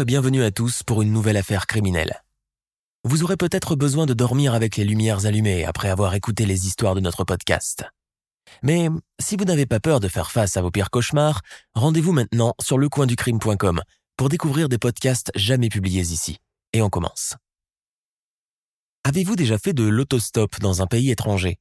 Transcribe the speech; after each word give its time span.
Et 0.00 0.04
bienvenue 0.04 0.44
à 0.44 0.52
tous 0.52 0.84
pour 0.84 1.02
une 1.02 1.12
nouvelle 1.12 1.36
affaire 1.36 1.66
criminelle. 1.66 2.22
Vous 3.02 3.24
aurez 3.24 3.36
peut-être 3.36 3.74
besoin 3.74 4.06
de 4.06 4.14
dormir 4.14 4.54
avec 4.54 4.76
les 4.76 4.84
lumières 4.84 5.26
allumées 5.26 5.64
après 5.64 5.88
avoir 5.88 6.14
écouté 6.14 6.46
les 6.46 6.68
histoires 6.68 6.94
de 6.94 7.00
notre 7.00 7.24
podcast. 7.24 7.84
Mais 8.62 8.90
si 9.18 9.36
vous 9.36 9.44
n'avez 9.44 9.66
pas 9.66 9.80
peur 9.80 9.98
de 9.98 10.06
faire 10.06 10.30
face 10.30 10.56
à 10.56 10.62
vos 10.62 10.70
pires 10.70 10.90
cauchemars, 10.90 11.40
rendez-vous 11.74 12.12
maintenant 12.12 12.54
sur 12.60 12.78
lecoinducrime.com 12.78 13.82
pour 14.16 14.28
découvrir 14.28 14.68
des 14.68 14.78
podcasts 14.78 15.32
jamais 15.34 15.68
publiés 15.68 16.02
ici. 16.12 16.38
Et 16.72 16.80
on 16.80 16.90
commence. 16.90 17.34
Avez-vous 19.02 19.34
déjà 19.34 19.58
fait 19.58 19.72
de 19.72 19.84
l'autostop 19.84 20.60
dans 20.60 20.80
un 20.80 20.86
pays 20.86 21.10
étranger? 21.10 21.58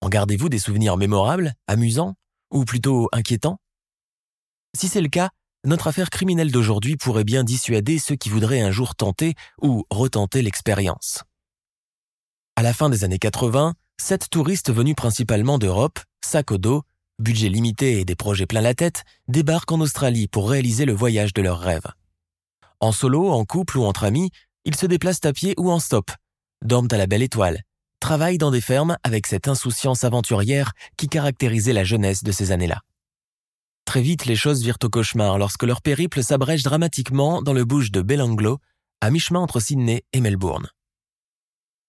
En 0.00 0.08
gardez-vous 0.08 0.48
des 0.48 0.58
souvenirs 0.58 0.96
mémorables, 0.96 1.54
amusants 1.68 2.14
ou 2.50 2.64
plutôt 2.64 3.08
inquiétants? 3.12 3.58
Si 4.74 4.88
c'est 4.88 5.02
le 5.02 5.08
cas, 5.08 5.30
notre 5.64 5.86
affaire 5.86 6.10
criminelle 6.10 6.50
d'aujourd'hui 6.50 6.96
pourrait 6.96 7.24
bien 7.24 7.44
dissuader 7.44 7.98
ceux 7.98 8.16
qui 8.16 8.28
voudraient 8.28 8.60
un 8.60 8.70
jour 8.70 8.94
tenter 8.94 9.34
ou 9.60 9.84
retenter 9.90 10.42
l'expérience. 10.42 11.22
À 12.56 12.62
la 12.62 12.72
fin 12.72 12.90
des 12.90 13.04
années 13.04 13.18
80, 13.18 13.74
sept 14.00 14.28
touristes 14.28 14.72
venus 14.72 14.96
principalement 14.96 15.58
d'Europe, 15.58 16.00
sac 16.24 16.50
au 16.50 16.58
dos, 16.58 16.82
budget 17.18 17.48
limité 17.48 18.00
et 18.00 18.04
des 18.04 18.16
projets 18.16 18.46
plein 18.46 18.60
la 18.60 18.74
tête, 18.74 19.04
débarquent 19.28 19.72
en 19.72 19.80
Australie 19.80 20.28
pour 20.28 20.50
réaliser 20.50 20.84
le 20.84 20.92
voyage 20.92 21.32
de 21.32 21.42
leurs 21.42 21.60
rêves. 21.60 21.86
En 22.80 22.90
solo, 22.90 23.30
en 23.30 23.44
couple 23.44 23.78
ou 23.78 23.84
entre 23.84 24.04
amis, 24.04 24.30
ils 24.64 24.76
se 24.76 24.86
déplacent 24.86 25.24
à 25.24 25.32
pied 25.32 25.54
ou 25.56 25.70
en 25.70 25.78
stop, 25.78 26.10
dorment 26.64 26.88
à 26.90 26.96
la 26.96 27.06
belle 27.06 27.22
étoile, 27.22 27.62
travaillent 28.00 28.38
dans 28.38 28.50
des 28.50 28.60
fermes 28.60 28.96
avec 29.04 29.28
cette 29.28 29.46
insouciance 29.46 30.02
aventurière 30.02 30.72
qui 30.96 31.08
caractérisait 31.08 31.72
la 31.72 31.84
jeunesse 31.84 32.24
de 32.24 32.32
ces 32.32 32.50
années-là. 32.50 32.82
Très 33.84 34.02
vite, 34.02 34.26
les 34.26 34.36
choses 34.36 34.62
virent 34.62 34.78
au 34.82 34.88
cauchemar 34.88 35.38
lorsque 35.38 35.64
leur 35.64 35.82
périple 35.82 36.22
s'abrège 36.22 36.62
dramatiquement 36.62 37.42
dans 37.42 37.52
le 37.52 37.64
bush 37.64 37.90
de 37.90 38.00
Belanglo, 38.00 38.58
à 39.00 39.10
mi-chemin 39.10 39.40
entre 39.40 39.60
Sydney 39.60 40.04
et 40.12 40.20
Melbourne. 40.20 40.68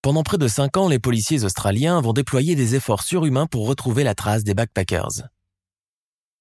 Pendant 0.01 0.23
près 0.23 0.37
de 0.37 0.47
cinq 0.47 0.75
ans, 0.75 0.89
les 0.89 0.99
policiers 0.99 1.45
australiens 1.45 2.01
vont 2.01 2.11
déployer 2.11 2.55
des 2.55 2.75
efforts 2.75 3.03
surhumains 3.03 3.47
pour 3.47 3.67
retrouver 3.67 4.03
la 4.03 4.15
trace 4.15 4.43
des 4.43 4.53
backpackers. 4.53 5.29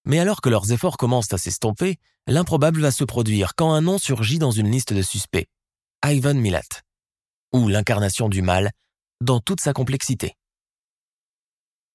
Mais 0.05 0.19
alors 0.19 0.41
que 0.41 0.49
leurs 0.49 0.73
efforts 0.73 0.97
commencent 0.97 1.33
à 1.33 1.39
s'estomper, 1.39 1.99
l'improbable 2.27 2.81
va 2.81 2.91
se 2.91 3.05
produire 3.05 3.55
quand 3.55 3.73
un 3.73 3.81
nom 3.81 3.99
surgit 3.99 4.39
dans 4.39 4.51
une 4.51 4.71
liste 4.71 4.93
de 4.93 5.03
suspects. 5.03 5.49
Ivan 6.05 6.35
Milat. 6.35 6.83
Ou 7.53 7.69
l'incarnation 7.69 8.29
du 8.29 8.43
mal, 8.43 8.73
dans 9.21 9.39
toute 9.39 9.61
sa 9.61 9.73
complexité. 9.73 10.35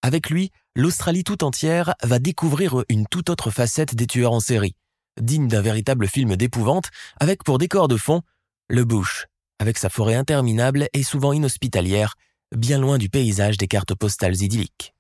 Avec 0.02 0.30
lui, 0.30 0.52
l'Australie 0.78 1.24
tout 1.24 1.44
entière 1.44 1.96
va 2.04 2.20
découvrir 2.20 2.84
une 2.88 3.08
toute 3.08 3.32
autre 3.32 3.50
facette 3.50 3.96
des 3.96 4.06
tueurs 4.06 4.32
en 4.32 4.40
série, 4.40 4.76
digne 5.20 5.48
d'un 5.48 5.62
véritable 5.62 6.08
film 6.08 6.36
d'épouvante, 6.36 6.92
avec 7.20 7.44
pour 7.44 7.58
décor 7.58 7.88
de 7.88 7.98
fond 7.98 8.22
le 8.70 8.86
bush, 8.86 9.26
avec 9.58 9.80
sa 9.80 9.90
forêt 9.90 10.14
interminable 10.14 10.88
et 10.94 11.02
souvent 11.02 11.34
inhospitalière, 11.34 12.14
bien 12.56 12.78
loin 12.78 13.00
du 13.00 13.10
paysage 13.10 13.58
des 13.58 13.68
cartes 13.68 13.96
postales 13.96 14.40
idylliques. 14.44 14.94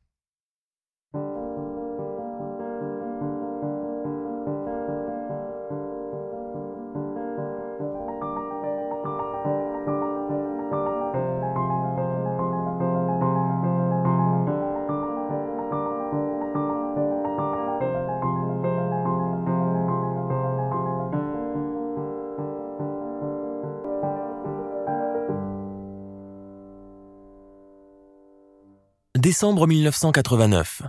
Décembre 29.28 29.68
1989. 29.68 30.84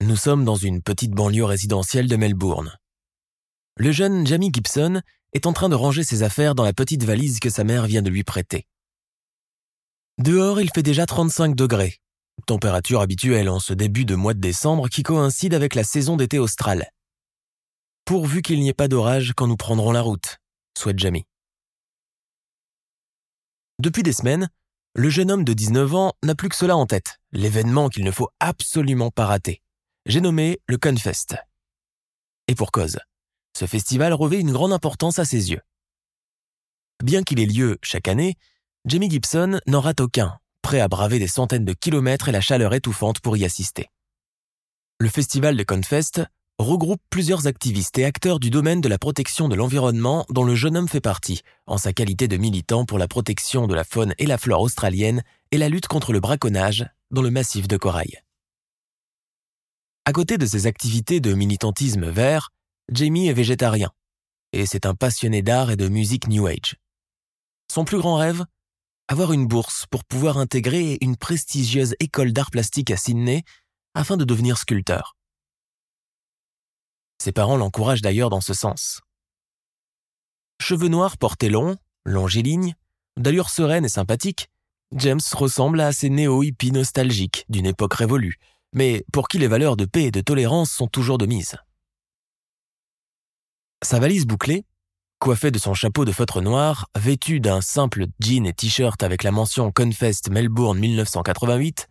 Nous 0.00 0.16
sommes 0.16 0.46
dans 0.46 0.54
une 0.54 0.80
petite 0.80 1.10
banlieue 1.10 1.44
résidentielle 1.44 2.08
de 2.08 2.16
Melbourne. 2.16 2.74
Le 3.76 3.92
jeune 3.92 4.26
Jamie 4.26 4.50
Gibson 4.50 5.02
est 5.34 5.44
en 5.44 5.52
train 5.52 5.68
de 5.68 5.74
ranger 5.74 6.02
ses 6.02 6.22
affaires 6.22 6.54
dans 6.54 6.64
la 6.64 6.72
petite 6.72 7.04
valise 7.04 7.40
que 7.40 7.50
sa 7.50 7.64
mère 7.64 7.84
vient 7.84 8.00
de 8.00 8.08
lui 8.08 8.24
prêter. 8.24 8.66
Dehors, 10.16 10.62
il 10.62 10.70
fait 10.70 10.82
déjà 10.82 11.04
35 11.04 11.54
degrés, 11.54 11.98
température 12.46 13.02
habituelle 13.02 13.50
en 13.50 13.58
ce 13.60 13.74
début 13.74 14.06
de 14.06 14.14
mois 14.14 14.32
de 14.32 14.40
décembre 14.40 14.88
qui 14.88 15.02
coïncide 15.02 15.52
avec 15.52 15.74
la 15.74 15.84
saison 15.84 16.16
d'été 16.16 16.38
australe. 16.38 16.90
Pourvu 18.06 18.40
qu'il 18.40 18.60
n'y 18.60 18.70
ait 18.70 18.72
pas 18.72 18.88
d'orage 18.88 19.34
quand 19.36 19.46
nous 19.46 19.58
prendrons 19.58 19.92
la 19.92 20.00
route, 20.00 20.38
souhaite 20.74 20.98
Jamie. 20.98 21.26
Depuis 23.78 24.02
des 24.02 24.14
semaines, 24.14 24.48
le 24.94 25.10
jeune 25.10 25.30
homme 25.30 25.44
de 25.44 25.52
19 25.52 25.94
ans 25.94 26.12
n'a 26.22 26.34
plus 26.34 26.48
que 26.48 26.56
cela 26.56 26.76
en 26.76 26.86
tête, 26.86 27.20
l'événement 27.32 27.88
qu'il 27.88 28.04
ne 28.04 28.10
faut 28.10 28.28
absolument 28.40 29.10
pas 29.10 29.26
rater. 29.26 29.62
J'ai 30.06 30.20
nommé 30.20 30.58
le 30.66 30.78
Confest. 30.78 31.36
Et 32.48 32.54
pour 32.54 32.72
cause, 32.72 32.98
ce 33.56 33.66
festival 33.66 34.12
revêt 34.12 34.40
une 34.40 34.52
grande 34.52 34.72
importance 34.72 35.18
à 35.18 35.24
ses 35.24 35.50
yeux. 35.50 35.60
Bien 37.02 37.22
qu'il 37.22 37.40
ait 37.40 37.46
lieu 37.46 37.78
chaque 37.82 38.08
année, 38.08 38.36
Jamie 38.86 39.10
Gibson 39.10 39.60
n'en 39.66 39.80
rate 39.80 40.00
aucun, 40.00 40.38
prêt 40.62 40.80
à 40.80 40.88
braver 40.88 41.18
des 41.18 41.28
centaines 41.28 41.64
de 41.64 41.74
kilomètres 41.74 42.28
et 42.28 42.32
la 42.32 42.40
chaleur 42.40 42.74
étouffante 42.74 43.20
pour 43.20 43.36
y 43.36 43.44
assister. 43.44 43.86
Le 44.98 45.08
festival 45.08 45.56
de 45.56 45.62
Confest 45.62 46.22
regroupe 46.58 47.00
plusieurs 47.08 47.46
activistes 47.46 47.98
et 47.98 48.04
acteurs 48.04 48.40
du 48.40 48.50
domaine 48.50 48.80
de 48.80 48.88
la 48.88 48.98
protection 48.98 49.48
de 49.48 49.54
l'environnement 49.54 50.26
dont 50.28 50.44
le 50.44 50.54
jeune 50.54 50.76
homme 50.76 50.88
fait 50.88 51.00
partie, 51.00 51.42
en 51.66 51.78
sa 51.78 51.92
qualité 51.92 52.26
de 52.26 52.36
militant 52.36 52.84
pour 52.84 52.98
la 52.98 53.06
protection 53.06 53.66
de 53.66 53.74
la 53.74 53.84
faune 53.84 54.14
et 54.18 54.26
la 54.26 54.38
flore 54.38 54.62
australienne 54.62 55.22
et 55.52 55.58
la 55.58 55.68
lutte 55.68 55.86
contre 55.86 56.12
le 56.12 56.20
braconnage 56.20 56.86
dans 57.10 57.22
le 57.22 57.30
massif 57.30 57.68
de 57.68 57.76
corail. 57.76 58.22
À 60.04 60.12
côté 60.12 60.36
de 60.36 60.46
ses 60.46 60.66
activités 60.66 61.20
de 61.20 61.32
militantisme 61.34 62.08
vert, 62.10 62.50
Jamie 62.90 63.28
est 63.28 63.34
végétarien, 63.34 63.90
et 64.52 64.66
c'est 64.66 64.86
un 64.86 64.94
passionné 64.94 65.42
d'art 65.42 65.70
et 65.70 65.76
de 65.76 65.88
musique 65.88 66.28
New 66.28 66.46
Age. 66.46 66.76
Son 67.72 67.84
plus 67.84 67.98
grand 67.98 68.16
rêve? 68.16 68.44
Avoir 69.06 69.32
une 69.32 69.46
bourse 69.46 69.86
pour 69.90 70.04
pouvoir 70.04 70.38
intégrer 70.38 70.98
une 71.00 71.16
prestigieuse 71.16 71.94
école 72.00 72.32
d'art 72.32 72.50
plastique 72.50 72.90
à 72.90 72.96
Sydney 72.96 73.42
afin 73.94 74.16
de 74.16 74.24
devenir 74.24 74.58
sculpteur. 74.58 75.16
Ses 77.20 77.32
parents 77.32 77.56
l'encouragent 77.56 78.02
d'ailleurs 78.02 78.30
dans 78.30 78.40
ce 78.40 78.54
sens. 78.54 79.00
Cheveux 80.60 80.88
noirs 80.88 81.18
portés 81.18 81.48
longs, 81.48 81.76
longiligne, 82.04 82.74
d'allure 83.16 83.50
sereine 83.50 83.84
et 83.84 83.88
sympathique, 83.88 84.48
James 84.92 85.20
ressemble 85.32 85.80
à 85.80 85.92
ces 85.92 86.08
néo-hippies 86.08 86.72
nostalgiques 86.72 87.44
d'une 87.48 87.66
époque 87.66 87.94
révolue, 87.94 88.36
mais 88.72 89.04
pour 89.12 89.28
qui 89.28 89.38
les 89.38 89.48
valeurs 89.48 89.76
de 89.76 89.84
paix 89.84 90.04
et 90.04 90.10
de 90.10 90.20
tolérance 90.20 90.70
sont 90.70 90.86
toujours 90.86 91.18
de 91.18 91.26
mise. 91.26 91.56
Sa 93.84 94.00
valise 94.00 94.26
bouclée, 94.26 94.64
coiffée 95.18 95.50
de 95.50 95.58
son 95.58 95.74
chapeau 95.74 96.04
de 96.04 96.12
feutre 96.12 96.40
noir, 96.40 96.88
vêtue 96.96 97.40
d'un 97.40 97.60
simple 97.60 98.06
jean 98.20 98.46
et 98.46 98.52
t-shirt 98.52 99.02
avec 99.02 99.22
la 99.22 99.30
mention 99.30 99.70
Confest 99.72 100.30
Melbourne 100.30 100.78
1988, 100.78 101.86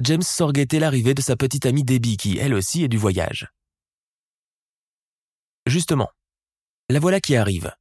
James 0.00 0.22
sort 0.22 0.52
l'arrivée 0.72 1.14
de 1.14 1.22
sa 1.22 1.36
petite 1.36 1.66
amie 1.66 1.84
Debbie 1.84 2.16
qui, 2.16 2.38
elle 2.38 2.54
aussi, 2.54 2.84
est 2.84 2.88
du 2.88 2.98
voyage. 2.98 3.48
Justement, 5.66 6.10
la 6.90 7.00
voilà 7.00 7.20
qui 7.20 7.36
arrive. 7.36 7.72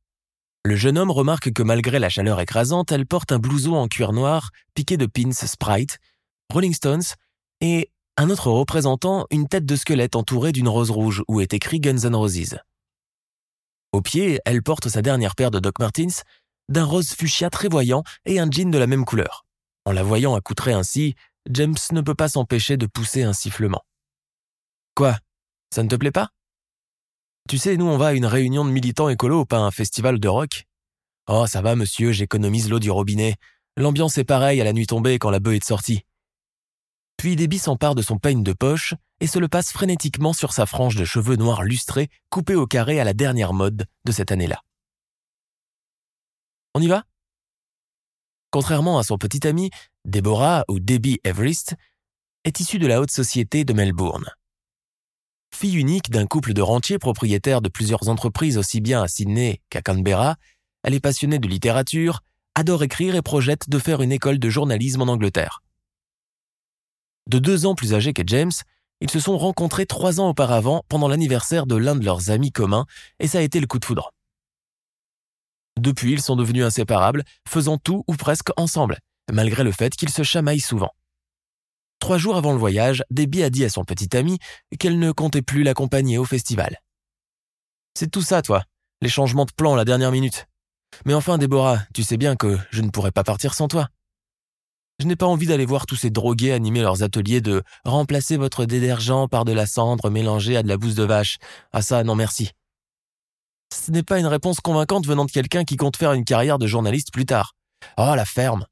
Le 0.63 0.77
jeune 0.77 0.97
homme 0.97 1.11
remarque 1.11 1.51
que 1.51 1.63
malgré 1.63 1.99
la 1.99 2.07
chaleur 2.07 2.39
écrasante, 2.39 2.93
elle 2.93 3.05
porte 3.05 3.33
un 3.33 3.39
blouson 3.39 3.73
en 3.73 3.89
cuir 3.89 4.13
noir 4.13 4.51
piqué 4.73 4.95
de 4.95 5.05
pins 5.05 5.33
Sprite, 5.33 5.99
Rolling 6.49 6.73
Stones 6.73 7.03
et 7.59 7.91
un 8.15 8.29
autre 8.29 8.49
représentant 8.49 9.25
une 9.29 9.47
tête 9.47 9.65
de 9.65 9.75
squelette 9.75 10.15
entourée 10.15 10.53
d'une 10.53 10.69
rose 10.69 10.91
rouge 10.91 11.23
où 11.27 11.41
est 11.41 11.53
écrit 11.53 11.81
Guns 11.81 12.07
N' 12.07 12.15
Roses. 12.15 12.57
Au 13.91 14.01
pied, 14.01 14.39
elle 14.45 14.63
porte 14.63 14.87
sa 14.87 15.01
dernière 15.01 15.35
paire 15.35 15.51
de 15.51 15.59
Doc 15.59 15.79
Martens, 15.79 16.23
d'un 16.69 16.85
rose 16.85 17.09
fuchsia 17.09 17.49
très 17.49 17.67
voyant 17.67 18.03
et 18.25 18.39
un 18.39 18.49
jean 18.49 18.71
de 18.71 18.77
la 18.77 18.87
même 18.87 19.03
couleur. 19.03 19.45
En 19.85 19.91
la 19.91 20.03
voyant 20.03 20.35
accoutrée 20.35 20.73
ainsi, 20.73 21.15
James 21.49 21.75
ne 21.91 22.01
peut 22.01 22.15
pas 22.15 22.29
s'empêcher 22.29 22.77
de 22.77 22.85
pousser 22.85 23.23
un 23.23 23.33
sifflement. 23.33 23.83
Quoi? 24.95 25.17
Ça 25.73 25.83
ne 25.83 25.89
te 25.89 25.95
plaît 25.95 26.11
pas? 26.11 26.29
Tu 27.49 27.57
sais, 27.57 27.75
nous 27.77 27.85
on 27.85 27.97
va 27.97 28.07
à 28.07 28.13
une 28.13 28.25
réunion 28.25 28.65
de 28.65 28.71
militants 28.71 29.09
écolos, 29.09 29.45
pas 29.45 29.59
un 29.59 29.71
festival 29.71 30.19
de 30.19 30.27
rock. 30.27 30.65
Oh, 31.27 31.45
ça 31.47 31.61
va, 31.61 31.75
monsieur, 31.75 32.11
j'économise 32.11 32.69
l'eau 32.69 32.79
du 32.79 32.89
robinet. 32.89 33.35
L'ambiance 33.75 34.17
est 34.17 34.23
pareille 34.23 34.61
à 34.61 34.63
la 34.63 34.73
nuit 34.73 34.87
tombée 34.87 35.19
quand 35.19 35.29
la 35.29 35.39
bœuf 35.39 35.55
est 35.55 35.63
sortie. 35.63 36.05
Puis 37.17 37.35
Debbie 37.35 37.59
s'empare 37.59 37.95
de 37.95 38.01
son 38.01 38.17
peigne 38.17 38.43
de 38.43 38.53
poche 38.53 38.93
et 39.19 39.27
se 39.27 39.39
le 39.39 39.47
passe 39.47 39.71
frénétiquement 39.71 40.33
sur 40.33 40.53
sa 40.53 40.65
frange 40.65 40.95
de 40.95 41.05
cheveux 41.05 41.35
noirs 41.35 41.63
lustrés 41.63 42.09
coupée 42.29 42.55
au 42.55 42.67
carré 42.67 42.99
à 42.99 43.03
la 43.03 43.13
dernière 43.13 43.53
mode 43.53 43.85
de 44.05 44.11
cette 44.11 44.31
année-là. 44.31 44.61
On 46.75 46.81
y 46.81 46.87
va? 46.87 47.03
Contrairement 48.51 48.99
à 48.99 49.03
son 49.03 49.17
petit 49.17 49.47
ami, 49.47 49.69
Deborah, 50.05 50.65
ou 50.67 50.79
Debbie 50.79 51.19
Everest, 51.23 51.75
est 52.43 52.59
issue 52.59 52.79
de 52.79 52.87
la 52.87 52.99
haute 52.99 53.11
société 53.11 53.63
de 53.63 53.73
Melbourne. 53.73 54.29
Fille 55.53 55.77
unique 55.77 56.09
d'un 56.09 56.25
couple 56.25 56.53
de 56.53 56.61
rentiers 56.61 56.97
propriétaires 56.97 57.61
de 57.61 57.69
plusieurs 57.69 58.09
entreprises 58.09 58.57
aussi 58.57 58.81
bien 58.81 59.03
à 59.03 59.07
Sydney 59.07 59.61
qu'à 59.69 59.81
Canberra, 59.81 60.35
elle 60.83 60.95
est 60.95 60.99
passionnée 60.99 61.37
de 61.37 61.47
littérature, 61.47 62.21
adore 62.55 62.83
écrire 62.83 63.15
et 63.15 63.21
projette 63.21 63.69
de 63.69 63.77
faire 63.77 64.01
une 64.01 64.11
école 64.11 64.39
de 64.39 64.49
journalisme 64.49 65.03
en 65.03 65.07
Angleterre. 65.07 65.61
De 67.29 67.37
deux 67.37 67.67
ans 67.67 67.75
plus 67.75 67.93
âgés 67.93 68.13
que 68.13 68.23
James, 68.25 68.51
ils 68.99 69.11
se 69.11 69.19
sont 69.19 69.37
rencontrés 69.37 69.85
trois 69.85 70.19
ans 70.19 70.29
auparavant 70.29 70.83
pendant 70.89 71.07
l'anniversaire 71.07 71.67
de 71.67 71.75
l'un 71.75 71.95
de 71.95 72.03
leurs 72.03 72.31
amis 72.31 72.51
communs, 72.51 72.85
et 73.19 73.27
ça 73.27 73.37
a 73.37 73.41
été 73.41 73.59
le 73.59 73.67
coup 73.67 73.79
de 73.79 73.85
foudre. 73.85 74.11
Depuis, 75.79 76.13
ils 76.13 76.21
sont 76.21 76.35
devenus 76.35 76.65
inséparables, 76.65 77.23
faisant 77.47 77.77
tout 77.77 78.03
ou 78.07 78.15
presque 78.15 78.49
ensemble, 78.57 78.97
malgré 79.31 79.63
le 79.63 79.71
fait 79.71 79.95
qu'ils 79.95 80.09
se 80.09 80.23
chamaillent 80.23 80.59
souvent. 80.59 80.91
Trois 81.99 82.17
jours 82.17 82.35
avant 82.35 82.51
le 82.51 82.57
voyage, 82.57 83.03
Debbie 83.11 83.43
a 83.43 83.49
dit 83.49 83.63
à 83.63 83.69
son 83.69 83.83
petit 83.85 84.15
ami 84.15 84.39
qu'elle 84.79 84.99
ne 84.99 85.11
comptait 85.11 85.41
plus 85.41 85.63
l'accompagner 85.63 86.17
au 86.17 86.25
festival. 86.25 86.81
C'est 87.97 88.11
tout 88.11 88.21
ça, 88.21 88.41
toi, 88.41 88.63
les 89.01 89.09
changements 89.09 89.45
de 89.45 89.51
plan 89.51 89.73
à 89.73 89.77
la 89.77 89.85
dernière 89.85 90.11
minute. 90.11 90.47
Mais 91.05 91.13
enfin, 91.13 91.37
Déborah, 91.37 91.79
tu 91.93 92.03
sais 92.03 92.17
bien 92.17 92.35
que 92.35 92.57
je 92.71 92.81
ne 92.81 92.89
pourrais 92.89 93.11
pas 93.11 93.23
partir 93.23 93.53
sans 93.53 93.67
toi. 93.67 93.87
Je 94.99 95.07
n'ai 95.07 95.15
pas 95.15 95.25
envie 95.25 95.47
d'aller 95.47 95.65
voir 95.65 95.85
tous 95.85 95.95
ces 95.95 96.11
drogués 96.11 96.51
animer 96.51 96.81
leurs 96.81 97.03
ateliers 97.03 97.41
de 97.41 97.63
remplacer 97.83 98.37
votre 98.37 98.65
détergent 98.65 99.27
par 99.29 99.43
de 99.43 99.51
la 99.51 99.65
cendre 99.65 100.09
mélangée 100.09 100.55
à 100.55 100.63
de 100.63 100.67
la 100.67 100.77
bouse 100.77 100.95
de 100.95 101.03
vache. 101.03 101.37
Ah 101.71 101.81
ça, 101.81 102.03
non 102.03 102.15
merci. 102.15 102.51
Ce 103.73 103.89
n'est 103.91 104.03
pas 104.03 104.19
une 104.19 104.27
réponse 104.27 104.59
convaincante 104.59 105.07
venant 105.07 105.25
de 105.25 105.31
quelqu'un 105.31 105.63
qui 105.63 105.77
compte 105.77 105.97
faire 105.97 106.13
une 106.13 106.25
carrière 106.25 106.59
de 106.59 106.67
journaliste 106.67 107.11
plus 107.11 107.25
tard. 107.25 107.53
Oh, 107.97 108.13
la 108.15 108.25
ferme. 108.25 108.65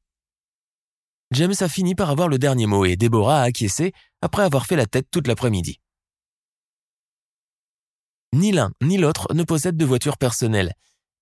James 1.31 1.53
a 1.61 1.69
fini 1.69 1.95
par 1.95 2.09
avoir 2.09 2.27
le 2.27 2.37
dernier 2.37 2.65
mot 2.65 2.83
et 2.83 2.97
Déborah 2.97 3.41
a 3.41 3.43
acquiescé 3.43 3.93
après 4.21 4.43
avoir 4.43 4.65
fait 4.65 4.75
la 4.75 4.85
tête 4.85 5.07
toute 5.09 5.27
l'après-midi. 5.27 5.79
Ni 8.33 8.51
l'un 8.51 8.71
ni 8.81 8.97
l'autre 8.97 9.33
ne 9.33 9.43
possèdent 9.43 9.77
de 9.77 9.85
voiture 9.85 10.17
personnelle, 10.17 10.73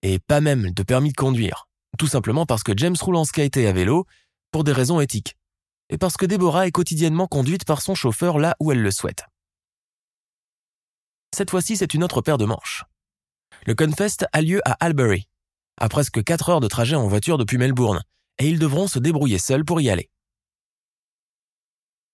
et 0.01 0.19
pas 0.19 0.41
même 0.41 0.71
de 0.71 0.83
permis 0.83 1.11
de 1.11 1.15
conduire, 1.15 1.67
tout 1.97 2.07
simplement 2.07 2.45
parce 2.45 2.63
que 2.63 2.73
James 2.75 2.95
roule 2.99 3.17
en 3.17 3.25
skate 3.25 3.57
à 3.57 3.71
vélo, 3.71 4.05
pour 4.51 4.63
des 4.63 4.71
raisons 4.71 4.99
éthiques, 4.99 5.37
et 5.89 5.97
parce 5.97 6.17
que 6.17 6.25
Déborah 6.25 6.65
est 6.65 6.71
quotidiennement 6.71 7.27
conduite 7.27 7.65
par 7.65 7.81
son 7.81 7.93
chauffeur 7.93 8.39
là 8.39 8.55
où 8.59 8.71
elle 8.71 8.81
le 8.81 8.91
souhaite. 8.91 9.25
Cette 11.35 11.51
fois-ci, 11.51 11.77
c'est 11.77 11.93
une 11.93 12.03
autre 12.03 12.21
paire 12.21 12.39
de 12.39 12.45
manches. 12.45 12.83
Le 13.65 13.75
Confest 13.75 14.25
a 14.33 14.41
lieu 14.41 14.61
à 14.65 14.73
Albury, 14.83 15.27
à 15.77 15.87
presque 15.89 16.23
4 16.23 16.49
heures 16.49 16.59
de 16.59 16.67
trajet 16.67 16.95
en 16.95 17.07
voiture 17.07 17.37
depuis 17.37 17.57
Melbourne, 17.57 18.01
et 18.39 18.47
ils 18.47 18.59
devront 18.59 18.87
se 18.87 18.99
débrouiller 18.99 19.37
seuls 19.37 19.65
pour 19.65 19.81
y 19.81 19.89
aller. 19.89 20.09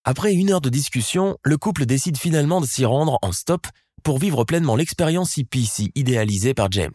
Après 0.04 0.34
une 0.34 0.52
heure 0.52 0.62
de 0.62 0.70
discussion, 0.70 1.38
le 1.44 1.58
couple 1.58 1.86
décide 1.86 2.18
finalement 2.18 2.62
de 2.62 2.66
s'y 2.66 2.86
rendre 2.86 3.18
en 3.22 3.32
stop 3.32 3.68
pour 4.04 4.20
vivre 4.20 4.44
pleinement 4.44 4.76
l'expérience 4.76 5.38
hippie 5.38 5.66
si 5.66 5.92
idéalisée 5.96 6.54
par 6.54 6.72
James. 6.72 6.94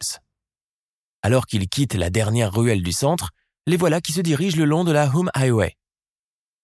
Alors 1.21 1.45
qu'ils 1.45 1.67
quittent 1.67 1.95
la 1.95 2.09
dernière 2.09 2.53
ruelle 2.53 2.83
du 2.83 2.93
centre, 2.93 3.31
les 3.67 3.77
voilà 3.77 3.99
qui 3.99 4.13
se 4.13 4.21
dirigent 4.21 4.57
le 4.57 4.65
long 4.65 4.83
de 4.83 4.91
la 4.91 5.13
Home 5.13 5.29
Highway, 5.33 5.75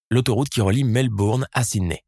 l'autoroute 0.10 0.50
qui 0.50 0.62
relie 0.62 0.84
Melbourne 0.84 1.48
à 1.52 1.64
Sydney. 1.64 2.04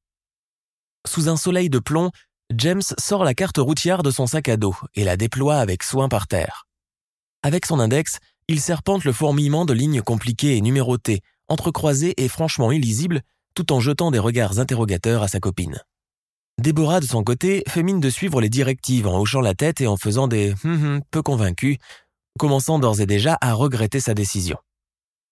Sous 1.06 1.30
un 1.30 1.38
soleil 1.38 1.70
de 1.70 1.80
plomb, 1.80 2.12
James 2.56 2.82
sort 2.98 3.24
la 3.24 3.34
carte 3.34 3.58
routière 3.58 4.04
de 4.04 4.12
son 4.12 4.26
sac 4.26 4.50
à 4.50 4.58
dos 4.58 4.76
et 4.96 5.04
la 5.04 5.18
déploie 5.18 5.58
avec 5.58 5.84
soin 5.84 6.10
par 6.10 6.28
terre. 6.28 6.66
Avec 7.44 7.66
son 7.66 7.80
index, 7.80 8.20
il 8.50 8.60
serpente 8.60 9.04
le 9.04 9.14
fourmillement 9.14 9.64
de 9.64 9.74
lignes 9.74 10.02
compliquées 10.02 10.58
et 10.58 10.62
numérotées, 10.62 11.22
entrecroisées 11.50 12.16
et 12.18 12.28
franchement 12.28 12.72
illisibles, 12.72 13.22
tout 13.54 13.72
en 13.72 13.80
jetant 13.80 14.10
des 14.10 14.18
regards 14.18 14.58
interrogateurs 14.58 15.22
à 15.22 15.28
sa 15.28 15.40
copine. 15.40 15.80
Déborah, 16.60 17.00
de 17.00 17.06
son 17.06 17.24
côté, 17.24 17.62
fait 17.68 17.84
mine 17.84 18.00
de 18.00 18.10
suivre 18.10 18.42
les 18.42 18.50
directives 18.50 19.06
en 19.06 19.20
hochant 19.20 19.42
la 19.42 19.54
tête 19.54 19.82
et 19.82 19.88
en 19.88 19.98
faisant 19.98 20.28
des 20.28 20.56
hum 20.66 20.84
hum 20.84 21.02
peu 21.12 21.22
convaincus, 21.22 21.78
commençant 22.40 22.80
d'ores 22.80 23.02
et 23.02 23.06
déjà 23.06 23.38
à 23.40 23.54
regretter 23.54 24.00
sa 24.00 24.16
décision. 24.16 24.58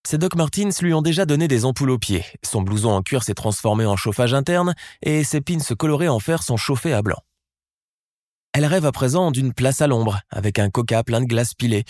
Ces 0.08 0.20
Doc 0.20 0.36
Martins 0.36 0.70
lui 0.82 0.94
ont 0.94 1.02
déjà 1.02 1.26
donné 1.26 1.48
des 1.48 1.66
ampoules 1.66 1.90
aux 1.90 1.98
pieds, 1.98 2.24
son 2.46 2.62
blouson 2.62 2.92
en 2.92 3.02
cuir 3.02 3.24
s'est 3.24 3.34
transformé 3.34 3.88
en 3.88 3.96
chauffage 3.96 4.36
interne 4.36 4.76
et 5.02 5.24
ses 5.24 5.42
pins 5.42 5.58
colorés 5.76 6.08
en 6.08 6.20
fer 6.20 6.44
sont 6.44 6.56
chauffés 6.56 6.94
à 6.94 7.02
blanc. 7.02 7.18
Elle 8.58 8.66
rêve 8.66 8.88
à 8.88 8.92
présent 8.92 9.30
d'une 9.30 9.54
place 9.54 9.84
à 9.84 9.88
l'ombre, 9.88 10.20
avec 10.32 10.58
un 10.58 10.72
coca 10.72 11.04
plein 11.04 11.22
de 11.22 11.28
glace 11.28 11.54
pilée, 11.54 11.86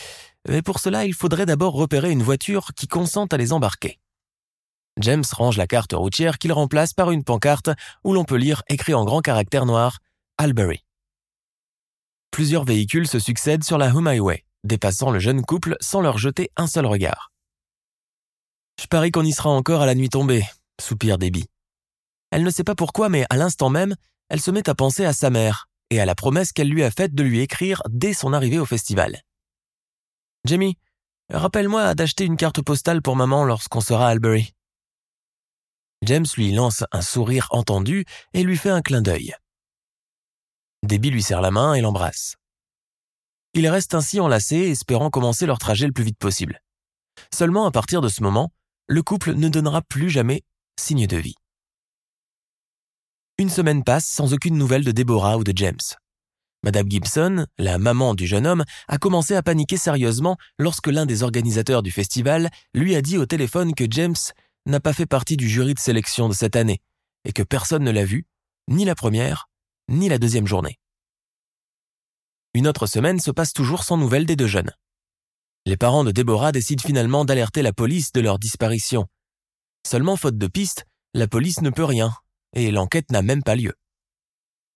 mais 0.49 0.61
pour 0.61 0.81
cela 0.81 1.05
il 1.05 1.13
faudrait 1.13 1.45
d'abord 1.45 1.71
repérer 1.71 2.11
une 2.11 2.21
voiture 2.21 2.73
qui 2.75 2.89
consente 2.89 3.33
à 3.33 3.37
les 3.37 3.53
embarquer. 3.53 4.01
James 4.99 5.23
range 5.31 5.55
la 5.55 5.65
carte 5.65 5.93
routière 5.93 6.37
qu'il 6.37 6.51
remplace 6.51 6.91
par 6.91 7.11
une 7.11 7.23
pancarte 7.23 7.69
où 8.03 8.11
l'on 8.11 8.25
peut 8.25 8.35
lire 8.35 8.63
écrit 8.67 8.93
en 8.93 9.05
grand 9.05 9.21
caractère 9.21 9.65
noir 9.65 9.99
Albury. 10.37 10.83
Plusieurs 12.31 12.65
véhicules 12.65 13.07
se 13.07 13.19
succèdent 13.19 13.63
sur 13.63 13.77
la 13.77 13.95
Home 13.95 14.07
Highway, 14.07 14.43
dépassant 14.65 15.09
le 15.09 15.19
jeune 15.19 15.45
couple 15.45 15.77
sans 15.79 16.01
leur 16.01 16.17
jeter 16.17 16.51
un 16.57 16.67
seul 16.67 16.85
regard. 16.85 17.31
Je 18.81 18.87
parie 18.87 19.11
qu'on 19.11 19.23
y 19.23 19.31
sera 19.31 19.51
encore 19.51 19.83
à 19.83 19.85
la 19.85 19.95
nuit 19.95 20.09
tombée, 20.09 20.43
soupire 20.81 21.17
Debbie. 21.17 21.47
Elle 22.29 22.43
ne 22.43 22.49
sait 22.49 22.65
pas 22.65 22.75
pourquoi, 22.75 23.07
mais 23.07 23.25
à 23.29 23.37
l'instant 23.37 23.69
même, 23.69 23.95
elle 24.27 24.41
se 24.41 24.51
met 24.51 24.67
à 24.67 24.75
penser 24.75 25.05
à 25.05 25.13
sa 25.13 25.29
mère 25.29 25.69
et 25.89 25.99
à 25.99 26.05
la 26.05 26.15
promesse 26.15 26.51
qu'elle 26.51 26.69
lui 26.69 26.83
a 26.83 26.91
faite 26.91 27.15
de 27.15 27.23
lui 27.23 27.39
écrire 27.39 27.81
dès 27.89 28.13
son 28.13 28.33
arrivée 28.33 28.59
au 28.59 28.65
festival. 28.65 29.21
Jamie, 30.45 30.77
rappelle-moi 31.29 31.95
d'acheter 31.95 32.25
une 32.25 32.37
carte 32.37 32.61
postale 32.61 33.01
pour 33.01 33.15
maman 33.15 33.43
lorsqu'on 33.45 33.81
sera 33.81 34.07
à 34.07 34.11
Albury. 34.11 34.53
James 36.03 36.25
lui 36.35 36.51
lance 36.51 36.83
un 36.91 37.01
sourire 37.01 37.47
entendu 37.51 38.05
et 38.33 38.43
lui 38.43 38.57
fait 38.57 38.69
un 38.69 38.81
clin 38.81 39.01
d'œil. 39.01 39.33
Debbie 40.83 41.09
lui 41.09 41.23
serre 41.23 41.41
la 41.41 41.51
main 41.51 41.73
et 41.73 41.81
l'embrasse. 41.81 42.35
Ils 43.53 43.67
restent 43.67 43.95
ainsi 43.95 44.19
enlacés, 44.19 44.69
espérant 44.69 45.09
commencer 45.09 45.45
leur 45.45 45.57
trajet 45.57 45.87
le 45.87 45.93
plus 45.93 46.03
vite 46.03 46.19
possible. 46.19 46.61
Seulement 47.33 47.65
à 47.65 47.71
partir 47.71 48.01
de 48.01 48.09
ce 48.09 48.21
moment, 48.21 48.51
le 48.87 49.01
couple 49.01 49.33
ne 49.33 49.49
donnera 49.49 49.81
plus 49.81 50.09
jamais 50.09 50.43
signe 50.79 51.07
de 51.07 51.17
vie. 51.17 51.35
Une 53.39 53.49
semaine 53.51 53.83
passe 53.83 54.07
sans 54.07 54.33
aucune 54.33 54.57
nouvelle 54.57 54.83
de 54.83 54.91
Deborah 54.91 55.37
ou 55.37 55.43
de 55.43 55.53
James. 55.55 55.77
Madame 56.63 56.89
Gibson, 56.89 57.45
la 57.59 57.77
maman 57.77 58.15
du 58.15 58.25
jeune 58.25 58.47
homme, 58.47 58.63
a 58.87 58.97
commencé 58.97 59.35
à 59.35 59.43
paniquer 59.43 59.77
sérieusement 59.77 60.37
lorsque 60.57 60.87
l'un 60.87 61.05
des 61.05 61.21
organisateurs 61.21 61.83
du 61.83 61.91
festival 61.91 62.49
lui 62.73 62.95
a 62.95 63.03
dit 63.03 63.19
au 63.19 63.27
téléphone 63.27 63.75
que 63.75 63.85
James 63.91 64.15
n'a 64.65 64.79
pas 64.79 64.91
fait 64.91 65.05
partie 65.05 65.37
du 65.37 65.47
jury 65.47 65.75
de 65.75 65.79
sélection 65.79 66.27
de 66.27 66.33
cette 66.33 66.55
année 66.55 66.81
et 67.25 67.31
que 67.31 67.43
personne 67.43 67.83
ne 67.83 67.91
l'a 67.91 68.05
vu, 68.05 68.25
ni 68.69 68.85
la 68.85 68.95
première, 68.95 69.49
ni 69.87 70.09
la 70.09 70.17
deuxième 70.17 70.47
journée. 70.47 70.79
Une 72.55 72.67
autre 72.67 72.87
semaine 72.87 73.19
se 73.19 73.29
passe 73.29 73.53
toujours 73.53 73.83
sans 73.83 73.97
nouvelles 73.97 74.25
des 74.25 74.35
deux 74.35 74.47
jeunes. 74.47 74.71
Les 75.67 75.77
parents 75.77 76.03
de 76.03 76.11
Déborah 76.11 76.51
décident 76.51 76.83
finalement 76.83 77.23
d'alerter 77.23 77.61
la 77.61 77.71
police 77.71 78.11
de 78.13 78.21
leur 78.21 78.39
disparition. 78.39 79.05
Seulement, 79.85 80.15
faute 80.15 80.39
de 80.39 80.47
piste, 80.47 80.85
la 81.13 81.27
police 81.27 81.61
ne 81.61 81.69
peut 81.69 81.83
rien, 81.83 82.15
et 82.53 82.71
l'enquête 82.71 83.11
n'a 83.11 83.21
même 83.21 83.43
pas 83.43 83.55
lieu. 83.55 83.73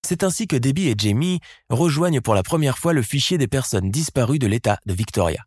C'est 0.06 0.24
ainsi 0.24 0.46
que 0.46 0.56
Debbie 0.56 0.88
et 0.88 0.94
Jamie 0.98 1.40
rejoignent 1.70 2.20
pour 2.20 2.34
la 2.34 2.42
première 2.42 2.78
fois 2.78 2.92
le 2.92 3.02
fichier 3.02 3.38
des 3.38 3.48
personnes 3.48 3.90
disparues 3.90 4.38
de 4.38 4.46
l'État 4.46 4.78
de 4.86 4.94
Victoria. 4.94 5.44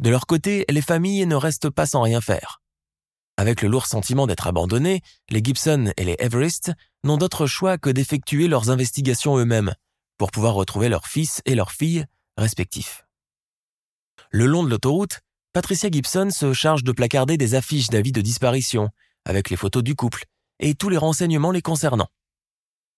De 0.00 0.10
leur 0.10 0.26
côté, 0.26 0.64
les 0.68 0.82
familles 0.82 1.26
ne 1.26 1.36
restent 1.36 1.70
pas 1.70 1.86
sans 1.86 2.02
rien 2.02 2.20
faire. 2.20 2.60
Avec 3.36 3.62
le 3.62 3.68
lourd 3.68 3.86
sentiment 3.86 4.26
d'être 4.26 4.46
abandonnés, 4.46 5.02
les 5.30 5.42
Gibson 5.42 5.92
et 5.96 6.04
les 6.04 6.16
Everest 6.18 6.72
n'ont 7.04 7.16
d'autre 7.16 7.46
choix 7.46 7.78
que 7.78 7.90
d'effectuer 7.90 8.48
leurs 8.48 8.70
investigations 8.70 9.36
eux-mêmes 9.38 9.74
pour 10.18 10.30
pouvoir 10.30 10.54
retrouver 10.54 10.88
leurs 10.88 11.06
fils 11.06 11.40
et 11.46 11.54
leurs 11.54 11.72
filles 11.72 12.04
respectifs. 12.36 13.04
Le 14.30 14.46
long 14.46 14.64
de 14.64 14.70
l'autoroute, 14.70 15.20
Patricia 15.52 15.90
Gibson 15.90 16.30
se 16.30 16.52
charge 16.52 16.84
de 16.84 16.92
placarder 16.92 17.36
des 17.36 17.54
affiches 17.54 17.88
d'avis 17.88 18.12
de 18.12 18.20
disparition, 18.20 18.88
avec 19.24 19.50
les 19.50 19.56
photos 19.56 19.82
du 19.82 19.94
couple, 19.94 20.24
et 20.62 20.74
tous 20.74 20.88
les 20.88 20.96
renseignements 20.96 21.50
les 21.50 21.60
concernant. 21.60 22.08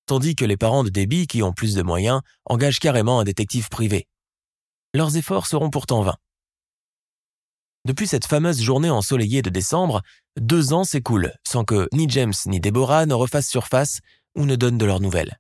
Tandis 0.07 0.37
que 0.37 0.45
les 0.45 0.59
parents 0.59 0.85
de 0.85 0.91
Debbie, 0.91 1.27
qui 1.27 1.43
ont 1.43 1.53
plus 1.53 1.75
de 1.75 1.83
moyens, 1.83 2.21
engagent 2.45 2.79
carrément 2.79 3.21
un 3.21 3.25
détective 3.25 3.69
privé. 3.71 4.07
Leurs 4.93 5.17
efforts 5.17 5.47
seront 5.47 5.71
pourtant 5.71 6.03
vains. 6.03 6.19
Depuis 7.87 8.07
cette 8.07 8.27
fameuse 8.27 8.63
journée 8.63 8.91
ensoleillée 8.91 9.43
de 9.43 9.51
décembre, 9.51 10.03
deux 10.39 10.73
ans 10.73 10.85
s'écoulent 10.85 11.33
sans 11.47 11.65
que 11.65 11.89
ni 11.93 12.09
James 12.09 12.35
ni 12.47 12.61
Deborah 12.61 13.07
ne 13.07 13.15
refassent 13.15 13.49
surface 13.49 14.01
ou 14.37 14.45
ne 14.45 14.57
donnent 14.57 14.79
de 14.79 14.87
leurs 14.87 15.01
nouvelles. 15.01 15.39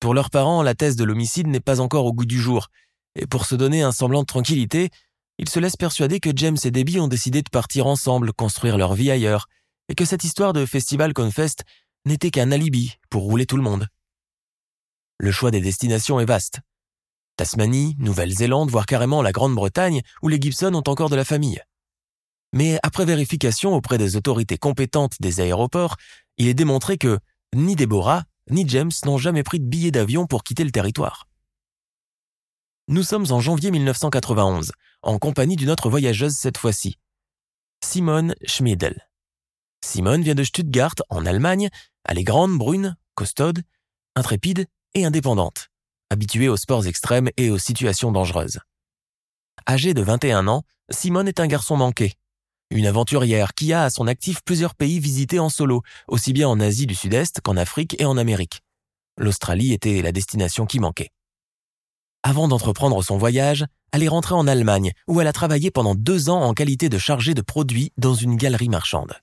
Pour 0.00 0.14
leurs 0.14 0.30
parents, 0.30 0.62
la 0.62 0.74
thèse 0.74 0.96
de 0.96 1.04
l'homicide 1.04 1.46
n'est 1.46 1.60
pas 1.60 1.80
encore 1.80 2.06
au 2.06 2.12
goût 2.12 2.24
du 2.24 2.40
jour, 2.40 2.68
et 3.16 3.26
pour 3.26 3.46
se 3.46 3.54
donner 3.54 3.82
un 3.82 3.92
semblant 3.92 4.22
de 4.22 4.26
tranquillité, 4.26 4.90
ils 5.38 5.48
se 5.48 5.58
laissent 5.58 5.76
persuader 5.76 6.20
que 6.20 6.30
James 6.34 6.56
et 6.64 6.70
Debbie 6.70 7.00
ont 7.00 7.08
décidé 7.08 7.42
de 7.42 7.50
partir 7.50 7.86
ensemble 7.86 8.32
construire 8.32 8.78
leur 8.78 8.94
vie 8.94 9.10
ailleurs, 9.10 9.46
et 9.90 9.94
que 9.96 10.04
cette 10.04 10.24
histoire 10.24 10.52
de 10.52 10.64
Festival 10.64 11.12
Confest 11.12 11.64
n'était 12.06 12.30
qu'un 12.30 12.52
alibi 12.52 12.96
pour 13.10 13.24
rouler 13.24 13.44
tout 13.44 13.56
le 13.56 13.62
monde. 13.62 13.88
Le 15.18 15.32
choix 15.32 15.50
des 15.50 15.60
destinations 15.60 16.20
est 16.20 16.24
vaste. 16.24 16.60
Tasmanie, 17.36 17.96
Nouvelle-Zélande, 17.98 18.70
voire 18.70 18.86
carrément 18.86 19.20
la 19.20 19.32
Grande-Bretagne, 19.32 20.02
où 20.22 20.28
les 20.28 20.40
Gibson 20.40 20.72
ont 20.74 20.88
encore 20.88 21.10
de 21.10 21.16
la 21.16 21.24
famille. 21.24 21.60
Mais 22.52 22.78
après 22.84 23.04
vérification 23.04 23.74
auprès 23.74 23.98
des 23.98 24.14
autorités 24.14 24.58
compétentes 24.58 25.16
des 25.20 25.40
aéroports, 25.40 25.96
il 26.38 26.46
est 26.46 26.54
démontré 26.54 26.96
que 26.96 27.18
ni 27.54 27.74
Deborah, 27.74 28.24
ni 28.48 28.68
James 28.68 28.92
n'ont 29.04 29.18
jamais 29.18 29.42
pris 29.42 29.58
de 29.58 29.66
billet 29.66 29.90
d'avion 29.90 30.26
pour 30.26 30.44
quitter 30.44 30.62
le 30.62 30.70
territoire. 30.70 31.26
Nous 32.86 33.02
sommes 33.02 33.26
en 33.30 33.40
janvier 33.40 33.72
1991, 33.72 34.70
en 35.02 35.18
compagnie 35.18 35.56
d'une 35.56 35.70
autre 35.70 35.90
voyageuse 35.90 36.34
cette 36.34 36.58
fois-ci, 36.58 36.96
Simone 37.84 38.36
Schmidl. 38.46 39.09
Simone 39.82 40.22
vient 40.22 40.34
de 40.34 40.44
Stuttgart, 40.44 40.94
en 41.08 41.26
Allemagne. 41.26 41.68
Elle 42.04 42.18
est 42.18 42.24
grande, 42.24 42.56
brune, 42.56 42.96
costaude, 43.14 43.62
intrépide 44.14 44.66
et 44.94 45.04
indépendante, 45.04 45.68
habituée 46.10 46.48
aux 46.48 46.56
sports 46.56 46.86
extrêmes 46.86 47.30
et 47.36 47.50
aux 47.50 47.58
situations 47.58 48.12
dangereuses. 48.12 48.60
Âgée 49.68 49.94
de 49.94 50.02
21 50.02 50.48
ans, 50.48 50.62
Simone 50.90 51.28
est 51.28 51.40
un 51.40 51.46
garçon 51.46 51.76
manqué. 51.76 52.14
Une 52.70 52.86
aventurière 52.86 53.52
qui 53.54 53.72
a 53.72 53.84
à 53.84 53.90
son 53.90 54.06
actif 54.06 54.42
plusieurs 54.44 54.74
pays 54.74 55.00
visités 55.00 55.38
en 55.38 55.48
solo, 55.48 55.82
aussi 56.08 56.32
bien 56.32 56.48
en 56.48 56.60
Asie 56.60 56.86
du 56.86 56.94
Sud-Est 56.94 57.40
qu'en 57.40 57.56
Afrique 57.56 58.00
et 58.00 58.04
en 58.04 58.16
Amérique. 58.16 58.62
L'Australie 59.18 59.72
était 59.72 60.02
la 60.02 60.12
destination 60.12 60.66
qui 60.66 60.78
manquait. 60.78 61.10
Avant 62.22 62.48
d'entreprendre 62.48 63.02
son 63.02 63.18
voyage, 63.18 63.66
elle 63.92 64.02
est 64.02 64.08
rentrée 64.08 64.34
en 64.34 64.46
Allemagne, 64.46 64.92
où 65.08 65.20
elle 65.20 65.26
a 65.26 65.32
travaillé 65.32 65.70
pendant 65.70 65.94
deux 65.94 66.28
ans 66.30 66.42
en 66.42 66.54
qualité 66.54 66.88
de 66.88 66.98
chargée 66.98 67.34
de 67.34 67.42
produits 67.42 67.92
dans 67.96 68.14
une 68.14 68.36
galerie 68.36 68.68
marchande. 68.68 69.14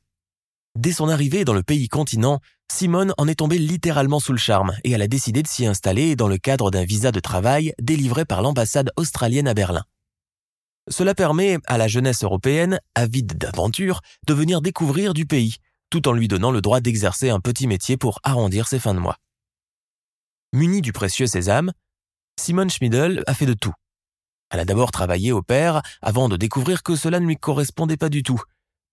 Dès 0.77 0.91
son 0.91 1.09
arrivée 1.09 1.43
dans 1.43 1.55
le 1.55 1.63
pays 1.63 1.87
continent, 1.87 2.39
Simone 2.71 3.11
en 3.17 3.27
est 3.27 3.39
tombée 3.39 3.57
littéralement 3.57 4.19
sous 4.19 4.31
le 4.31 4.37
charme 4.37 4.73
et 4.83 4.91
elle 4.91 5.01
a 5.01 5.07
décidé 5.07 5.41
de 5.41 5.47
s'y 5.47 5.65
installer 5.65 6.15
dans 6.15 6.27
le 6.27 6.37
cadre 6.37 6.69
d'un 6.69 6.83
visa 6.83 7.11
de 7.11 7.19
travail 7.19 7.73
délivré 7.81 8.25
par 8.25 8.43
l'ambassade 8.43 8.91
australienne 8.95 9.47
à 9.47 9.55
Berlin. 9.55 9.83
Cela 10.87 11.15
permet 11.15 11.57
à 11.65 11.79
la 11.79 11.87
jeunesse 11.87 12.23
européenne, 12.23 12.79
avide 12.93 13.39
d'aventure, 13.39 14.01
de 14.27 14.35
venir 14.35 14.61
découvrir 14.61 15.15
du 15.15 15.25
pays, 15.25 15.55
tout 15.89 16.07
en 16.07 16.13
lui 16.13 16.27
donnant 16.27 16.51
le 16.51 16.61
droit 16.61 16.79
d'exercer 16.79 17.31
un 17.31 17.39
petit 17.39 17.65
métier 17.65 17.97
pour 17.97 18.19
arrondir 18.21 18.67
ses 18.67 18.77
fins 18.77 18.93
de 18.93 18.99
mois. 18.99 19.17
Munie 20.53 20.83
du 20.83 20.93
précieux 20.93 21.25
sésame, 21.25 21.71
Simone 22.39 22.69
Schmidl 22.69 23.23
a 23.25 23.33
fait 23.33 23.47
de 23.47 23.55
tout. 23.55 23.73
Elle 24.51 24.59
a 24.59 24.65
d'abord 24.65 24.91
travaillé 24.91 25.31
au 25.31 25.41
père 25.41 25.81
avant 26.03 26.29
de 26.29 26.37
découvrir 26.37 26.83
que 26.83 26.95
cela 26.95 27.19
ne 27.19 27.25
lui 27.25 27.35
correspondait 27.35 27.97
pas 27.97 28.09
du 28.09 28.21
tout 28.21 28.39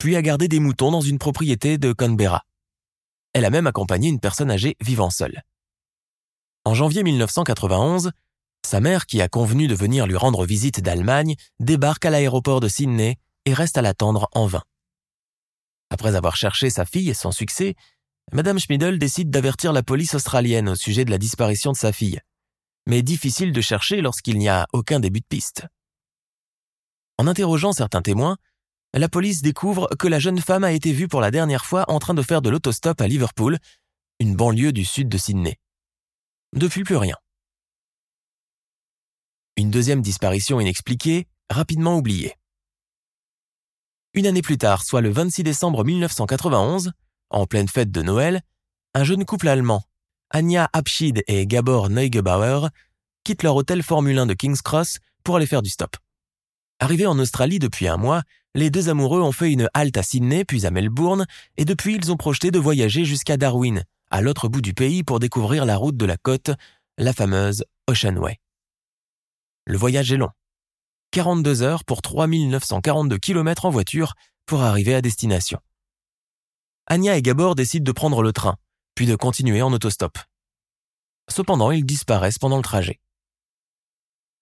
puis 0.05 0.17
a 0.17 0.21
gardé 0.21 0.49
des 0.49 0.61
moutons 0.61 0.91
dans 0.91 1.01
une 1.01 1.19
propriété 1.19 1.79
de 1.79 1.95
Canberra. 1.95 2.45
Elle 3.33 3.47
a 3.47 3.49
même 3.49 3.67
accompagné 3.67 4.11
une 4.11 4.21
personne 4.21 4.51
âgée 4.51 4.77
vivant 4.83 5.09
seule. 5.09 5.45
En 6.67 6.75
janvier 6.75 7.03
1991, 7.03 8.11
sa 8.67 8.81
mère, 8.81 9.07
qui 9.07 9.23
a 9.23 9.29
convenu 9.31 9.67
de 9.67 9.75
venir 9.75 10.07
lui 10.07 10.17
rendre 10.17 10.45
visite 10.45 10.83
d'Allemagne, 10.83 11.37
débarque 11.59 12.05
à 12.05 12.11
l'aéroport 12.11 12.61
de 12.61 12.69
Sydney 12.69 13.17
et 13.47 13.55
reste 13.55 13.79
à 13.79 13.81
l'attendre 13.81 14.29
en 14.35 14.45
vain. 14.45 14.63
Après 15.89 16.17
avoir 16.17 16.37
cherché 16.37 16.69
sa 16.69 16.85
fille 16.85 17.15
sans 17.15 17.33
succès, 17.33 17.75
Madame 18.31 18.59
Schmidl 18.59 18.99
décide 18.99 19.31
d'avertir 19.31 19.73
la 19.73 19.83
police 19.83 20.13
australienne 20.13 20.69
au 20.69 20.77
sujet 20.77 21.07
de 21.07 21.11
la 21.11 21.17
disparition 21.17 21.73
de 21.73 21.79
sa 21.79 21.95
fille. 21.95 22.21
Mais 22.87 23.01
difficile 23.01 23.53
de 23.53 23.61
chercher 23.63 24.03
lorsqu'il 24.03 24.37
n'y 24.37 24.51
a 24.51 24.67
aucun 24.75 25.01
début 25.01 25.21
de 25.21 25.27
piste. 25.27 25.65
En 27.17 27.27
interrogeant 27.27 27.73
certains 27.73 28.03
témoins, 28.03 28.37
la 28.99 29.09
police 29.09 29.43
découvre 29.43 29.89
que 29.99 30.07
la 30.07 30.19
jeune 30.19 30.41
femme 30.41 30.65
a 30.65 30.73
été 30.73 30.93
vue 30.93 31.09
pour 31.09 31.21
la 31.21 31.31
dernière 31.31 31.65
fois 31.65 31.85
en 31.89 31.99
train 31.99 32.15
de 32.15 32.23
faire 32.23 32.43
de 32.43 32.51
l'autostop 32.51 33.01
à 33.01 33.09
Liverpool, 33.09 33.59
une 34.21 34.37
banlieue 34.37 34.73
du 34.73 34.85
sud 34.85 35.09
de 35.09 35.19
Sydney. 35.19 35.59
Depuis 36.55 36.85
plus 36.85 36.97
rien. 36.97 37.17
Une 39.57 39.71
deuxième 39.71 40.03
disparition 40.03 40.61
inexpliquée, 40.61 41.27
rapidement 41.51 41.97
oubliée. 41.97 42.35
Une 44.15 44.27
année 44.27 44.43
plus 44.43 44.59
tard, 44.59 44.85
soit 44.85 45.01
le 45.01 45.11
26 45.11 45.43
décembre 45.43 45.85
1991, 45.85 46.93
en 47.31 47.47
pleine 47.47 47.69
fête 47.69 47.91
de 47.91 48.03
Noël, 48.03 48.43
un 48.95 49.03
jeune 49.03 49.25
couple 49.25 49.49
allemand, 49.49 49.83
Anja 50.33 50.69
Abschied 50.73 51.25
et 51.27 51.47
Gabor 51.49 51.91
Neugebauer, 51.91 52.69
quittent 53.25 53.43
leur 53.43 53.57
hôtel 53.57 53.83
Formule 53.83 54.19
1 54.19 54.27
de 54.27 54.35
King's 54.35 54.63
Cross 54.63 54.99
pour 55.25 55.37
aller 55.37 55.47
faire 55.47 55.63
du 55.63 55.71
stop. 55.71 55.97
Arrivés 56.79 57.07
en 57.07 57.19
Australie 57.19 57.59
depuis 57.59 57.89
un 57.89 57.97
mois, 57.97 58.23
les 58.55 58.71
deux 58.71 58.89
amoureux 58.89 59.21
ont 59.21 59.33
fait 59.33 59.53
une 59.53 59.69
halte 59.75 59.97
à 59.97 60.03
Sydney 60.03 60.45
puis 60.45 60.67
à 60.67 60.71
Melbourne, 60.71 61.27
et 61.57 61.65
depuis 61.65 61.97
ils 61.97 62.13
ont 62.13 62.17
projeté 62.17 62.51
de 62.51 62.59
voyager 62.59 63.05
jusqu'à 63.05 63.37
Darwin, 63.37 63.85
à 64.11 64.21
l'autre 64.21 64.49
bout 64.49 64.61
du 64.61 64.75
pays 64.75 65.03
pour 65.03 65.19
découvrir 65.19 65.65
la 65.65 65.77
route 65.77 65.97
de 65.97 66.07
la 66.07 66.17
côte, 66.17 66.51
la 66.99 67.13
fameuse 67.13 67.65
Ocean 67.89 68.17
Way. 68.17 68.41
Le 69.67 69.77
voyage 69.77 70.13
est 70.13 70.17
long. 70.17 70.31
42 71.11 71.63
heures 71.63 71.85
pour 71.85 72.03
3942 72.03 73.19
km 73.19 73.65
en 73.65 73.71
voiture 73.71 74.15
pour 74.47 74.63
arriver 74.63 74.95
à 74.95 75.01
destination. 75.01 75.59
Anya 76.87 77.17
et 77.17 77.23
Gabor 77.23 77.55
décident 77.55 77.85
de 77.85 77.93
prendre 77.93 78.23
le 78.23 78.33
train, 78.33 78.57
puis 78.95 79.07
de 79.07 79.17
continuer 79.17 79.63
en 79.63 79.73
autostop. 79.73 80.19
Cependant, 81.31 81.71
ils 81.71 81.87
disparaissent 81.87 82.39
pendant 82.39 82.59
le 82.59 82.63
trajet. 82.63 83.01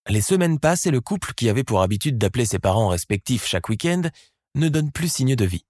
Les 0.09 0.21
semaines 0.21 0.59
passent 0.59 0.87
et 0.87 0.91
le 0.91 1.01
couple, 1.01 1.33
qui 1.35 1.49
avait 1.49 1.65
pour 1.65 1.83
habitude 1.83 2.19
d'appeler 2.19 2.45
ses 2.45 2.59
parents 2.59 2.89
respectifs 2.89 3.47
chaque 3.47 3.69
week-end, 3.69 4.03
ne 4.55 4.69
donne 4.69 4.91
plus 4.91 5.13
signe 5.13 5.37
de 5.37 5.45
vie. 5.45 5.65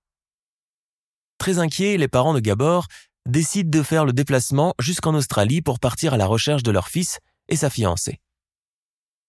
Très 1.39 1.59
inquiets, 1.59 1.97
les 1.97 2.09
parents 2.09 2.35
de 2.35 2.41
Gabor 2.41 2.87
décident 3.27 3.71
de 3.71 3.83
faire 3.83 4.05
le 4.05 4.13
déplacement 4.13 4.75
jusqu'en 4.79 5.15
Australie 5.15 5.63
pour 5.63 5.79
partir 5.79 6.15
à 6.15 6.17
la 6.17 6.27
recherche 6.27 6.63
de 6.63 6.71
leur 6.71 6.89
fils 6.89 7.19
et 7.49 7.57
sa 7.57 7.71
fiancée. 7.71 8.21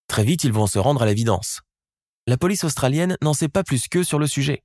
Très 0.08 0.24
vite, 0.24 0.44
ils 0.44 0.54
vont 0.54 0.68
se 0.68 0.80
rendre 0.80 1.02
à 1.02 1.06
l'évidence. 1.06 1.62
La 2.28 2.38
police 2.38 2.64
australienne 2.64 3.18
n'en 3.22 3.34
sait 3.34 3.50
pas 3.50 3.64
plus 3.64 3.88
qu'eux 3.88 4.04
sur 4.04 4.20
le 4.20 4.28
sujet. 4.28 4.64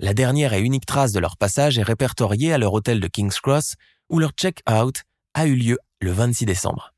La 0.00 0.14
dernière 0.14 0.54
et 0.54 0.60
unique 0.60 0.86
trace 0.86 1.12
de 1.12 1.18
leur 1.18 1.36
passage 1.36 1.78
est 1.78 1.82
répertoriée 1.82 2.52
à 2.52 2.58
leur 2.58 2.72
hôtel 2.72 3.00
de 3.00 3.08
King's 3.08 3.40
Cross, 3.40 3.74
où 4.08 4.18
leur 4.18 4.30
check-out 4.30 5.02
a 5.34 5.46
eu 5.46 5.56
lieu 5.56 5.78
le 6.00 6.12
26 6.12 6.46
décembre. 6.46 6.94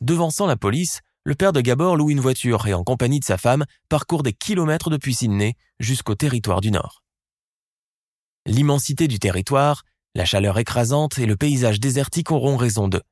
Devançant 0.00 0.46
la 0.46 0.56
police, 0.56 1.00
le 1.24 1.34
père 1.34 1.52
de 1.52 1.60
Gabor 1.60 1.96
loue 1.96 2.10
une 2.10 2.20
voiture 2.20 2.66
et 2.66 2.74
en 2.74 2.84
compagnie 2.84 3.20
de 3.20 3.24
sa 3.24 3.38
femme 3.38 3.64
parcourt 3.88 4.22
des 4.22 4.32
kilomètres 4.32 4.90
depuis 4.90 5.14
Sydney 5.14 5.54
jusqu'au 5.80 6.14
territoire 6.14 6.60
du 6.60 6.70
Nord. 6.70 7.02
L'immensité 8.46 9.08
du 9.08 9.18
territoire, 9.18 9.82
la 10.14 10.24
chaleur 10.24 10.58
écrasante 10.58 11.18
et 11.18 11.26
le 11.26 11.36
paysage 11.36 11.80
désertique 11.80 12.30
auront 12.30 12.56
raison 12.56 12.88
d'eux. 12.88 13.02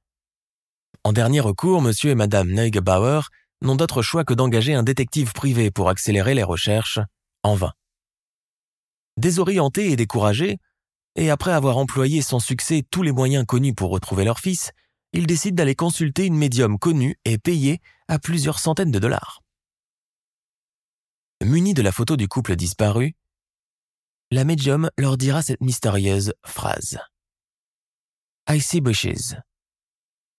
En 1.02 1.12
dernier 1.12 1.40
recours, 1.40 1.82
monsieur 1.82 2.10
et 2.10 2.14
madame 2.14 2.50
Neugebauer 2.50 3.22
n'ont 3.62 3.76
d'autre 3.76 4.00
choix 4.00 4.24
que 4.24 4.34
d'engager 4.34 4.74
un 4.74 4.82
détective 4.82 5.32
privé 5.32 5.70
pour 5.70 5.88
accélérer 5.88 6.34
les 6.34 6.44
recherches, 6.44 7.00
en 7.42 7.54
vain. 7.54 7.72
Désorientés 9.16 9.90
et 9.90 9.96
découragés, 9.96 10.58
et 11.16 11.30
après 11.30 11.52
avoir 11.52 11.78
employé 11.78 12.22
sans 12.22 12.40
succès 12.40 12.84
tous 12.90 13.02
les 13.02 13.12
moyens 13.12 13.44
connus 13.44 13.74
pour 13.74 13.90
retrouver 13.90 14.24
leur 14.24 14.38
fils, 14.38 14.72
ils 15.14 15.28
décident 15.28 15.54
d'aller 15.54 15.76
consulter 15.76 16.26
une 16.26 16.36
médium 16.36 16.76
connue 16.76 17.16
et 17.24 17.38
payée 17.38 17.80
à 18.08 18.18
plusieurs 18.18 18.58
centaines 18.58 18.90
de 18.90 18.98
dollars. 18.98 19.42
Munie 21.40 21.72
de 21.72 21.82
la 21.82 21.92
photo 21.92 22.16
du 22.16 22.26
couple 22.26 22.56
disparu, 22.56 23.14
la 24.32 24.44
médium 24.44 24.90
leur 24.98 25.16
dira 25.16 25.40
cette 25.40 25.60
mystérieuse 25.60 26.34
phrase. 26.44 26.98
I 28.48 28.60
see 28.60 28.80
bushes. 28.80 29.36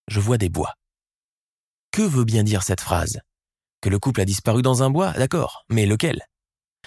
Je 0.10 0.20
vois 0.20 0.38
des 0.38 0.50
bois. 0.50 0.74
Que 1.92 2.02
veut 2.02 2.26
bien 2.26 2.44
dire 2.44 2.62
cette 2.62 2.82
phrase? 2.82 3.22
Que 3.80 3.88
le 3.88 3.98
couple 3.98 4.22
a 4.22 4.26
disparu 4.26 4.62
dans 4.62 4.84
un 4.84 4.90
bois, 4.90 5.14
d'accord, 5.14 5.64
mais 5.70 5.86
lequel? 5.86 6.22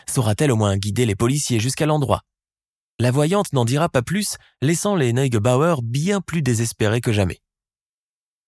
Saura-t-elle 0.06 0.52
au 0.52 0.56
moins 0.56 0.76
guider 0.76 1.06
les 1.06 1.16
policiers 1.16 1.58
jusqu'à 1.58 1.86
l'endroit? 1.86 2.20
La 2.98 3.10
voyante 3.10 3.54
n'en 3.54 3.64
dira 3.64 3.88
pas 3.88 4.02
plus, 4.02 4.36
laissant 4.60 4.94
les 4.94 5.14
Neugebauer 5.14 5.76
bien 5.82 6.20
plus 6.20 6.42
désespérés 6.42 7.00
que 7.00 7.12
jamais. 7.12 7.40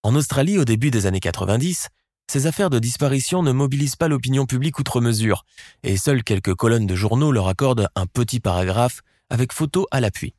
En 0.03 0.15
Australie, 0.15 0.57
au 0.57 0.65
début 0.65 0.91
des 0.91 1.05
années 1.05 1.21
90, 1.21 1.89
ces 2.27 2.47
affaires 2.47 2.71
de 2.71 2.79
disparition 2.79 3.43
ne 3.43 3.53
mobilisent 3.53 3.97
pas 3.97 4.09
l'opinion 4.09 4.47
publique 4.47 4.79
outre 4.79 5.03
mesure, 5.03 5.45
et 5.83 5.99
seules 5.99 6.25
quelques 6.25 6.55
colonnes 6.55 6.87
de 6.87 6.95
journaux 6.95 7.33
leur 7.33 7.49
accordent 7.49 7.89
un 7.95 8.07
petit 8.07 8.41
paragraphe 8.41 9.03
avec 9.29 9.53
photo 9.53 9.87
à 9.91 10.01
l'appui. 10.01 10.35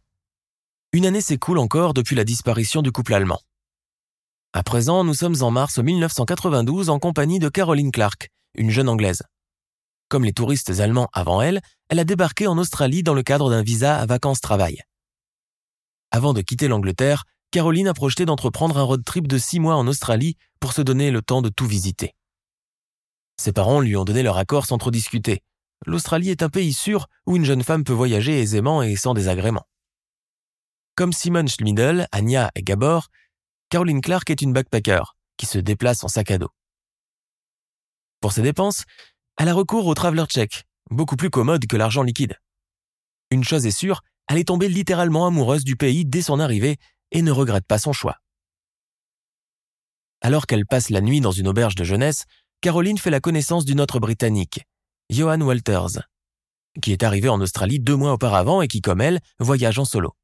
Une 0.94 1.06
année 1.06 1.22
s'écoule 1.22 1.60
encore 1.60 1.94
depuis 1.94 2.16
la 2.16 2.24
disparition 2.24 2.82
du 2.82 2.92
couple 2.92 3.14
allemand. 3.14 3.40
À 4.54 4.64
présent, 4.64 5.04
nous 5.04 5.14
sommes 5.14 5.44
en 5.44 5.52
mars 5.52 5.78
1992 5.78 6.90
en 6.90 6.98
compagnie 6.98 7.40
de 7.40 7.48
Caroline 7.48 7.92
Clark, 7.92 8.30
une 8.56 8.72
jeune 8.72 8.90
Anglaise. 8.90 9.22
Comme 10.10 10.26
les 10.26 10.34
touristes 10.34 10.80
allemands 10.80 11.10
avant 11.14 11.42
elle, 11.42 11.62
elle 11.88 12.00
a 12.00 12.04
débarqué 12.04 12.48
en 12.48 12.58
Australie 12.58 13.04
dans 13.04 13.14
le 13.14 13.24
cadre 13.24 13.52
d'un 13.52 13.62
visa 13.62 13.98
à 13.98 14.06
vacances-travail. 14.08 14.82
Avant 16.10 16.34
de 16.34 16.42
quitter 16.42 16.68
l'Angleterre, 16.68 17.26
Caroline 17.52 17.90
a 17.90 17.94
projeté 17.94 18.24
d'entreprendre 18.26 18.78
un 18.78 18.84
road 18.84 19.04
trip 19.04 19.28
de 19.28 19.38
six 19.38 19.60
mois 19.60 19.76
en 19.76 19.86
Australie 19.86 20.38
pour 20.62 20.72
se 20.72 20.82
donner 20.82 21.12
le 21.12 21.22
temps 21.22 21.42
de 21.42 21.50
tout 21.50 21.68
visiter. 21.68 22.16
Ses 23.36 23.52
parents 23.52 23.82
lui 23.82 23.98
ont 23.98 24.06
donné 24.06 24.24
leur 24.24 24.38
accord 24.38 24.66
sans 24.66 24.78
trop 24.78 24.90
discuter. 24.90 25.44
L'Australie 25.86 26.30
est 26.30 26.44
un 26.44 26.50
pays 26.50 26.72
sûr 26.72 27.08
où 27.26 27.36
une 27.36 27.44
jeune 27.44 27.64
femme 27.64 27.84
peut 27.84 27.92
voyager 27.92 28.40
aisément 28.40 28.82
et 28.82 28.96
sans 28.96 29.14
désagrément. 29.14 29.68
Comme 30.96 31.12
Simon 31.12 31.46
Schmidl, 31.48 32.08
Anya 32.14 32.52
et 32.56 32.64
Gabor, 32.64 33.08
Caroline 33.68 34.00
Clark 34.00 34.30
est 34.30 34.42
une 34.42 34.54
backpacker 34.54 35.04
qui 35.36 35.46
se 35.46 35.58
déplace 35.58 36.06
en 36.06 36.08
sac 36.08 36.32
à 36.32 36.38
dos. 36.38 36.52
Pour 38.22 38.32
ses 38.32 38.44
dépenses, 38.44 38.86
elle 39.38 39.50
a 39.50 39.54
recours 39.54 39.88
au 39.88 39.94
traveler 39.94 40.26
check, 40.26 40.64
beaucoup 40.90 41.18
plus 41.18 41.30
commode 41.30 41.66
que 41.66 41.76
l'argent 41.76 42.04
liquide. 42.04 42.38
Une 43.30 43.44
chose 43.44 43.66
est 43.66 43.72
sûre, 43.72 44.04
elle 44.30 44.38
est 44.38 44.48
tombée 44.48 44.70
littéralement 44.70 45.26
amoureuse 45.26 45.66
du 45.66 45.76
pays 45.76 46.06
dès 46.06 46.22
son 46.22 46.40
arrivée 46.40 46.78
et 47.12 47.22
ne 47.22 47.32
regrette 47.32 47.66
pas 47.66 47.78
son 47.78 47.94
choix. 47.94 48.18
Alors 50.22 50.46
qu'elle 50.46 50.66
passe 50.66 50.90
la 50.90 51.02
nuit 51.02 51.20
dans 51.20 51.32
une 51.32 51.48
auberge 51.48 51.76
de 51.76 51.84
jeunesse, 51.84 52.26
Caroline 52.62 52.98
fait 52.98 53.10
la 53.10 53.20
connaissance 53.20 53.66
d'une 53.66 53.82
autre 53.82 54.00
Britannique, 54.00 54.62
Johan 55.10 55.42
Walters, 55.42 56.08
qui 56.82 56.92
est 56.92 57.04
arrivée 57.04 57.30
en 57.30 57.42
Australie 57.42 57.80
deux 57.80 57.96
mois 57.96 58.14
auparavant 58.14 58.62
et 58.62 58.68
qui, 58.68 58.82
comme 58.82 59.02
elle, 59.02 59.20
voyage 59.40 59.80
en 59.80 59.86
solo. 59.86 60.16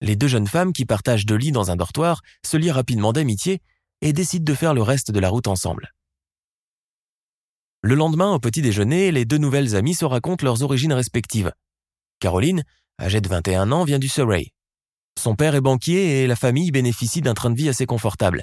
Les 0.00 0.16
deux 0.16 0.28
jeunes 0.28 0.48
femmes 0.48 0.72
qui 0.72 0.86
partagent 0.86 1.26
deux 1.26 1.36
lits 1.36 1.52
dans 1.52 1.70
un 1.70 1.76
dortoir 1.76 2.22
se 2.44 2.56
lient 2.56 2.70
rapidement 2.70 3.12
d'amitié 3.12 3.60
et 4.00 4.12
décident 4.12 4.50
de 4.50 4.56
faire 4.56 4.74
le 4.74 4.82
reste 4.82 5.10
de 5.10 5.20
la 5.20 5.28
route 5.28 5.46
ensemble. 5.46 5.92
Le 7.82 7.94
lendemain, 7.94 8.32
au 8.32 8.38
petit 8.38 8.60
déjeuner, 8.60 9.10
les 9.12 9.24
deux 9.24 9.38
nouvelles 9.38 9.76
amies 9.76 9.94
se 9.94 10.04
racontent 10.04 10.44
leurs 10.44 10.62
origines 10.62 10.92
respectives. 10.92 11.52
Caroline, 12.18 12.64
âgée 13.00 13.20
de 13.20 13.28
21 13.28 13.72
ans, 13.72 13.84
vient 13.84 13.98
du 13.98 14.08
Surrey. 14.08 14.52
Son 15.20 15.34
père 15.34 15.54
est 15.54 15.60
banquier 15.60 16.22
et 16.22 16.26
la 16.26 16.34
famille 16.34 16.70
bénéficie 16.70 17.20
d'un 17.20 17.34
train 17.34 17.50
de 17.50 17.54
vie 17.54 17.68
assez 17.68 17.84
confortable. 17.84 18.42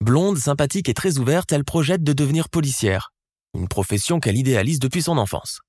Blonde, 0.00 0.38
sympathique 0.38 0.88
et 0.88 0.92
très 0.92 1.18
ouverte, 1.18 1.52
elle 1.52 1.62
projette 1.62 2.02
de 2.02 2.12
devenir 2.12 2.48
policière, 2.48 3.12
une 3.56 3.68
profession 3.68 4.18
qu'elle 4.18 4.36
idéalise 4.36 4.80
depuis 4.80 5.02
son 5.02 5.18
enfance. 5.18 5.60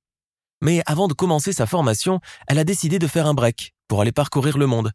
Mais 0.63 0.82
avant 0.88 1.08
de 1.08 1.13
commencer 1.13 1.53
sa 1.53 1.67
formation, 1.67 2.22
elle 2.48 2.58
a 2.58 2.63
décidé 2.63 2.98
de 2.98 3.05
faire 3.05 3.27
un 3.27 3.36
break 3.36 3.75
pour 3.88 4.01
aller 4.01 4.12
parcourir 4.12 4.58
le 4.58 4.65
monde, 4.65 4.94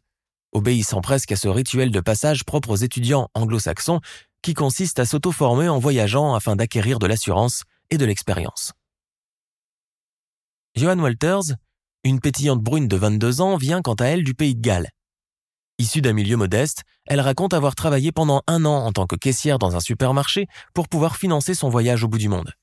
obéissant 0.51 0.99
presque 0.99 1.31
à 1.31 1.37
ce 1.37 1.47
rituel 1.47 1.91
de 1.91 2.01
passage 2.01 2.43
propre 2.43 2.71
aux 2.71 2.75
étudiants 2.75 3.29
anglo-saxons 3.33 4.01
qui 4.41 4.53
consiste 4.53 4.99
à 4.99 5.05
s'auto-former 5.05 5.69
en 5.69 5.79
voyageant 5.79 6.35
afin 6.35 6.57
d'acquérir 6.57 6.99
de 6.99 7.07
l'assurance 7.07 7.63
et 7.89 7.97
de 7.97 8.03
l'expérience. 8.03 8.73
Johan 10.75 10.99
Walters, 10.99 11.55
une 12.03 12.19
pétillante 12.19 12.59
brune 12.61 12.89
de 12.89 12.97
22 12.97 13.39
ans, 13.39 13.55
vient 13.55 13.81
quant 13.81 13.93
à 13.93 14.07
elle 14.07 14.25
du 14.25 14.33
pays 14.33 14.55
de 14.55 14.61
Galles. 14.61 14.89
Issue 15.81 16.01
d'un 16.01 16.13
milieu 16.13 16.37
modeste, 16.37 16.83
elle 17.07 17.21
raconte 17.21 17.55
avoir 17.55 17.73
travaillé 17.73 18.11
pendant 18.11 18.43
un 18.45 18.65
an 18.65 18.85
en 18.85 18.91
tant 18.91 19.07
que 19.07 19.15
caissière 19.15 19.57
dans 19.57 19.75
un 19.75 19.79
supermarché 19.79 20.45
pour 20.75 20.87
pouvoir 20.87 21.15
financer 21.15 21.55
son 21.55 21.69
voyage 21.69 22.03
au 22.03 22.07
bout 22.07 22.19
du 22.19 22.29
monde. 22.29 22.53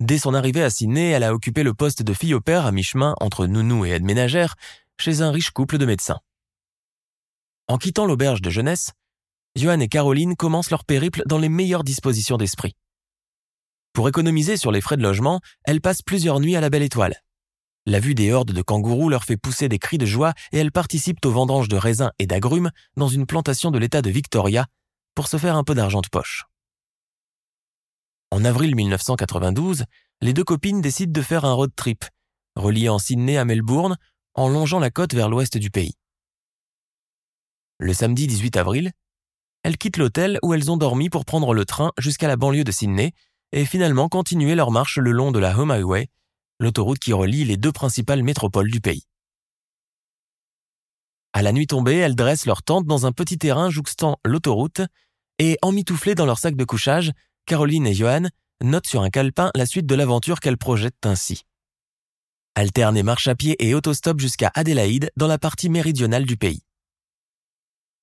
Dès 0.00 0.18
son 0.18 0.34
arrivée 0.34 0.64
à 0.64 0.68
Sydney, 0.68 1.10
elle 1.10 1.22
a 1.22 1.32
occupé 1.32 1.62
le 1.62 1.74
poste 1.74 2.02
de 2.02 2.12
fille 2.12 2.34
au 2.34 2.40
père 2.40 2.66
à 2.66 2.72
mi-chemin 2.72 3.14
entre 3.20 3.46
nounou 3.46 3.84
et 3.84 3.90
aide 3.90 4.02
ménagère 4.02 4.56
chez 4.98 5.22
un 5.22 5.30
riche 5.30 5.52
couple 5.52 5.78
de 5.78 5.86
médecins. 5.86 6.18
En 7.68 7.78
quittant 7.78 8.04
l'auberge 8.04 8.42
de 8.42 8.50
jeunesse, 8.50 8.90
Johan 9.54 9.78
et 9.78 9.86
Caroline 9.86 10.34
commencent 10.34 10.72
leur 10.72 10.84
périple 10.84 11.22
dans 11.24 11.38
les 11.38 11.48
meilleures 11.48 11.84
dispositions 11.84 12.36
d'esprit. 12.36 12.74
Pour 13.92 14.08
économiser 14.08 14.56
sur 14.56 14.72
les 14.72 14.80
frais 14.80 14.96
de 14.96 15.02
logement, 15.02 15.38
elles 15.62 15.80
passent 15.80 16.02
plusieurs 16.02 16.40
nuits 16.40 16.56
à 16.56 16.60
la 16.60 16.68
Belle 16.68 16.82
Étoile. 16.82 17.22
La 17.88 18.00
vue 18.00 18.14
des 18.14 18.32
hordes 18.32 18.52
de 18.52 18.60
kangourous 18.60 19.08
leur 19.08 19.24
fait 19.24 19.38
pousser 19.38 19.70
des 19.70 19.78
cris 19.78 19.96
de 19.96 20.04
joie 20.04 20.34
et 20.52 20.58
elles 20.58 20.70
participent 20.70 21.24
aux 21.24 21.30
vendanges 21.30 21.68
de 21.68 21.76
raisins 21.78 22.12
et 22.18 22.26
d'agrumes 22.26 22.70
dans 22.98 23.08
une 23.08 23.24
plantation 23.24 23.70
de 23.70 23.78
l'État 23.78 24.02
de 24.02 24.10
Victoria 24.10 24.66
pour 25.14 25.26
se 25.26 25.38
faire 25.38 25.56
un 25.56 25.64
peu 25.64 25.74
d'argent 25.74 26.02
de 26.02 26.08
poche. 26.08 26.44
En 28.30 28.44
avril 28.44 28.76
1992, 28.76 29.84
les 30.20 30.34
deux 30.34 30.44
copines 30.44 30.82
décident 30.82 31.18
de 31.18 31.22
faire 31.22 31.46
un 31.46 31.54
road 31.54 31.70
trip, 31.74 32.04
reliant 32.56 32.98
Sydney 32.98 33.38
à 33.38 33.46
Melbourne 33.46 33.96
en 34.34 34.50
longeant 34.50 34.80
la 34.80 34.90
côte 34.90 35.14
vers 35.14 35.30
l'ouest 35.30 35.56
du 35.56 35.70
pays. 35.70 35.94
Le 37.78 37.94
samedi 37.94 38.26
18 38.26 38.58
avril, 38.58 38.92
elles 39.62 39.78
quittent 39.78 39.96
l'hôtel 39.96 40.38
où 40.42 40.52
elles 40.52 40.70
ont 40.70 40.76
dormi 40.76 41.08
pour 41.08 41.24
prendre 41.24 41.54
le 41.54 41.64
train 41.64 41.92
jusqu'à 41.96 42.28
la 42.28 42.36
banlieue 42.36 42.64
de 42.64 42.70
Sydney 42.70 43.12
et 43.52 43.64
finalement 43.64 44.10
continuer 44.10 44.56
leur 44.56 44.72
marche 44.72 44.98
le 44.98 45.12
long 45.12 45.32
de 45.32 45.38
la 45.38 45.58
Home 45.58 45.70
Highway 45.70 46.10
l'autoroute 46.58 46.98
qui 46.98 47.12
relie 47.12 47.44
les 47.44 47.56
deux 47.56 47.72
principales 47.72 48.22
métropoles 48.22 48.70
du 48.70 48.80
pays. 48.80 49.04
À 51.32 51.42
la 51.42 51.52
nuit 51.52 51.66
tombée, 51.66 51.96
elles 51.96 52.16
dressent 52.16 52.46
leur 52.46 52.62
tente 52.62 52.86
dans 52.86 53.06
un 53.06 53.12
petit 53.12 53.38
terrain 53.38 53.70
jouxtant 53.70 54.18
l'autoroute 54.24 54.80
et, 55.38 55.56
emmitouflées 55.62 56.14
dans 56.14 56.26
leur 56.26 56.38
sac 56.38 56.56
de 56.56 56.64
couchage, 56.64 57.12
Caroline 57.46 57.86
et 57.86 57.94
Johan 57.94 58.24
notent 58.62 58.86
sur 58.86 59.02
un 59.02 59.10
calepin 59.10 59.50
la 59.54 59.66
suite 59.66 59.86
de 59.86 59.94
l'aventure 59.94 60.40
qu'elles 60.40 60.58
projettent 60.58 61.06
ainsi. 61.06 61.44
Alterner 62.54 63.04
marche 63.04 63.28
à 63.28 63.36
pied 63.36 63.54
et 63.64 63.74
autostop 63.74 64.18
jusqu'à 64.18 64.50
Adélaïde 64.54 65.10
dans 65.16 65.28
la 65.28 65.38
partie 65.38 65.68
méridionale 65.68 66.24
du 66.24 66.36
pays. 66.36 66.62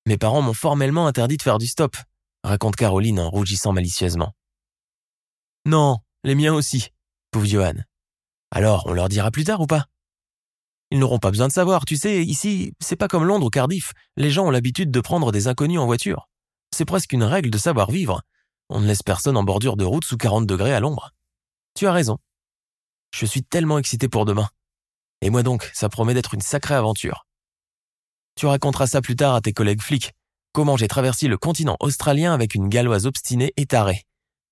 Mes 0.05 0.17
parents 0.17 0.41
m'ont 0.41 0.53
formellement 0.53 1.07
interdit 1.07 1.37
de 1.37 1.41
faire 1.41 1.57
du 1.57 1.67
stop, 1.67 1.97
raconte 2.43 2.75
Caroline 2.75 3.19
en 3.19 3.29
rougissant 3.29 3.73
malicieusement. 3.73 4.33
Non, 5.65 5.97
les 6.23 6.35
miens 6.35 6.53
aussi, 6.53 6.89
pauvre 7.31 7.47
Johan. 7.47 7.73
Alors, 8.51 8.83
on 8.87 8.93
leur 8.93 9.09
dira 9.09 9.31
plus 9.31 9.43
tard 9.43 9.61
ou 9.61 9.67
pas? 9.67 9.85
Ils 10.91 10.99
n'auront 10.99 11.19
pas 11.19 11.31
besoin 11.31 11.47
de 11.47 11.53
savoir, 11.53 11.85
tu 11.85 11.97
sais, 11.97 12.23
ici, 12.23 12.73
c'est 12.79 12.95
pas 12.95 13.07
comme 13.07 13.25
Londres 13.25 13.47
ou 13.47 13.49
Cardiff, 13.49 13.93
les 14.17 14.29
gens 14.29 14.45
ont 14.45 14.51
l'habitude 14.51 14.91
de 14.91 14.99
prendre 15.01 15.31
des 15.31 15.47
inconnus 15.47 15.79
en 15.79 15.85
voiture. 15.85 16.29
C'est 16.71 16.85
presque 16.85 17.13
une 17.13 17.23
règle 17.23 17.49
de 17.49 17.57
savoir-vivre. 17.57 18.21
On 18.69 18.81
ne 18.81 18.87
laisse 18.87 19.03
personne 19.03 19.37
en 19.37 19.43
bordure 19.43 19.77
de 19.77 19.85
route 19.85 20.05
sous 20.05 20.17
40 20.17 20.45
degrés 20.45 20.73
à 20.73 20.79
l'ombre. 20.79 21.11
Tu 21.73 21.87
as 21.87 21.93
raison. 21.93 22.17
Je 23.11 23.25
suis 23.25 23.43
tellement 23.43 23.79
excité 23.79 24.09
pour 24.09 24.25
demain. 24.25 24.49
Et 25.21 25.29
moi 25.29 25.43
donc, 25.43 25.69
ça 25.73 25.89
promet 25.89 26.13
d'être 26.13 26.33
une 26.33 26.41
sacrée 26.41 26.75
aventure. 26.75 27.25
Tu 28.35 28.45
raconteras 28.45 28.87
ça 28.87 29.01
plus 29.01 29.15
tard 29.15 29.35
à 29.35 29.41
tes 29.41 29.53
collègues 29.53 29.81
flics. 29.81 30.13
Comment 30.51 30.77
j'ai 30.77 30.87
traversé 30.87 31.27
le 31.27 31.37
continent 31.37 31.77
australien 31.79 32.33
avec 32.33 32.55
une 32.55 32.69
galloise 32.69 33.05
obstinée 33.05 33.53
et 33.57 33.65
tarée. 33.65 34.03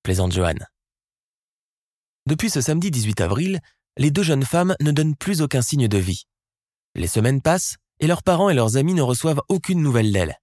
Plaisante 0.04 0.32
Johan. 0.32 0.56
Depuis 2.26 2.50
ce 2.50 2.62
samedi 2.62 2.92
18 2.92 3.22
avril, 3.22 3.60
les 3.98 4.12
deux 4.12 4.24
jeunes 4.24 4.46
femmes 4.46 4.76
ne 4.82 4.92
donnent 4.92 5.16
plus 5.16 5.42
aucun 5.42 5.62
signe 5.62 5.88
de 5.88 5.98
vie. 5.98 6.24
Les 6.96 7.08
semaines 7.08 7.42
passent 7.42 7.78
et 8.00 8.08
leurs 8.08 8.24
parents 8.24 8.50
et 8.50 8.54
leurs 8.54 8.78
amis 8.78 8.94
ne 8.94 9.02
reçoivent 9.02 9.42
aucune 9.50 9.82
nouvelle 9.82 10.12
d'elles. 10.12 10.38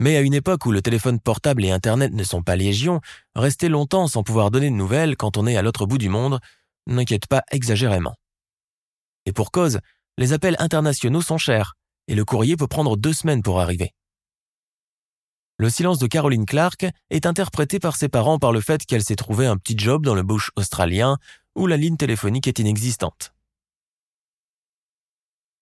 Mais 0.00 0.16
à 0.16 0.20
une 0.20 0.34
époque 0.34 0.66
où 0.66 0.72
le 0.72 0.82
téléphone 0.82 1.20
portable 1.20 1.64
et 1.64 1.70
Internet 1.70 2.12
ne 2.12 2.24
sont 2.24 2.42
pas 2.42 2.56
légion, 2.56 3.00
rester 3.34 3.68
longtemps 3.68 4.08
sans 4.08 4.22
pouvoir 4.22 4.50
donner 4.50 4.70
de 4.70 4.74
nouvelles 4.74 5.16
quand 5.16 5.36
on 5.36 5.46
est 5.46 5.56
à 5.56 5.62
l'autre 5.62 5.86
bout 5.86 5.98
du 5.98 6.08
monde 6.08 6.40
n'inquiète 6.86 7.26
pas 7.26 7.42
exagérément. 7.50 8.14
Et 9.26 9.32
pour 9.32 9.50
cause, 9.50 9.78
les 10.18 10.32
appels 10.32 10.56
internationaux 10.58 11.22
sont 11.22 11.38
chers 11.38 11.74
et 12.08 12.14
le 12.14 12.24
courrier 12.24 12.56
peut 12.56 12.66
prendre 12.66 12.96
deux 12.96 13.12
semaines 13.12 13.42
pour 13.42 13.60
arriver. 13.60 13.92
Le 15.56 15.70
silence 15.70 15.98
de 15.98 16.06
Caroline 16.06 16.46
Clark 16.46 16.84
est 17.10 17.26
interprété 17.26 17.78
par 17.78 17.96
ses 17.96 18.08
parents 18.08 18.38
par 18.38 18.52
le 18.52 18.60
fait 18.60 18.84
qu'elle 18.84 19.04
s'est 19.04 19.16
trouvé 19.16 19.46
un 19.46 19.56
petit 19.56 19.78
job 19.78 20.04
dans 20.04 20.14
le 20.14 20.22
bush 20.22 20.50
australien 20.56 21.16
où 21.54 21.66
la 21.66 21.76
ligne 21.76 21.96
téléphonique 21.96 22.48
est 22.48 22.58
inexistante. 22.58 23.32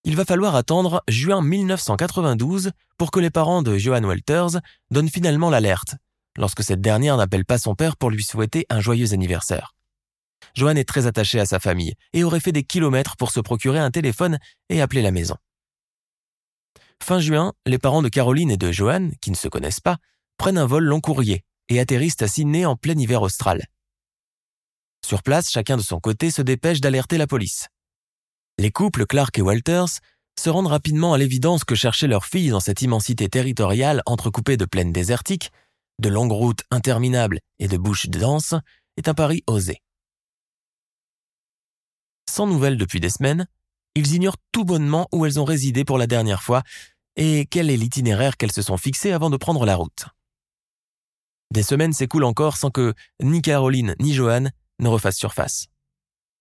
Il 0.05 0.15
va 0.15 0.25
falloir 0.25 0.55
attendre 0.55 1.01
juin 1.07 1.41
1992 1.41 2.71
pour 2.97 3.09
que 3.11 3.19
les 3.19 3.29
parents 3.29 3.61
de 3.61 3.77
Johan 3.77 4.03
Walters 4.03 4.59
donnent 4.91 5.09
finalement 5.09 5.49
l'alerte, 5.49 5.95
lorsque 6.37 6.63
cette 6.63 6.81
dernière 6.81 7.15
n'appelle 7.15 7.45
pas 7.45 7.57
son 7.57 7.73
père 7.73 7.95
pour 7.95 8.09
lui 8.09 8.23
souhaiter 8.23 8.65
un 8.69 8.81
joyeux 8.81 9.13
anniversaire. 9.13 9.73
Johan 10.55 10.75
est 10.75 10.87
très 10.87 11.07
attaché 11.07 11.39
à 11.39 11.45
sa 11.45 11.59
famille 11.59 11.93
et 12.11 12.23
aurait 12.23 12.41
fait 12.41 12.51
des 12.51 12.63
kilomètres 12.63 13.15
pour 13.15 13.31
se 13.31 13.39
procurer 13.39 13.79
un 13.79 13.91
téléphone 13.91 14.39
et 14.69 14.81
appeler 14.81 15.01
la 15.01 15.11
maison. 15.11 15.37
Fin 17.01 17.19
juin, 17.19 17.53
les 17.65 17.79
parents 17.79 18.01
de 18.01 18.09
Caroline 18.09 18.51
et 18.51 18.57
de 18.57 18.71
Johan, 18.71 19.09
qui 19.21 19.31
ne 19.31 19.35
se 19.35 19.47
connaissent 19.47 19.79
pas, 19.79 19.97
prennent 20.37 20.57
un 20.57 20.65
vol 20.65 20.83
long 20.83 21.01
courrier 21.01 21.43
et 21.69 21.79
atterrissent 21.79 22.21
à 22.21 22.27
Sydney 22.27 22.65
en 22.65 22.75
plein 22.75 22.97
hiver 22.97 23.21
austral. 23.21 23.65
Sur 25.05 25.21
place, 25.21 25.49
chacun 25.49 25.77
de 25.77 25.81
son 25.81 25.99
côté 25.99 26.31
se 26.31 26.41
dépêche 26.41 26.81
d'alerter 26.81 27.17
la 27.17 27.27
police. 27.27 27.67
Les 28.57 28.71
couples 28.71 29.05
Clark 29.05 29.37
et 29.37 29.41
Walters 29.41 29.99
se 30.39 30.49
rendent 30.49 30.67
rapidement 30.67 31.13
à 31.13 31.17
l'évidence 31.17 31.63
que 31.63 31.75
chercher 31.75 32.07
leur 32.07 32.25
fille 32.25 32.49
dans 32.49 32.59
cette 32.59 32.81
immensité 32.81 33.29
territoriale 33.29 34.01
entrecoupée 34.05 34.57
de 34.57 34.65
plaines 34.65 34.93
désertiques, 34.93 35.51
de 35.99 36.09
longues 36.09 36.31
routes 36.31 36.63
interminables 36.71 37.39
et 37.59 37.67
de 37.67 37.77
bouches 37.77 38.07
denses 38.07 38.55
est 38.97 39.07
un 39.07 39.13
pari 39.13 39.43
osé. 39.47 39.81
Sans 42.29 42.47
nouvelles 42.47 42.77
depuis 42.77 42.99
des 42.99 43.09
semaines, 43.09 43.47
ils 43.95 44.15
ignorent 44.15 44.37
tout 44.51 44.65
bonnement 44.65 45.07
où 45.11 45.25
elles 45.25 45.39
ont 45.39 45.45
résidé 45.45 45.85
pour 45.85 45.97
la 45.97 46.07
dernière 46.07 46.41
fois 46.41 46.63
et 47.15 47.45
quel 47.45 47.69
est 47.69 47.77
l'itinéraire 47.77 48.37
qu'elles 48.37 48.51
se 48.51 48.63
sont 48.63 48.77
fixé 48.77 49.11
avant 49.11 49.29
de 49.29 49.37
prendre 49.37 49.65
la 49.65 49.75
route. 49.75 50.05
Des 51.51 51.61
semaines 51.61 51.93
s'écoulent 51.93 52.23
encore 52.23 52.57
sans 52.57 52.71
que 52.71 52.95
ni 53.21 53.43
Caroline 53.43 53.95
ni 53.99 54.13
Johan 54.13 54.47
ne 54.79 54.87
refasse 54.87 55.17
surface. 55.17 55.67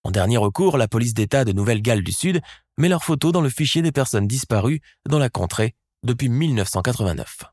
En 0.05 0.11
dernier 0.11 0.37
recours, 0.37 0.79
la 0.79 0.89
police 0.89 1.15
d'État 1.15 1.45
de 1.45 1.53
Nouvelle-Galles 1.53 2.03
du 2.03 2.13
Sud 2.13 2.41
met 2.79 2.89
leurs 2.89 3.05
photos 3.05 3.33
dans 3.33 3.41
le 3.41 3.51
fichier 3.51 3.83
des 3.83 3.93
personnes 3.93 4.27
disparues 4.27 4.81
dans 5.09 5.19
la 5.19 5.29
contrée 5.29 5.75
depuis 6.03 6.29
1989. 6.29 7.45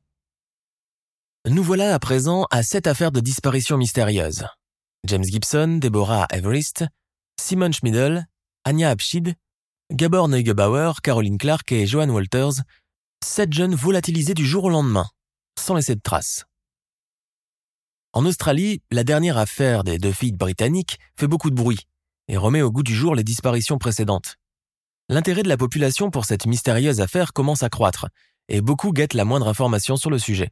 Nous 1.48 1.64
voilà 1.64 1.94
à 1.94 2.00
présent 2.00 2.46
à 2.52 2.64
sept 2.64 2.88
affaires 2.88 3.12
de 3.12 3.20
disparition 3.20 3.78
mystérieuse. 3.78 4.46
James 5.06 5.24
Gibson, 5.24 5.80
Deborah 5.82 6.28
Everest, 6.32 6.86
Simon 7.40 7.72
Schmidl, 7.72 8.26
Anya 8.66 8.90
Abshid, 8.90 9.36
Gabor 9.92 10.28
Neugebauer, 10.28 11.02
Caroline 11.02 11.38
Clark 11.38 11.72
et 11.72 11.88
Joan 11.88 12.10
Walters, 12.10 12.62
sept 13.24 13.54
jeunes 13.54 13.76
volatilisés 13.76 14.34
du 14.34 14.46
jour 14.46 14.66
au 14.66 14.70
lendemain, 14.70 15.08
sans 15.58 15.76
laisser 15.76 15.96
de 15.96 16.02
traces. 16.02 16.46
En 18.12 18.26
Australie, 18.26 18.82
la 18.90 19.04
dernière 19.04 19.38
affaire 19.38 19.84
des 19.84 20.00
deux 20.00 20.12
filles 20.12 20.32
britanniques 20.32 20.98
fait 21.16 21.28
beaucoup 21.28 21.52
de 21.52 21.56
bruit 21.56 21.82
et 22.28 22.38
remet 22.38 22.64
au 22.64 22.72
goût 22.72 22.82
du 22.82 22.96
jour 22.96 23.14
les 23.14 23.24
disparitions 23.24 23.78
précédentes. 23.78 24.38
L'intérêt 25.10 25.44
de 25.44 25.48
la 25.48 25.58
population 25.58 26.10
pour 26.10 26.26
cette 26.26 26.48
mystérieuse 26.48 27.02
affaire 27.02 27.34
commence 27.34 27.62
à 27.62 27.70
croître, 27.70 28.08
et 28.48 28.62
beaucoup 28.62 28.94
guettent 28.94 29.14
la 29.14 29.26
moindre 29.26 29.48
information 29.48 29.96
sur 29.96 30.10
le 30.10 30.18
sujet. 30.18 30.50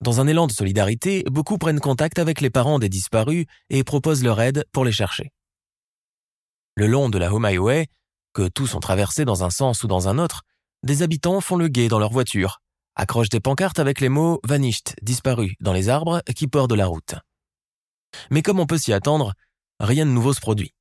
Dans 0.00 0.20
un 0.20 0.28
élan 0.28 0.46
de 0.46 0.52
solidarité, 0.52 1.24
beaucoup 1.26 1.58
prennent 1.58 1.80
contact 1.80 2.18
avec 2.20 2.40
les 2.40 2.50
parents 2.50 2.78
des 2.78 2.88
disparus 2.88 3.46
et 3.68 3.82
proposent 3.82 4.22
leur 4.22 4.40
aide 4.40 4.64
pour 4.72 4.84
les 4.84 4.92
chercher. 4.92 5.32
Le 6.76 6.86
long 6.86 7.08
de 7.08 7.18
la 7.18 7.32
Home 7.32 7.44
Highway, 7.44 7.88
que 8.32 8.48
tous 8.48 8.74
ont 8.74 8.80
traversé 8.80 9.24
dans 9.24 9.42
un 9.42 9.50
sens 9.50 9.82
ou 9.82 9.88
dans 9.88 10.08
un 10.08 10.18
autre, 10.18 10.42
des 10.84 11.02
habitants 11.02 11.40
font 11.40 11.56
le 11.56 11.68
guet 11.68 11.88
dans 11.88 11.98
leur 11.98 12.12
voiture, 12.12 12.61
accrochent 12.96 13.28
des 13.28 13.40
pancartes 13.40 13.78
avec 13.78 14.00
les 14.00 14.08
mots 14.08 14.40
vanished, 14.44 14.94
disparu 15.02 15.54
dans 15.60 15.72
les 15.72 15.88
arbres 15.88 16.22
qui 16.34 16.46
de 16.46 16.74
la 16.74 16.86
route. 16.86 17.14
Mais 18.30 18.42
comme 18.42 18.60
on 18.60 18.66
peut 18.66 18.78
s'y 18.78 18.92
attendre, 18.92 19.32
rien 19.80 20.06
de 20.06 20.10
nouveau 20.10 20.32
se 20.32 20.40
produit. 20.40 20.72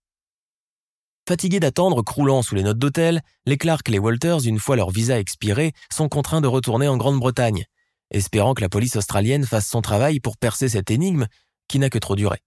Fatigués 1.28 1.60
d'attendre, 1.60 2.02
croulant 2.02 2.42
sous 2.42 2.56
les 2.56 2.64
notes 2.64 2.80
d'hôtel, 2.80 3.22
les 3.46 3.58
Clark 3.58 3.88
et 3.88 3.92
les 3.92 4.00
Walters, 4.00 4.46
une 4.46 4.60
fois 4.60 4.76
leur 4.76 4.90
visa 4.90 5.20
expiré, 5.20 5.72
sont 5.92 6.10
contraints 6.10 6.42
de 6.42 6.48
retourner 6.48 6.88
en 6.88 6.98
Grande-Bretagne, 6.98 7.66
espérant 8.10 8.54
que 8.54 8.62
la 8.62 8.70
police 8.70 8.96
australienne 8.96 9.46
fasse 9.46 9.68
son 9.68 9.82
travail 9.82 10.20
pour 10.20 10.38
percer 10.38 10.68
cette 10.68 10.92
énigme 10.92 11.28
qui 11.68 11.80
n'a 11.80 11.90
que 11.90 12.00
trop 12.00 12.16
duré. 12.16 12.40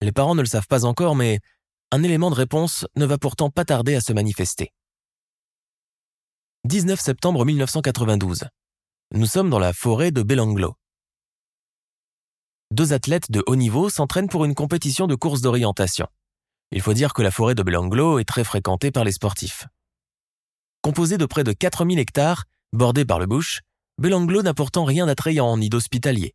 Les 0.00 0.12
parents 0.12 0.34
ne 0.34 0.40
le 0.40 0.46
savent 0.48 0.68
pas 0.68 0.84
encore, 0.84 1.14
mais 1.14 1.40
un 1.90 2.02
élément 2.02 2.30
de 2.30 2.36
réponse 2.36 2.86
ne 2.96 3.04
va 3.04 3.18
pourtant 3.18 3.50
pas 3.50 3.64
tarder 3.64 3.94
à 3.94 4.00
se 4.00 4.12
manifester. 4.12 4.72
19 6.64 7.00
septembre 7.00 7.44
1992. 7.44 8.44
Nous 9.14 9.26
sommes 9.26 9.50
dans 9.50 9.58
la 9.58 9.72
forêt 9.72 10.12
de 10.12 10.22
Belanglo. 10.22 10.76
Deux 12.70 12.92
athlètes 12.92 13.32
de 13.32 13.42
haut 13.48 13.56
niveau 13.56 13.90
s'entraînent 13.90 14.28
pour 14.28 14.44
une 14.44 14.54
compétition 14.54 15.08
de 15.08 15.16
course 15.16 15.40
d'orientation. 15.40 16.06
Il 16.70 16.80
faut 16.80 16.94
dire 16.94 17.14
que 17.14 17.22
la 17.22 17.32
forêt 17.32 17.56
de 17.56 17.64
Belanglo 17.64 18.20
est 18.20 18.24
très 18.24 18.44
fréquentée 18.44 18.92
par 18.92 19.02
les 19.02 19.10
sportifs. 19.10 19.66
Composée 20.82 21.18
de 21.18 21.26
près 21.26 21.42
de 21.42 21.52
4000 21.52 21.98
hectares, 21.98 22.44
bordée 22.72 23.04
par 23.04 23.18
le 23.18 23.26
bush, 23.26 23.62
Belanglo 23.98 24.42
n'a 24.42 24.54
pourtant 24.54 24.84
rien 24.84 25.06
d'attrayant 25.06 25.58
ni 25.58 25.68
d'hospitalier. 25.68 26.32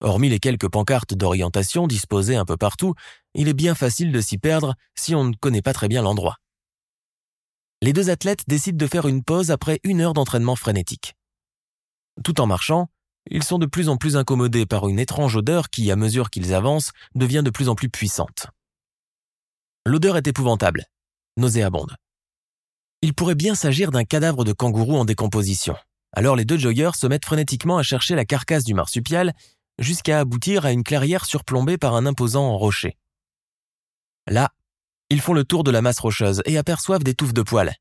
Hormis 0.00 0.30
les 0.30 0.40
quelques 0.40 0.68
pancartes 0.68 1.14
d'orientation 1.14 1.86
disposées 1.86 2.34
un 2.34 2.44
peu 2.44 2.56
partout, 2.56 2.94
il 3.34 3.46
est 3.46 3.54
bien 3.54 3.76
facile 3.76 4.10
de 4.10 4.20
s'y 4.20 4.36
perdre 4.36 4.74
si 4.96 5.14
on 5.14 5.22
ne 5.22 5.34
connaît 5.34 5.62
pas 5.62 5.72
très 5.72 5.86
bien 5.86 6.02
l'endroit 6.02 6.38
les 7.82 7.92
deux 7.92 8.10
athlètes 8.10 8.44
décident 8.48 8.78
de 8.78 8.86
faire 8.86 9.06
une 9.06 9.22
pause 9.22 9.50
après 9.50 9.80
une 9.84 10.00
heure 10.00 10.14
d'entraînement 10.14 10.56
frénétique. 10.56 11.14
Tout 12.22 12.40
en 12.40 12.46
marchant, 12.46 12.88
ils 13.30 13.42
sont 13.42 13.58
de 13.58 13.66
plus 13.66 13.88
en 13.88 13.96
plus 13.96 14.16
incommodés 14.16 14.66
par 14.66 14.88
une 14.88 14.98
étrange 14.98 15.36
odeur 15.36 15.70
qui, 15.70 15.90
à 15.90 15.96
mesure 15.96 16.30
qu'ils 16.30 16.54
avancent, 16.54 16.92
devient 17.14 17.42
de 17.44 17.50
plus 17.50 17.68
en 17.68 17.74
plus 17.74 17.88
puissante. 17.88 18.46
L'odeur 19.86 20.16
est 20.16 20.26
épouvantable, 20.26 20.84
nauséabonde. 21.36 21.96
Il 23.02 23.14
pourrait 23.14 23.34
bien 23.34 23.54
s'agir 23.54 23.90
d'un 23.90 24.04
cadavre 24.04 24.44
de 24.44 24.52
kangourou 24.52 24.96
en 24.96 25.04
décomposition. 25.04 25.76
Alors 26.12 26.36
les 26.36 26.44
deux 26.44 26.56
joggeurs 26.56 26.96
se 26.96 27.06
mettent 27.06 27.24
frénétiquement 27.24 27.76
à 27.76 27.82
chercher 27.82 28.14
la 28.14 28.24
carcasse 28.24 28.64
du 28.64 28.72
marsupial 28.72 29.34
jusqu'à 29.78 30.20
aboutir 30.20 30.64
à 30.64 30.72
une 30.72 30.84
clairière 30.84 31.24
surplombée 31.24 31.76
par 31.76 31.94
un 31.94 32.06
imposant 32.06 32.56
rocher. 32.56 32.96
Là, 34.26 34.50
ils 35.10 35.20
font 35.20 35.32
le 35.32 35.44
tour 35.44 35.64
de 35.64 35.70
la 35.70 35.82
masse 35.82 35.98
rocheuse 35.98 36.42
et 36.44 36.58
aperçoivent 36.58 37.04
des 37.04 37.14
touffes 37.14 37.34
de 37.34 37.42
poils. 37.42 37.74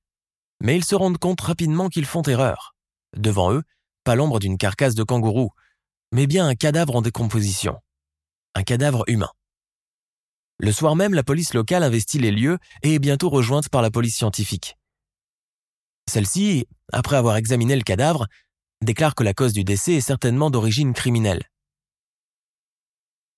Mais 0.62 0.76
ils 0.76 0.86
se 0.86 0.96
rendent 0.96 1.18
compte 1.18 1.42
rapidement 1.42 1.90
qu'ils 1.90 2.06
font 2.06 2.22
erreur. 2.24 2.76
Devant 3.16 3.54
eux, 3.54 3.64
pas 4.04 4.16
l'ombre 4.16 4.40
d'une 4.40 4.58
carcasse 4.58 4.96
de 4.96 5.04
kangourou, 5.04 5.52
mais 6.12 6.28
bien 6.28 6.48
un 6.48 6.56
cadavre 6.56 6.96
en 6.96 7.02
décomposition. 7.02 7.80
Un 8.56 8.64
cadavre 8.64 9.04
humain. 9.08 9.32
Le 10.60 10.72
soir 10.72 10.96
même, 10.96 11.14
la 11.14 11.24
police 11.24 11.54
locale 11.54 11.84
investit 11.84 12.20
les 12.20 12.32
lieux 12.32 12.58
et 12.84 12.96
est 12.96 13.00
bientôt 13.00 13.30
rejointe 13.30 13.70
par 13.70 13.82
la 13.82 13.92
police 13.92 14.16
scientifique. 14.16 14.78
Celle-ci, 16.10 16.68
après 16.92 17.16
avoir 17.16 17.38
examiné 17.38 17.76
le 17.76 17.82
cadavre, 17.82 18.28
déclare 18.82 19.16
que 19.16 19.24
la 19.24 19.34
cause 19.34 19.54
du 19.54 19.64
décès 19.64 19.94
est 19.94 20.02
certainement 20.02 20.52
d'origine 20.52 20.94
criminelle. 20.94 21.44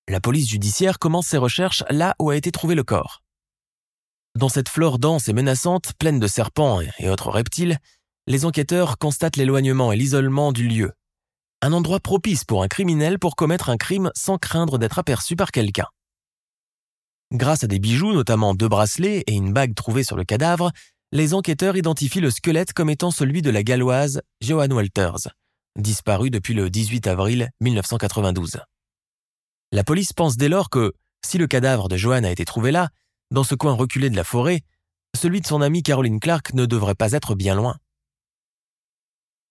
La 0.07 0.19
police 0.19 0.49
judiciaire 0.49 0.99
commence 0.99 1.27
ses 1.27 1.37
recherches 1.37 1.83
là 1.89 2.15
où 2.19 2.29
a 2.29 2.35
été 2.35 2.51
trouvé 2.51 2.75
le 2.75 2.83
corps. 2.83 3.23
Dans 4.35 4.49
cette 4.49 4.67
flore 4.67 4.99
dense 4.99 5.29
et 5.29 5.33
menaçante, 5.33 5.93
pleine 5.97 6.19
de 6.19 6.27
serpents 6.27 6.81
et 6.99 7.09
autres 7.09 7.29
reptiles, 7.29 7.77
les 8.27 8.43
enquêteurs 8.43 8.97
constatent 8.97 9.37
l'éloignement 9.37 9.93
et 9.93 9.95
l'isolement 9.95 10.51
du 10.51 10.67
lieu. 10.67 10.91
Un 11.61 11.71
endroit 11.71 12.01
propice 12.01 12.43
pour 12.43 12.61
un 12.61 12.67
criminel 12.67 13.17
pour 13.17 13.37
commettre 13.37 13.69
un 13.69 13.77
crime 13.77 14.11
sans 14.13 14.37
craindre 14.37 14.77
d'être 14.77 14.99
aperçu 14.99 15.37
par 15.37 15.51
quelqu'un. 15.51 15.87
Grâce 17.31 17.63
à 17.63 17.67
des 17.67 17.79
bijoux, 17.79 18.11
notamment 18.11 18.53
deux 18.53 18.67
bracelets 18.67 19.23
et 19.25 19.33
une 19.33 19.53
bague 19.53 19.73
trouvée 19.73 20.03
sur 20.03 20.17
le 20.17 20.25
cadavre, 20.25 20.71
les 21.13 21.33
enquêteurs 21.33 21.77
identifient 21.77 22.19
le 22.19 22.29
squelette 22.29 22.73
comme 22.73 22.89
étant 22.89 23.11
celui 23.11 23.41
de 23.41 23.49
la 23.49 23.63
galloise 23.63 24.21
Joan 24.41 24.73
Walters, 24.73 25.29
disparue 25.79 26.29
depuis 26.29 26.53
le 26.53 26.69
18 26.69 27.07
avril 27.07 27.51
1992. 27.61 28.59
La 29.71 29.85
police 29.85 30.11
pense 30.11 30.35
dès 30.35 30.49
lors 30.49 30.69
que, 30.69 30.93
si 31.25 31.37
le 31.37 31.47
cadavre 31.47 31.87
de 31.87 31.95
Joan 31.95 32.25
a 32.25 32.31
été 32.31 32.43
trouvé 32.43 32.71
là, 32.71 32.89
dans 33.31 33.43
ce 33.43 33.55
coin 33.55 33.73
reculé 33.73 34.09
de 34.09 34.15
la 34.15 34.23
forêt, 34.23 34.61
celui 35.15 35.41
de 35.41 35.47
son 35.47 35.61
amie 35.61 35.83
Caroline 35.83 36.19
Clark 36.19 36.53
ne 36.53 36.65
devrait 36.65 36.95
pas 36.95 37.13
être 37.13 37.35
bien 37.35 37.55
loin. 37.55 37.77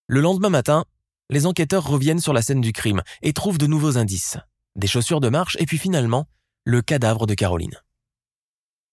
Le 0.07 0.21
lendemain 0.21 0.49
matin, 0.49 0.85
les 1.29 1.45
enquêteurs 1.45 1.87
reviennent 1.87 2.19
sur 2.19 2.33
la 2.33 2.41
scène 2.41 2.61
du 2.61 2.71
crime 2.71 3.01
et 3.21 3.33
trouvent 3.33 3.57
de 3.57 3.67
nouveaux 3.67 3.97
indices, 3.97 4.37
des 4.75 4.87
chaussures 4.87 5.21
de 5.21 5.29
marche 5.29 5.57
et 5.59 5.65
puis 5.65 5.77
finalement, 5.77 6.27
le 6.63 6.81
cadavre 6.81 7.25
de 7.25 7.33
Caroline. 7.33 7.81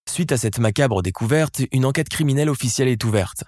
Suite 0.09 0.33
à 0.33 0.39
cette 0.39 0.59
macabre 0.59 1.03
découverte, 1.03 1.63
une 1.73 1.85
enquête 1.85 2.09
criminelle 2.09 2.51
officielle 2.51 2.89
est 2.89 3.05
ouverte. 3.05 3.45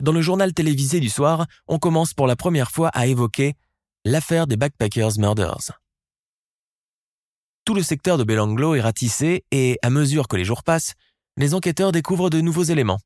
Dans 0.00 0.12
le 0.12 0.20
journal 0.20 0.52
télévisé 0.52 1.00
du 1.00 1.08
soir, 1.08 1.46
on 1.68 1.78
commence 1.78 2.12
pour 2.12 2.26
la 2.26 2.36
première 2.36 2.70
fois 2.70 2.88
à 2.88 3.06
évoquer 3.06 3.54
l'affaire 4.04 4.46
des 4.46 4.56
Backpackers 4.56 5.18
Murders. 5.18 5.81
Tout 7.64 7.74
le 7.74 7.82
secteur 7.82 8.18
de 8.18 8.24
Belanglo 8.24 8.74
est 8.74 8.80
ratissé 8.80 9.44
et, 9.52 9.78
à 9.82 9.90
mesure 9.90 10.26
que 10.26 10.36
les 10.36 10.44
jours 10.44 10.64
passent, 10.64 10.94
les 11.36 11.54
enquêteurs 11.54 11.92
découvrent 11.92 12.30
de 12.30 12.40
nouveaux 12.40 12.64
éléments. 12.64 12.98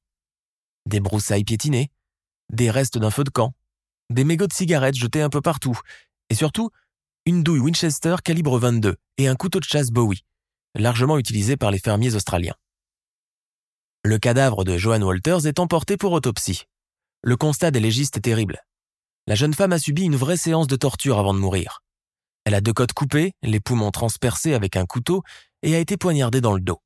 Des 0.86 1.00
broussailles 1.00 1.44
piétinées, 1.44 1.90
des 2.50 2.70
restes 2.70 2.96
d'un 2.96 3.10
feu 3.10 3.24
de 3.24 3.30
camp, 3.30 3.52
des 4.08 4.24
mégots 4.24 4.46
de 4.46 4.52
cigarettes 4.52 4.94
jetés 4.94 5.20
un 5.20 5.28
peu 5.28 5.42
partout, 5.42 5.78
et 6.30 6.34
surtout, 6.34 6.70
une 7.26 7.42
douille 7.42 7.60
Winchester 7.60 8.16
calibre 8.24 8.58
22 8.58 8.96
et 9.18 9.28
un 9.28 9.34
couteau 9.34 9.58
de 9.58 9.64
chasse 9.64 9.90
Bowie, 9.90 10.24
largement 10.74 11.18
utilisé 11.18 11.56
par 11.56 11.70
les 11.70 11.78
fermiers 11.78 12.14
australiens. 12.14 12.54
Le 14.04 14.18
cadavre 14.18 14.64
de 14.64 14.78
Joan 14.78 15.02
Walters 15.02 15.46
est 15.46 15.58
emporté 15.58 15.96
pour 15.96 16.12
autopsie. 16.12 16.64
Le 17.22 17.36
constat 17.36 17.72
des 17.72 17.80
légistes 17.80 18.16
est 18.16 18.20
terrible. 18.20 18.64
La 19.26 19.34
jeune 19.34 19.54
femme 19.54 19.72
a 19.72 19.78
subi 19.78 20.04
une 20.04 20.16
vraie 20.16 20.36
séance 20.36 20.68
de 20.68 20.76
torture 20.76 21.18
avant 21.18 21.34
de 21.34 21.40
mourir. 21.40 21.82
Elle 22.46 22.54
a 22.54 22.60
deux 22.60 22.72
côtes 22.72 22.92
coupées, 22.92 23.32
les 23.42 23.58
poumons 23.58 23.90
transpercés 23.90 24.54
avec 24.54 24.76
un 24.76 24.86
couteau 24.86 25.24
et 25.62 25.74
a 25.74 25.80
été 25.80 25.96
poignardée 25.96 26.40
dans 26.40 26.54
le 26.54 26.60
dos. 26.60 26.80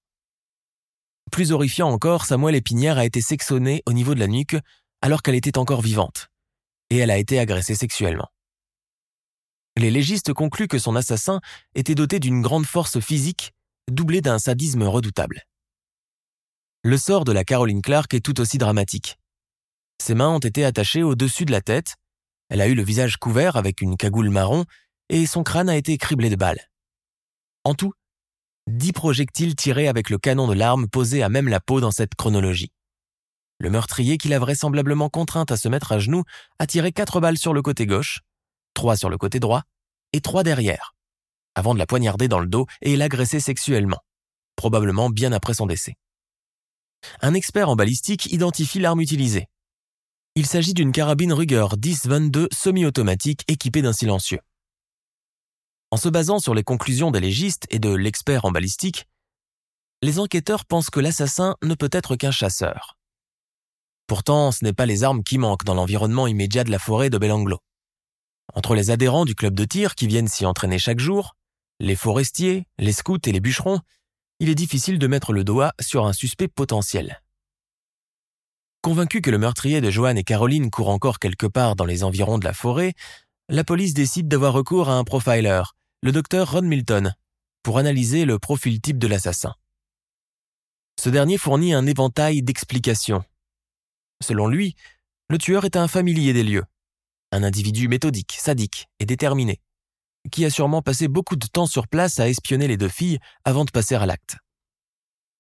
Plus 1.31 1.53
horrifiant 1.53 1.91
encore, 1.91 2.25
sa 2.25 2.39
moelle 2.39 2.55
épinière 2.55 2.97
a 2.97 3.05
été 3.05 3.21
sectionnée 3.21 3.83
au 3.85 3.93
niveau 3.93 4.15
de 4.15 4.21
la 4.21 4.27
nuque 4.27 4.57
alors 5.03 5.21
qu'elle 5.21 5.35
était 5.35 5.59
encore 5.59 5.83
vivante, 5.83 6.29
et 6.89 6.97
elle 6.97 7.11
a 7.11 7.19
été 7.19 7.39
agressée 7.39 7.75
sexuellement. 7.75 8.29
Les 9.77 9.91
légistes 9.91 10.33
concluent 10.33 10.67
que 10.67 10.79
son 10.79 10.97
assassin 10.97 11.43
était 11.75 11.95
doté 11.95 12.21
d'une 12.21 12.41
grande 12.41 12.67
force 12.67 12.99
physique 12.99 13.53
doublée 13.91 14.23
d'un 14.23 14.39
sadisme 14.39 14.85
redoutable. 14.85 15.43
Le 16.85 16.97
sort 16.97 17.25
de 17.27 17.33
la 17.33 17.45
Caroline 17.45 17.83
Clark 17.83 18.15
est 18.15 18.25
tout 18.25 18.41
aussi 18.41 18.57
dramatique. 18.57 19.19
Ses 20.01 20.15
mains 20.15 20.31
ont 20.31 20.39
été 20.39 20.65
attachées 20.65 21.03
au-dessus 21.03 21.45
de 21.45 21.53
la 21.53 21.61
tête, 21.61 21.97
elle 22.49 22.63
a 22.63 22.67
eu 22.67 22.75
le 22.75 22.83
visage 22.83 23.19
couvert 23.19 23.57
avec 23.57 23.83
une 23.83 23.99
cagoule 23.99 24.31
marron 24.31 24.65
et 25.11 25.27
son 25.27 25.43
crâne 25.43 25.69
a 25.69 25.77
été 25.77 25.99
criblé 25.99 26.31
de 26.31 26.37
balles. 26.37 26.71
En 27.65 27.75
tout, 27.75 27.93
dix 28.69 28.93
projectiles 28.93 29.57
tirés 29.57 29.89
avec 29.89 30.09
le 30.09 30.19
canon 30.19 30.47
de 30.47 30.55
l'arme 30.55 30.89
posé 30.89 31.23
à 31.23 31.29
même 31.29 31.49
la 31.49 31.61
peau 31.61 31.81
dans 31.81 31.91
cette 31.91 32.15
chronologie. 32.15 32.73
Le 33.59 33.71
meurtrier, 33.71 34.17
qui 34.17 34.29
l'a 34.29 34.39
vraisemblablement 34.39 35.11
contrainte 35.11 35.51
à 35.51 35.57
se 35.57 35.69
mettre 35.69 35.93
à 35.93 35.99
genoux, 35.99 36.23
a 36.59 36.67
tiré 36.67 36.93
quatre 36.93 37.21
balles 37.21 37.37
sur 37.37 37.53
le 37.53 37.61
côté 37.61 37.87
gauche, 37.87 38.21
trois 38.73 38.97
sur 38.97 39.11
le 39.11 39.19
côté 39.19 39.41
droit 39.41 39.65
et 40.13 40.21
trois 40.21 40.45
derrière, 40.45 40.95
avant 41.57 41.75
de 41.75 41.79
la 41.81 41.87
poignarder 41.87 42.29
dans 42.29 42.39
le 42.39 42.47
dos 42.47 42.67
et 42.81 42.97
l'agresser 42.97 43.41
sexuellement, 43.41 44.01
probablement 44.55 45.11
bien 45.11 45.33
après 45.33 45.55
son 45.55 45.67
décès. 45.67 45.97
Un 47.21 47.35
expert 47.35 47.69
en 47.69 47.77
balistique 47.77 48.27
identifie 48.33 48.79
l'arme 48.79 49.01
utilisée. 49.01 49.49
Il 50.37 50.47
s'agit 50.47 50.75
d'une 50.75 50.93
carabine 50.93 51.33
Ruger 51.33 51.67
10-22 51.77 52.47
semi-automatique 52.55 53.43
équipée 53.49 53.83
d'un 53.83 53.93
silencieux. 53.93 54.39
En 55.93 55.97
se 55.97 56.09
basant 56.09 56.39
sur 56.39 56.55
les 56.55 56.63
conclusions 56.63 57.11
des 57.11 57.21
légistes 57.21 57.67
et 57.71 57.81
de 57.81 57.91
l'expert 57.91 58.45
en 58.45 58.53
balistique, 58.53 59.09
les 60.03 60.21
enquêteurs 60.21 60.65
pensent 60.65 60.91
que 60.91 61.01
l'assassin 61.01 61.57
ne 61.63 61.75
peut 61.75 61.91
être 61.93 62.15
qu'un 62.15 62.31
chasseur. 62.31 62.97
Pourtant, 64.07 64.53
ce 64.53 64.65
n'est 64.65 64.73
pas 64.73 64.87
les 64.87 65.05
armes 65.05 65.25
qui 65.25 65.37
manquent 65.37 65.65
dans 65.65 65.75
l'environnement 65.75 66.27
immédiat 66.27 66.65
de 66.65 66.71
la 66.71 66.79
forêt 66.79 67.11
de 67.11 67.19
Belanglo. 67.19 67.59
Entre 68.55 68.75
les 68.75 68.91
adhérents 68.91 69.25
du 69.25 69.35
club 69.35 69.55
de 69.55 69.65
tir 69.65 69.95
qui 69.95 70.07
viennent 70.07 70.29
s'y 70.29 70.47
entraîner 70.47 70.79
chaque 70.79 71.01
jour, 71.01 71.37
les 71.81 71.97
forestiers, 71.97 72.67
les 72.79 72.93
scouts 72.93 73.19
et 73.27 73.33
les 73.33 73.41
bûcherons, 73.41 73.81
il 74.39 74.49
est 74.49 74.55
difficile 74.55 74.99
de 74.99 75.07
mettre 75.07 75.33
le 75.33 75.45
doigt 75.45 75.73
sur 75.81 76.07
un 76.07 76.13
suspect 76.13 76.49
potentiel. 76.49 77.23
Convaincu 78.83 79.21
que 79.21 79.31
le 79.31 79.39
meurtrier 79.39 79.81
de 79.81 79.91
Joanne 79.91 80.19
et 80.19 80.25
Caroline 80.25 80.71
court 80.71 80.89
encore 80.89 81.19
quelque 81.19 81.47
part 81.47 81.77
dans 81.77 81.85
les 81.85 82.03
environs 82.03 82.39
de 82.39 82.45
la 82.45 82.55
forêt, 82.55 82.95
la 83.49 83.65
police 83.65 83.93
décide 83.93 84.29
d'avoir 84.29 84.55
recours 84.55 84.89
à 84.89 84.95
un 84.95 85.05
profiler, 85.05 85.63
le 86.03 86.13
docteur 86.13 86.53
Ron 86.53 86.63
Milton, 86.63 87.15
pour 87.63 87.79
analyser 87.79 88.25
le 88.25 88.39
profil 88.39 88.81
type 88.81 88.99
de 88.99 89.07
l'assassin. 89.07 89.55
Ce 90.99 91.11
dernier 91.11 91.37
fournit 91.37 91.75
un 91.75 91.87
éventail 91.87 92.43
d'explications. 92.43 93.23
Selon 94.23 94.47
lui, 94.47 94.75
le 95.29 95.37
tueur 95.37 95.65
est 95.67 95.77
un 95.77 95.89
familier 95.89 96.33
des 96.33 96.43
lieux, 96.43 96.65
un 97.33 97.43
individu 97.43 97.87
méthodique, 97.89 98.37
sadique 98.41 98.89
et 98.99 99.05
déterminé, 99.05 99.61
qui 100.33 100.45
a 100.47 100.51
sûrement 100.51 100.81
passé 100.81 101.07
beaucoup 101.07 101.37
de 101.37 101.47
temps 101.47 101.67
sur 101.67 101.87
place 101.87 102.19
à 102.19 102.29
espionner 102.29 102.67
les 102.67 102.79
deux 102.79 102.89
filles 102.89 103.19
avant 103.45 103.67
de 103.67 103.71
passer 103.71 103.95
à 103.95 104.07
l'acte. 104.07 104.37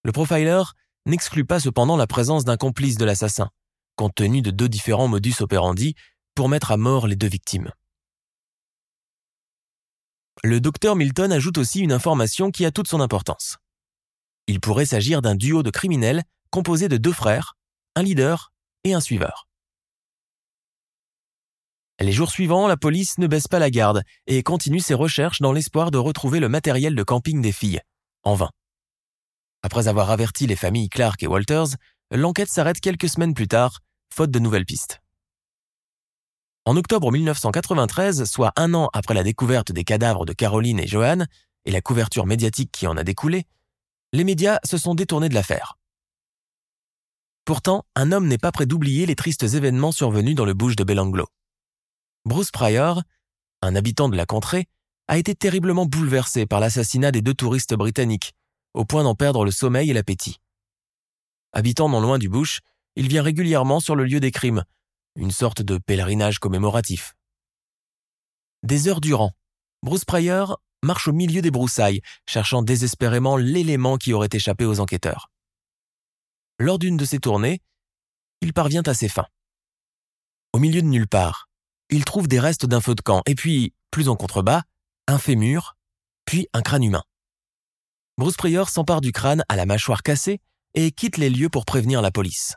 Le 0.04 0.12
profiler 0.12 0.62
n'exclut 1.06 1.46
pas 1.46 1.60
cependant 1.60 1.96
la 1.96 2.06
présence 2.06 2.44
d'un 2.44 2.56
complice 2.58 2.96
de 2.98 3.06
l'assassin, 3.06 3.50
compte 3.96 4.14
tenu 4.14 4.42
de 4.42 4.50
deux 4.50 4.68
différents 4.68 5.08
modus 5.08 5.40
operandi 5.40 5.94
pour 6.34 6.50
mettre 6.50 6.70
à 6.70 6.76
mort 6.76 7.06
les 7.06 7.16
deux 7.16 7.28
victimes. 7.28 7.72
Le 10.42 10.60
docteur 10.60 10.96
Milton 10.96 11.32
ajoute 11.32 11.58
aussi 11.58 11.80
une 11.80 11.92
information 11.92 12.50
qui 12.50 12.64
a 12.64 12.70
toute 12.70 12.88
son 12.88 13.00
importance. 13.00 13.58
Il 14.46 14.60
pourrait 14.60 14.86
s'agir 14.86 15.22
d'un 15.22 15.34
duo 15.34 15.62
de 15.62 15.70
criminels 15.70 16.22
composé 16.50 16.88
de 16.88 16.96
deux 16.96 17.12
frères, 17.12 17.56
un 17.94 18.02
leader 18.02 18.52
et 18.84 18.94
un 18.94 19.00
suiveur. 19.00 19.48
Les 22.00 22.12
jours 22.12 22.30
suivants, 22.30 22.66
la 22.66 22.78
police 22.78 23.18
ne 23.18 23.26
baisse 23.26 23.46
pas 23.46 23.58
la 23.58 23.70
garde 23.70 24.02
et 24.26 24.42
continue 24.42 24.80
ses 24.80 24.94
recherches 24.94 25.40
dans 25.40 25.52
l'espoir 25.52 25.90
de 25.90 25.98
retrouver 25.98 26.40
le 26.40 26.48
matériel 26.48 26.94
de 26.94 27.02
camping 27.02 27.42
des 27.42 27.52
filles. 27.52 27.80
En 28.22 28.34
vain. 28.34 28.50
Après 29.62 29.88
avoir 29.88 30.10
averti 30.10 30.46
les 30.46 30.56
familles 30.56 30.88
Clark 30.88 31.22
et 31.22 31.26
Walters, 31.26 31.76
l'enquête 32.10 32.48
s'arrête 32.48 32.80
quelques 32.80 33.10
semaines 33.10 33.34
plus 33.34 33.48
tard, 33.48 33.80
faute 34.12 34.30
de 34.30 34.38
nouvelles 34.38 34.64
pistes. 34.64 34.99
En 36.70 36.76
octobre 36.76 37.11
1993, 37.11 38.26
soit 38.30 38.52
un 38.54 38.74
an 38.74 38.90
après 38.92 39.12
la 39.12 39.24
découverte 39.24 39.72
des 39.72 39.83
cadavres 39.83 40.24
de 40.24 40.33
Caroline 40.33 40.78
et 40.78 40.87
Joanne 40.87 41.26
et 41.64 41.72
la 41.72 41.80
couverture 41.80 42.26
médiatique 42.26 42.70
qui 42.70 42.87
en 42.87 42.96
a 42.96 43.02
découlé, 43.02 43.48
les 44.12 44.22
médias 44.22 44.61
se 44.62 44.78
sont 44.78 44.94
détournés 44.94 45.28
de 45.28 45.35
l'affaire. 45.35 45.78
Pourtant, 47.44 47.85
un 47.96 48.12
homme 48.12 48.28
n'est 48.28 48.38
pas 48.38 48.52
prêt 48.52 48.66
d'oublier 48.66 49.04
les 49.04 49.16
tristes 49.16 49.42
événements 49.42 49.90
survenus 49.90 50.37
dans 50.37 50.44
le 50.44 50.54
bouge 50.54 50.76
de 50.76 50.85
Belanglo. 50.85 51.26
Bruce 52.24 52.52
Pryor, 52.52 53.02
un 53.62 53.74
habitant 53.74 54.09
de 54.09 54.16
la 54.16 54.24
contrée, 54.24 54.68
a 55.09 55.18
été 55.18 55.35
terriblement 55.35 55.87
bouleversé 55.87 56.46
par 56.46 56.61
l'assassinat 56.61 57.11
des 57.11 57.20
deux 57.20 57.35
touristes 57.35 57.74
britanniques, 57.74 58.33
au 58.74 58.85
point 58.85 59.02
d'en 59.02 59.16
perdre 59.16 59.44
le 59.44 59.50
sommeil 59.50 59.90
et 59.90 59.92
l'appétit. 59.92 60.37
Habitant 61.52 61.88
non 61.88 62.00
loin 62.00 62.18
du 62.18 62.28
bush, 62.28 62.61
il 62.94 63.09
vient 63.09 63.24
régulièrement 63.24 63.80
sur 63.80 63.96
le 63.96 64.04
lieu 64.04 64.20
des 64.20 64.30
crimes, 64.30 64.62
une 65.16 65.30
sorte 65.30 65.62
de 65.62 65.78
pèlerinage 65.78 66.38
commémoratif. 66.38 67.14
Des 68.62 68.88
heures 68.88 69.00
durant, 69.00 69.32
Bruce 69.82 70.04
Pryor 70.04 70.60
marche 70.82 71.08
au 71.08 71.12
milieu 71.12 71.42
des 71.42 71.50
broussailles, 71.50 72.02
cherchant 72.26 72.62
désespérément 72.62 73.36
l'élément 73.36 73.96
qui 73.96 74.12
aurait 74.12 74.28
échappé 74.32 74.64
aux 74.64 74.80
enquêteurs. 74.80 75.30
Lors 76.58 76.78
d'une 76.78 76.96
de 76.96 77.04
ses 77.04 77.18
tournées, 77.18 77.60
il 78.40 78.52
parvient 78.52 78.82
à 78.86 78.94
ses 78.94 79.08
fins. 79.08 79.28
Au 80.52 80.58
milieu 80.58 80.82
de 80.82 80.86
nulle 80.86 81.08
part, 81.08 81.48
il 81.90 82.04
trouve 82.04 82.28
des 82.28 82.40
restes 82.40 82.66
d'un 82.66 82.80
feu 82.80 82.94
de 82.94 83.00
camp, 83.00 83.22
et 83.26 83.34
puis, 83.34 83.74
plus 83.90 84.08
en 84.08 84.16
contrebas, 84.16 84.62
un 85.06 85.18
fémur, 85.18 85.76
puis 86.24 86.48
un 86.52 86.62
crâne 86.62 86.84
humain. 86.84 87.02
Bruce 88.18 88.36
Pryor 88.36 88.68
s'empare 88.68 89.00
du 89.00 89.12
crâne 89.12 89.44
à 89.48 89.56
la 89.56 89.66
mâchoire 89.66 90.02
cassée 90.02 90.40
et 90.74 90.92
quitte 90.92 91.16
les 91.16 91.30
lieux 91.30 91.48
pour 91.48 91.64
prévenir 91.64 92.02
la 92.02 92.10
police. 92.10 92.56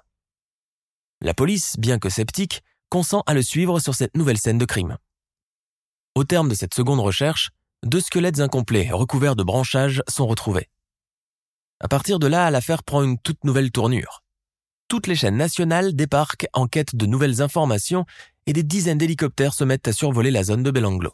La 1.23 1.33
police, 1.33 1.77
bien 1.79 1.99
que 1.99 2.09
sceptique, 2.09 2.63
consent 2.89 3.23
à 3.25 3.33
le 3.33 3.41
suivre 3.41 3.79
sur 3.79 3.95
cette 3.95 4.17
nouvelle 4.17 4.37
scène 4.37 4.57
de 4.57 4.65
crime. 4.65 4.97
Au 6.15 6.25
terme 6.25 6.49
de 6.49 6.53
cette 6.53 6.73
seconde 6.73 6.99
recherche, 6.99 7.51
deux 7.81 8.01
squelettes 8.01 8.41
incomplets 8.41 8.91
recouverts 8.91 9.37
de 9.37 9.43
branchages 9.43 10.03
sont 10.09 10.27
retrouvés. 10.27 10.69
À 11.79 11.87
partir 11.87 12.19
de 12.19 12.27
là, 12.27 12.51
l'affaire 12.51 12.83
prend 12.83 13.03
une 13.03 13.17
toute 13.17 13.45
nouvelle 13.45 13.71
tournure. 13.71 14.21
Toutes 14.89 15.07
les 15.07 15.15
chaînes 15.15 15.37
nationales 15.37 15.95
débarquent 15.95 16.47
en 16.51 16.67
quête 16.67 16.93
de 16.93 17.05
nouvelles 17.05 17.41
informations 17.41 18.05
et 18.45 18.51
des 18.51 18.63
dizaines 18.63 18.97
d'hélicoptères 18.97 19.53
se 19.53 19.63
mettent 19.63 19.87
à 19.87 19.93
survoler 19.93 20.29
la 20.29 20.43
zone 20.43 20.61
de 20.61 20.71
Belanglo. 20.71 21.13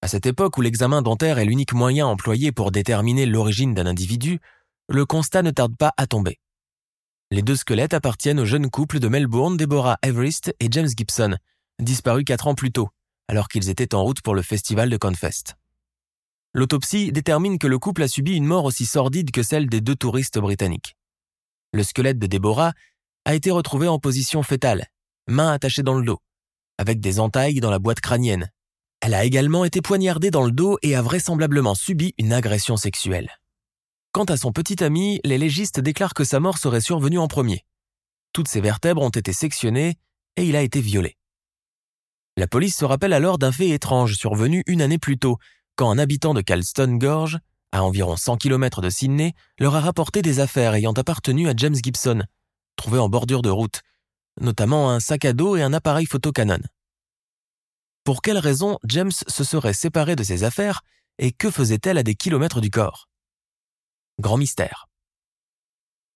À 0.00 0.08
cette 0.08 0.24
époque 0.24 0.56
où 0.56 0.62
l'examen 0.62 1.02
dentaire 1.02 1.38
est 1.38 1.44
l'unique 1.44 1.74
moyen 1.74 2.06
employé 2.06 2.52
pour 2.52 2.70
déterminer 2.70 3.26
l'origine 3.26 3.74
d'un 3.74 3.84
individu, 3.84 4.40
le 4.88 5.04
constat 5.04 5.42
ne 5.42 5.50
tarde 5.50 5.76
pas 5.76 5.92
à 5.98 6.06
tomber. 6.06 6.40
Les 7.30 7.42
deux 7.42 7.56
squelettes 7.56 7.92
appartiennent 7.92 8.40
au 8.40 8.46
jeune 8.46 8.70
couple 8.70 9.00
de 9.00 9.08
Melbourne, 9.08 9.58
Deborah 9.58 9.98
Everest 10.02 10.54
et 10.60 10.68
James 10.70 10.88
Gibson, 10.88 11.36
disparus 11.78 12.24
quatre 12.24 12.46
ans 12.46 12.54
plus 12.54 12.72
tôt, 12.72 12.88
alors 13.28 13.48
qu'ils 13.48 13.68
étaient 13.68 13.94
en 13.94 14.02
route 14.02 14.22
pour 14.22 14.34
le 14.34 14.40
festival 14.40 14.88
de 14.88 14.96
Confest. 14.96 15.54
L'autopsie 16.54 17.12
détermine 17.12 17.58
que 17.58 17.66
le 17.66 17.78
couple 17.78 18.02
a 18.02 18.08
subi 18.08 18.34
une 18.34 18.46
mort 18.46 18.64
aussi 18.64 18.86
sordide 18.86 19.30
que 19.30 19.42
celle 19.42 19.68
des 19.68 19.82
deux 19.82 19.94
touristes 19.94 20.38
britanniques. 20.38 20.96
Le 21.74 21.82
squelette 21.82 22.18
de 22.18 22.26
Deborah 22.26 22.72
a 23.26 23.34
été 23.34 23.50
retrouvé 23.50 23.88
en 23.88 23.98
position 23.98 24.42
fétale, 24.42 24.86
main 25.26 25.52
attachée 25.52 25.82
dans 25.82 25.98
le 25.98 26.06
dos, 26.06 26.20
avec 26.78 26.98
des 26.98 27.20
entailles 27.20 27.60
dans 27.60 27.70
la 27.70 27.78
boîte 27.78 28.00
crânienne. 28.00 28.50
Elle 29.02 29.12
a 29.12 29.26
également 29.26 29.66
été 29.66 29.82
poignardée 29.82 30.30
dans 30.30 30.46
le 30.46 30.50
dos 30.50 30.78
et 30.80 30.96
a 30.96 31.02
vraisemblablement 31.02 31.74
subi 31.74 32.14
une 32.16 32.32
agression 32.32 32.78
sexuelle. 32.78 33.28
Quant 34.12 34.24
à 34.24 34.36
son 34.36 34.52
petit 34.52 34.82
ami, 34.82 35.20
les 35.24 35.38
légistes 35.38 35.80
déclarent 35.80 36.14
que 36.14 36.24
sa 36.24 36.40
mort 36.40 36.58
serait 36.58 36.80
survenue 36.80 37.18
en 37.18 37.28
premier. 37.28 37.64
Toutes 38.32 38.48
ses 38.48 38.60
vertèbres 38.60 39.02
ont 39.02 39.10
été 39.10 39.32
sectionnées 39.32 39.96
et 40.36 40.44
il 40.44 40.56
a 40.56 40.62
été 40.62 40.80
violé. 40.80 41.16
La 42.36 42.46
police 42.46 42.76
se 42.76 42.84
rappelle 42.84 43.12
alors 43.12 43.38
d'un 43.38 43.52
fait 43.52 43.68
étrange 43.68 44.14
survenu 44.14 44.62
une 44.66 44.80
année 44.80 44.98
plus 44.98 45.18
tôt, 45.18 45.38
quand 45.76 45.90
un 45.90 45.98
habitant 45.98 46.34
de 46.34 46.40
Calston 46.40 46.96
Gorge, 46.96 47.38
à 47.72 47.82
environ 47.82 48.16
100 48.16 48.36
km 48.36 48.80
de 48.80 48.90
Sydney, 48.90 49.34
leur 49.58 49.74
a 49.74 49.80
rapporté 49.80 50.22
des 50.22 50.40
affaires 50.40 50.74
ayant 50.74 50.92
appartenu 50.92 51.48
à 51.48 51.54
James 51.56 51.74
Gibson, 51.74 52.22
trouvées 52.76 52.98
en 52.98 53.08
bordure 53.08 53.42
de 53.42 53.50
route, 53.50 53.82
notamment 54.40 54.90
un 54.90 55.00
sac 55.00 55.24
à 55.24 55.32
dos 55.32 55.56
et 55.56 55.62
un 55.62 55.72
appareil 55.72 56.06
photo 56.06 56.32
Canon. 56.32 56.60
Pour 58.04 58.22
quelle 58.22 58.38
raison 58.38 58.78
James 58.84 59.10
se 59.10 59.44
serait 59.44 59.74
séparé 59.74 60.16
de 60.16 60.22
ses 60.22 60.44
affaires 60.44 60.82
et 61.18 61.32
que 61.32 61.50
faisait-elle 61.50 61.98
à 61.98 62.02
des 62.02 62.14
kilomètres 62.14 62.60
du 62.60 62.70
corps? 62.70 63.08
Grand 64.20 64.36
mystère. 64.36 64.88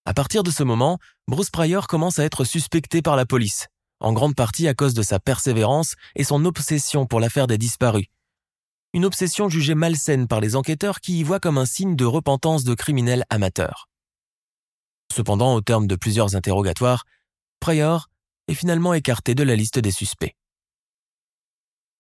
À 0.05 0.13
partir 0.13 0.43
de 0.43 0.51
ce 0.51 0.65
moment, 0.65 0.99
Bruce 1.29 1.51
Pryor 1.51 1.87
commence 1.87 2.19
à 2.19 2.25
être 2.25 2.45
suspecté 2.45 3.01
par 3.01 3.15
la 3.15 3.27
police, 3.27 3.69
en 4.01 4.13
grande 4.13 4.35
partie 4.35 4.67
à 4.67 4.75
cause 4.75 4.93
de 4.93 5.03
sa 5.03 5.21
persévérance 5.21 5.95
et 6.17 6.25
son 6.25 6.45
obsession 6.45 7.07
pour 7.07 7.21
l'affaire 7.21 7.47
des 7.47 7.59
disparus. 7.59 8.07
Une 8.93 9.05
obsession 9.05 9.49
jugée 9.49 9.77
malsaine 9.77 10.27
par 10.27 10.41
les 10.41 10.57
enquêteurs 10.57 11.01
qui 11.01 11.21
y 11.21 11.23
voient 11.23 11.39
comme 11.39 11.59
un 11.59 11.65
signe 11.65 11.95
de 11.95 12.05
repentance 12.05 12.65
de 12.65 12.75
criminels 12.75 13.25
amateurs. 13.31 13.89
Cependant, 15.13 15.55
au 15.55 15.61
terme 15.61 15.87
de 15.87 15.95
plusieurs 15.95 16.35
interrogatoires, 16.35 17.05
Pryor 17.61 18.09
est 18.49 18.55
finalement 18.55 18.95
écarté 18.95 19.37
de 19.37 19.45
la 19.45 19.55
liste 19.55 19.79
des 19.79 19.93
suspects. 19.93 20.35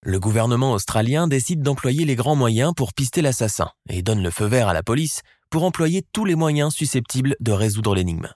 Le 0.04 0.18
gouvernement 0.18 0.72
australien 0.72 1.28
décide 1.28 1.62
d'employer 1.62 2.04
les 2.04 2.16
grands 2.16 2.34
moyens 2.34 2.74
pour 2.74 2.92
pister 2.92 3.22
l'assassin 3.22 3.70
et 3.88 4.02
donne 4.02 4.20
le 4.20 4.32
feu 4.32 4.46
vert 4.46 4.66
à 4.66 4.72
la 4.72 4.82
police 4.82 5.22
pour 5.48 5.62
employer 5.62 6.04
tous 6.12 6.24
les 6.24 6.34
moyens 6.34 6.74
susceptibles 6.74 7.36
de 7.38 7.52
résoudre 7.52 7.94
l'énigme. 7.94 8.28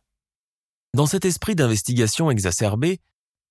Dans 0.94 1.07
cet 1.07 1.24
esprit 1.24 1.57
d'investigation 1.57 2.31
exacerbé, 2.31 3.00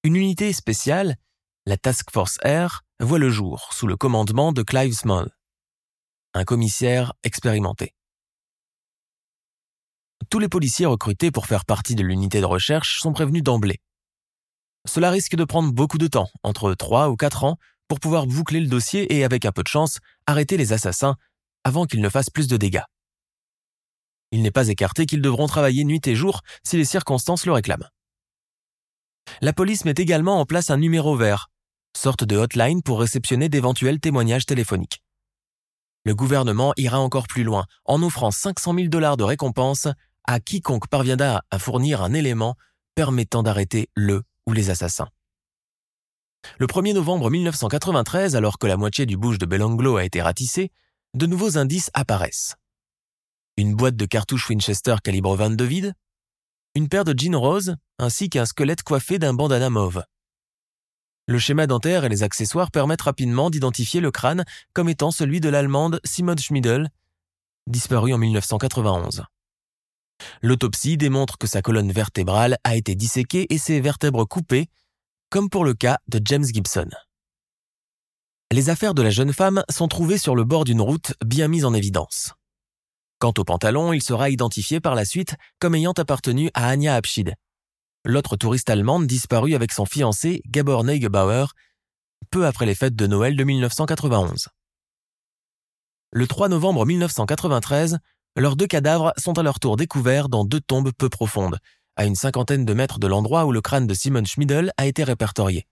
une 0.03 0.15
unité 0.15 0.53
spéciale, 0.53 1.17
la 1.65 1.75
Task 1.75 2.09
Force 2.09 2.37
Air, 2.43 2.83
voit 3.01 3.19
le 3.19 3.29
jour 3.29 3.67
sous 3.73 3.85
le 3.85 3.97
commandement 3.97 4.53
de 4.53 4.63
Clive 4.63 4.93
Small, 4.93 5.29
un 6.33 6.45
commissaire 6.45 7.11
expérimenté. 7.23 7.95
Tous 10.29 10.39
les 10.39 10.47
policiers 10.47 10.85
recrutés 10.85 11.31
pour 11.31 11.47
faire 11.47 11.65
partie 11.65 11.95
de 11.95 12.03
l'unité 12.03 12.39
de 12.39 12.45
recherche 12.45 13.01
sont 13.01 13.11
prévenus 13.11 13.43
d'emblée 13.43 13.81
cela 14.85 15.09
risque 15.09 15.35
de 15.35 15.43
prendre 15.43 15.73
beaucoup 15.73 15.97
de 15.97 16.07
temps, 16.07 16.29
entre 16.43 16.73
3 16.73 17.09
ou 17.09 17.15
4 17.15 17.43
ans, 17.43 17.57
pour 17.87 17.99
pouvoir 17.99 18.27
boucler 18.27 18.59
le 18.59 18.67
dossier 18.67 19.15
et, 19.15 19.23
avec 19.23 19.45
un 19.45 19.51
peu 19.51 19.63
de 19.63 19.67
chance, 19.67 19.99
arrêter 20.25 20.57
les 20.57 20.73
assassins 20.73 21.15
avant 21.63 21.85
qu'ils 21.85 22.01
ne 22.01 22.09
fassent 22.09 22.29
plus 22.29 22.47
de 22.47 22.57
dégâts. 22.57 22.83
Il 24.31 24.41
n'est 24.41 24.51
pas 24.51 24.67
écarté 24.67 25.05
qu'ils 25.05 25.21
devront 25.21 25.47
travailler 25.47 25.83
nuit 25.83 26.01
et 26.05 26.15
jour 26.15 26.41
si 26.63 26.77
les 26.77 26.85
circonstances 26.85 27.45
le 27.45 27.53
réclament. 27.53 27.89
La 29.41 29.53
police 29.53 29.85
met 29.85 29.93
également 29.97 30.39
en 30.39 30.45
place 30.45 30.69
un 30.69 30.77
numéro 30.77 31.15
vert, 31.15 31.49
sorte 31.95 32.23
de 32.23 32.35
hotline 32.35 32.81
pour 32.81 32.99
réceptionner 32.99 33.49
d'éventuels 33.49 33.99
témoignages 33.99 34.45
téléphoniques. 34.45 35.01
Le 36.03 36.13
gouvernement 36.13 36.73
ira 36.77 36.99
encore 36.99 37.27
plus 37.27 37.43
loin 37.43 37.65
en 37.85 38.03
offrant 38.03 38.31
500 38.31 38.75
000 38.75 38.87
dollars 38.87 39.17
de 39.17 39.23
récompense 39.23 39.87
à 40.25 40.39
quiconque 40.39 40.87
parviendra 40.87 41.43
à 41.49 41.59
fournir 41.59 42.01
un 42.01 42.13
élément 42.13 42.55
permettant 42.93 43.43
d'arrêter 43.43 43.89
le 43.95 44.23
ou 44.45 44.53
les 44.53 44.69
assassins. 44.69 45.09
Le 46.59 46.67
1er 46.67 46.93
novembre 46.93 47.29
1993, 47.29 48.35
alors 48.35 48.57
que 48.59 48.67
la 48.67 48.77
moitié 48.77 49.05
du 49.05 49.17
bouge 49.17 49.37
de 49.37 49.45
Belanglo 49.45 49.97
a 49.97 50.03
été 50.03 50.21
ratissé, 50.21 50.71
de 51.13 51.25
nouveaux 51.25 51.57
indices 51.57 51.91
apparaissent. 51.93 52.55
Une 53.57 53.75
boîte 53.75 53.95
de 53.95 54.05
cartouches 54.05 54.49
Winchester 54.49 54.95
calibre 55.03 55.35
22 55.35 55.65
vide, 55.65 55.93
une 56.75 56.89
paire 56.89 57.05
de 57.05 57.17
jeans 57.17 57.35
roses 57.35 57.75
ainsi 57.99 58.29
qu'un 58.29 58.45
squelette 58.45 58.83
coiffé 58.83 59.17
d'un 59.17 59.33
bandana 59.33 59.69
mauve. 59.69 60.03
Le 61.27 61.39
schéma 61.39 61.65
dentaire 61.65 62.03
et 62.03 62.09
les 62.09 62.21
accessoires 62.21 62.69
permettent 62.69 63.01
rapidement 63.01 63.49
d'identifier 63.49 64.01
le 64.01 64.11
crâne 64.11 64.45
comme 64.73 64.89
étant 64.89 65.09
celui 65.09 65.39
de 65.39 65.49
l'allemande 65.49 65.99
Simone 66.03 66.37
Schmidl, 66.37 66.89
disparue 67.65 68.13
en 68.13 68.17
1991. 68.17 69.23
L'autopsie 70.41 70.97
démontre 70.97 71.37
que 71.37 71.47
sa 71.47 71.61
colonne 71.61 71.91
vertébrale 71.91 72.57
a 72.63 72.75
été 72.75 72.95
disséquée 72.95 73.47
et 73.53 73.57
ses 73.57 73.81
vertèbres 73.81 74.25
coupées, 74.25 74.69
comme 75.35 75.49
pour 75.49 75.65
le 75.65 75.73
cas 75.73 75.97
de 76.07 76.21
James 76.23 76.45
Gibson. 76.45 76.87
Les 78.53 78.69
affaires 78.69 78.93
de 78.93 79.01
la 79.01 79.09
jeune 79.09 79.33
femme 79.33 79.65
sont 79.69 79.89
trouvées 79.89 80.17
sur 80.17 80.33
le 80.33 80.45
bord 80.45 80.63
d'une 80.63 80.79
route 80.79 81.13
bien 81.25 81.49
mise 81.49 81.65
en 81.65 81.73
évidence. 81.73 82.31
Quant 83.19 83.33
au 83.37 83.43
pantalon, 83.43 83.91
il 83.91 84.01
sera 84.01 84.29
identifié 84.29 84.79
par 84.79 84.95
la 84.95 85.03
suite 85.03 85.35
comme 85.59 85.75
ayant 85.75 85.91
appartenu 85.91 86.51
à 86.53 86.73
Anja 86.73 86.95
Abschied, 86.95 87.35
l'autre 88.05 88.37
touriste 88.37 88.69
allemande 88.69 89.07
disparue 89.07 89.55
avec 89.55 89.73
son 89.73 89.83
fiancé 89.83 90.41
Gabor 90.47 90.85
Neugebauer 90.85 91.47
peu 92.31 92.45
après 92.45 92.65
les 92.65 92.73
fêtes 92.73 92.95
de 92.95 93.05
Noël 93.05 93.35
de 93.35 93.43
1991. 93.43 94.47
Le 96.13 96.27
3 96.27 96.47
novembre 96.47 96.85
1993, 96.85 97.97
leurs 98.37 98.55
deux 98.55 98.67
cadavres 98.67 99.11
sont 99.17 99.37
à 99.37 99.43
leur 99.43 99.59
tour 99.59 99.75
découverts 99.75 100.29
dans 100.29 100.45
deux 100.45 100.61
tombes 100.61 100.93
peu 100.93 101.09
profondes, 101.09 101.59
à 101.95 102.05
une 102.05 102.15
cinquantaine 102.15 102.65
de 102.65 102.73
mètres 102.73 102.99
de 102.99 103.07
l'endroit 103.07 103.45
où 103.45 103.51
le 103.51 103.61
crâne 103.61 103.87
de 103.87 103.93
Simon 103.93 104.25
Schmidl 104.25 104.71
a 104.77 104.85
été 104.85 105.03
répertorié. 105.03 105.67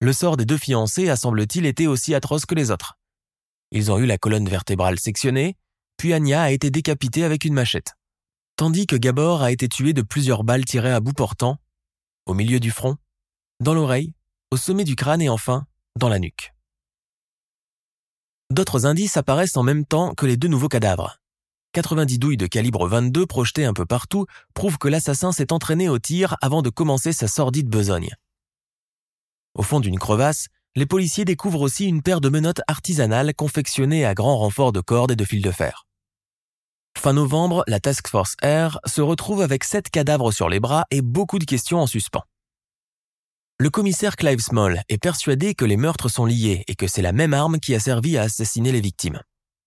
Le 0.00 0.12
sort 0.12 0.36
des 0.36 0.44
deux 0.44 0.58
fiancés 0.58 1.08
a 1.08 1.16
semble-t-il 1.16 1.66
été 1.66 1.86
aussi 1.86 2.14
atroce 2.14 2.46
que 2.46 2.54
les 2.54 2.70
autres. 2.70 2.98
Ils 3.70 3.90
ont 3.90 3.98
eu 3.98 4.06
la 4.06 4.18
colonne 4.18 4.48
vertébrale 4.48 4.98
sectionnée, 4.98 5.56
puis 5.96 6.12
Anya 6.12 6.42
a 6.42 6.50
été 6.50 6.70
décapitée 6.70 7.24
avec 7.24 7.44
une 7.44 7.54
machette. 7.54 7.94
Tandis 8.56 8.86
que 8.86 8.96
Gabor 8.96 9.42
a 9.42 9.50
été 9.50 9.68
tué 9.68 9.92
de 9.92 10.02
plusieurs 10.02 10.44
balles 10.44 10.64
tirées 10.64 10.92
à 10.92 11.00
bout 11.00 11.12
portant, 11.12 11.58
au 12.26 12.34
milieu 12.34 12.60
du 12.60 12.70
front, 12.70 12.96
dans 13.60 13.74
l'oreille, 13.74 14.14
au 14.50 14.56
sommet 14.56 14.84
du 14.84 14.94
crâne 14.94 15.22
et 15.22 15.28
enfin, 15.28 15.66
dans 15.96 16.08
la 16.08 16.18
nuque. 16.18 16.52
D'autres 18.50 18.86
indices 18.86 19.16
apparaissent 19.16 19.56
en 19.56 19.62
même 19.62 19.84
temps 19.84 20.14
que 20.14 20.26
les 20.26 20.36
deux 20.36 20.48
nouveaux 20.48 20.68
cadavres. 20.68 21.18
90 21.74 22.20
douilles 22.20 22.36
de 22.36 22.46
calibre 22.46 22.86
22 22.86 23.26
projetées 23.26 23.64
un 23.64 23.72
peu 23.72 23.84
partout 23.84 24.26
prouvent 24.54 24.78
que 24.78 24.86
l'assassin 24.86 25.32
s'est 25.32 25.52
entraîné 25.52 25.88
au 25.88 25.98
tir 25.98 26.36
avant 26.40 26.62
de 26.62 26.70
commencer 26.70 27.12
sa 27.12 27.26
sordide 27.26 27.68
besogne. 27.68 28.14
Au 29.54 29.62
fond 29.62 29.80
d'une 29.80 29.98
crevasse, 29.98 30.46
les 30.76 30.86
policiers 30.86 31.24
découvrent 31.24 31.60
aussi 31.60 31.86
une 31.86 32.00
paire 32.00 32.20
de 32.20 32.28
menottes 32.28 32.60
artisanales 32.68 33.34
confectionnées 33.34 34.04
à 34.04 34.14
grand 34.14 34.38
renfort 34.38 34.70
de 34.70 34.80
cordes 34.80 35.10
et 35.10 35.16
de 35.16 35.24
fils 35.24 35.42
de 35.42 35.50
fer. 35.50 35.84
Fin 36.96 37.12
novembre, 37.12 37.64
la 37.66 37.80
Task 37.80 38.06
Force 38.06 38.36
R 38.44 38.78
se 38.86 39.00
retrouve 39.00 39.42
avec 39.42 39.64
sept 39.64 39.90
cadavres 39.90 40.30
sur 40.30 40.48
les 40.48 40.60
bras 40.60 40.84
et 40.92 41.02
beaucoup 41.02 41.40
de 41.40 41.44
questions 41.44 41.80
en 41.80 41.88
suspens. 41.88 42.22
Le 43.58 43.70
commissaire 43.70 44.14
Clive 44.14 44.40
Small 44.40 44.82
est 44.88 44.98
persuadé 44.98 45.56
que 45.56 45.64
les 45.64 45.76
meurtres 45.76 46.08
sont 46.08 46.24
liés 46.24 46.62
et 46.68 46.76
que 46.76 46.86
c'est 46.86 47.02
la 47.02 47.12
même 47.12 47.34
arme 47.34 47.58
qui 47.58 47.74
a 47.74 47.80
servi 47.80 48.16
à 48.16 48.22
assassiner 48.22 48.70
les 48.70 48.80
victimes. 48.80 49.20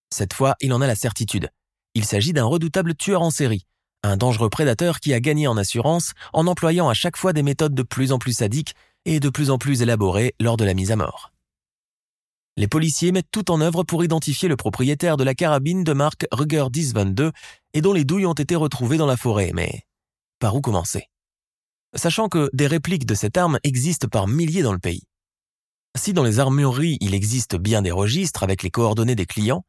Cette 0.10 0.34
fois, 0.34 0.56
il 0.62 0.72
en 0.72 0.80
a 0.80 0.88
la 0.88 0.96
certitude. 0.96 1.50
Il 1.93 2.06
s'agit 2.06 2.34
d'un 2.34 2.45
redoutable 2.45 2.95
tueur 2.95 3.21
en 3.21 3.32
série, 3.32 3.65
un 4.04 4.17
dangereux 4.17 4.50
prédateur 4.50 5.00
qui 5.00 5.13
a 5.13 5.19
gagné 5.19 5.47
en 5.47 5.58
assurance 5.58 6.13
en 6.34 6.47
employant 6.47 6.89
à 6.89 6.93
chaque 6.93 7.17
fois 7.17 7.34
des 7.34 7.43
méthodes 7.43 7.76
de 7.76 7.84
plus 7.84 8.12
en 8.12 8.19
plus 8.19 8.34
sadiques 8.34 8.76
et 9.06 9.19
de 9.19 9.30
plus 9.30 9.50
en 9.50 9.58
plus 9.58 9.82
élaborées 9.82 10.36
lors 10.39 10.58
de 10.58 10.65
la 10.65 10.73
mise 10.73 10.91
à 10.91 10.95
mort. 10.95 11.32
Les 12.58 12.67
policiers 12.67 13.12
mettent 13.12 13.32
tout 13.32 13.52
en 13.52 13.62
œuvre 13.62 13.84
pour 13.84 14.04
identifier 14.04 14.50
le 14.50 14.56
propriétaire 14.56 15.15
de 15.15 15.23
la 15.23 15.36
carabine 15.36 15.84
de 15.84 15.93
marque 15.93 16.26
Ruger 16.32 16.65
1022 16.76 17.32
et 17.73 17.82
dont 17.82 17.93
les 17.93 18.04
douilles 18.04 18.26
ont 18.26 18.34
été 18.34 18.56
retrouvées 18.56 18.97
dans 18.97 19.06
la 19.06 19.17
forêt, 19.17 19.52
mais 19.54 19.84
par 20.39 20.56
où 20.56 20.62
commencer? 20.62 21.08
Sachant 21.95 22.30
que 22.30 22.50
des 22.54 22.67
répliques 22.67 23.06
de 23.06 23.13
cette 23.13 23.38
arme 23.38 23.60
existent 23.63 24.08
par 24.08 24.28
milliers 24.28 24.63
dans 24.63 24.73
le 24.73 24.80
pays. 24.80 25.04
Si 25.95 26.13
dans 26.13 26.23
les 26.23 26.39
armureries 26.39 26.97
il 27.00 27.13
existe 27.13 27.56
bien 27.56 27.82
des 27.82 27.91
registres 27.91 28.43
avec 28.43 28.63
les 28.63 28.71
coordonnées 28.71 29.15
des 29.15 29.26
clients, 29.26 29.63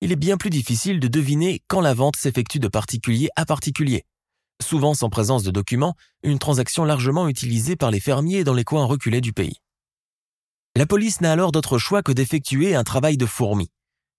il 0.00 0.12
est 0.12 0.16
bien 0.16 0.36
plus 0.36 0.50
difficile 0.50 0.98
de 0.98 1.08
deviner 1.08 1.62
quand 1.68 1.80
la 1.80 1.94
vente 1.94 2.16
s'effectue 2.16 2.58
de 2.58 2.68
particulier 2.68 3.28
à 3.36 3.44
particulier. 3.44 4.04
Souvent 4.62 4.94
sans 4.94 5.10
présence 5.10 5.42
de 5.42 5.50
documents, 5.50 5.94
une 6.22 6.38
transaction 6.38 6.84
largement 6.84 7.28
utilisée 7.28 7.76
par 7.76 7.90
les 7.90 8.00
fermiers 8.00 8.44
dans 8.44 8.54
les 8.54 8.64
coins 8.64 8.84
reculés 8.84 9.20
du 9.20 9.32
pays. 9.32 9.56
La 10.76 10.86
police 10.86 11.20
n'a 11.20 11.32
alors 11.32 11.52
d'autre 11.52 11.78
choix 11.78 12.02
que 12.02 12.12
d'effectuer 12.12 12.74
un 12.74 12.84
travail 12.84 13.16
de 13.16 13.26
fourmi. 13.26 13.70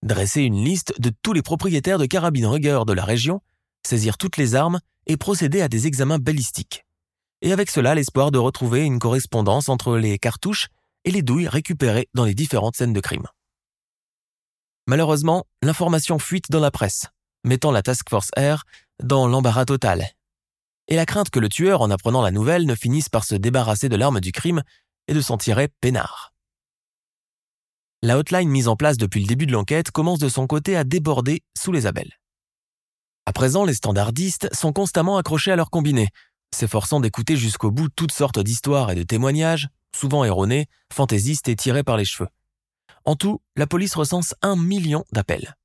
Dresser 0.02 0.42
une 0.42 0.64
liste 0.64 1.00
de 1.00 1.10
tous 1.22 1.32
les 1.32 1.42
propriétaires 1.42 1.98
de 1.98 2.06
carabines 2.06 2.46
Ruger 2.46 2.80
de 2.86 2.92
la 2.92 3.04
région, 3.04 3.40
saisir 3.86 4.18
toutes 4.18 4.36
les 4.36 4.54
armes 4.54 4.80
et 5.06 5.16
procéder 5.16 5.62
à 5.62 5.68
des 5.68 5.86
examens 5.86 6.18
balistiques. 6.18 6.84
Et 7.40 7.52
avec 7.52 7.70
cela 7.70 7.94
l'espoir 7.94 8.30
de 8.30 8.38
retrouver 8.38 8.84
une 8.84 8.98
correspondance 8.98 9.68
entre 9.68 9.96
les 9.96 10.18
cartouches 10.18 10.68
et 11.04 11.10
les 11.10 11.22
douilles 11.22 11.48
récupérées 11.48 12.08
dans 12.14 12.24
les 12.24 12.34
différentes 12.34 12.76
scènes 12.76 12.92
de 12.92 13.00
crime. 13.00 13.26
Malheureusement, 14.86 15.44
l'information 15.62 16.18
fuite 16.18 16.50
dans 16.50 16.60
la 16.60 16.70
presse, 16.70 17.06
mettant 17.44 17.70
la 17.70 17.82
Task 17.82 18.08
Force 18.08 18.30
R 18.36 18.64
dans 19.02 19.28
l'embarras 19.28 19.64
total. 19.64 20.08
Et 20.88 20.96
la 20.96 21.06
crainte 21.06 21.30
que 21.30 21.38
le 21.38 21.48
tueur, 21.48 21.82
en 21.82 21.90
apprenant 21.90 22.22
la 22.22 22.30
nouvelle, 22.30 22.66
ne 22.66 22.74
finisse 22.74 23.08
par 23.08 23.24
se 23.24 23.34
débarrasser 23.34 23.88
de 23.88 23.96
l'arme 23.96 24.20
du 24.20 24.32
crime 24.32 24.62
et 25.08 25.14
de 25.14 25.20
s'en 25.20 25.38
tirer 25.38 25.68
peinard. 25.80 26.32
La 28.02 28.18
hotline 28.18 28.48
mise 28.48 28.66
en 28.66 28.74
place 28.74 28.96
depuis 28.96 29.20
le 29.20 29.26
début 29.26 29.46
de 29.46 29.52
l'enquête 29.52 29.92
commence 29.92 30.18
de 30.18 30.28
son 30.28 30.48
côté 30.48 30.76
à 30.76 30.82
déborder 30.82 31.42
sous 31.56 31.70
les 31.70 31.86
abelles. 31.86 32.18
À 33.26 33.32
présent, 33.32 33.64
les 33.64 33.74
standardistes 33.74 34.52
sont 34.52 34.72
constamment 34.72 35.16
accrochés 35.16 35.52
à 35.52 35.56
leur 35.56 35.70
combiné, 35.70 36.08
s'efforçant 36.52 36.98
d'écouter 36.98 37.36
jusqu'au 37.36 37.70
bout 37.70 37.88
toutes 37.88 38.10
sortes 38.10 38.40
d'histoires 38.40 38.90
et 38.90 38.96
de 38.96 39.04
témoignages, 39.04 39.68
souvent 39.94 40.24
erronés, 40.24 40.66
fantaisistes 40.92 41.48
et 41.48 41.54
tirés 41.54 41.84
par 41.84 41.96
les 41.96 42.04
cheveux. 42.04 42.28
En 43.04 43.16
tout, 43.16 43.40
la 43.56 43.66
police 43.66 43.94
recense 43.94 44.34
un 44.42 44.56
million 44.56 45.04
d'appels. 45.12 45.56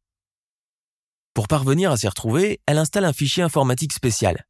Pour 1.33 1.47
parvenir 1.47 1.91
à 1.91 1.97
s'y 1.97 2.07
retrouver, 2.07 2.59
elle 2.65 2.79
installe 2.79 3.05
un 3.05 3.13
fichier 3.13 3.43
informatique 3.43 3.93
spécial. 3.93 4.45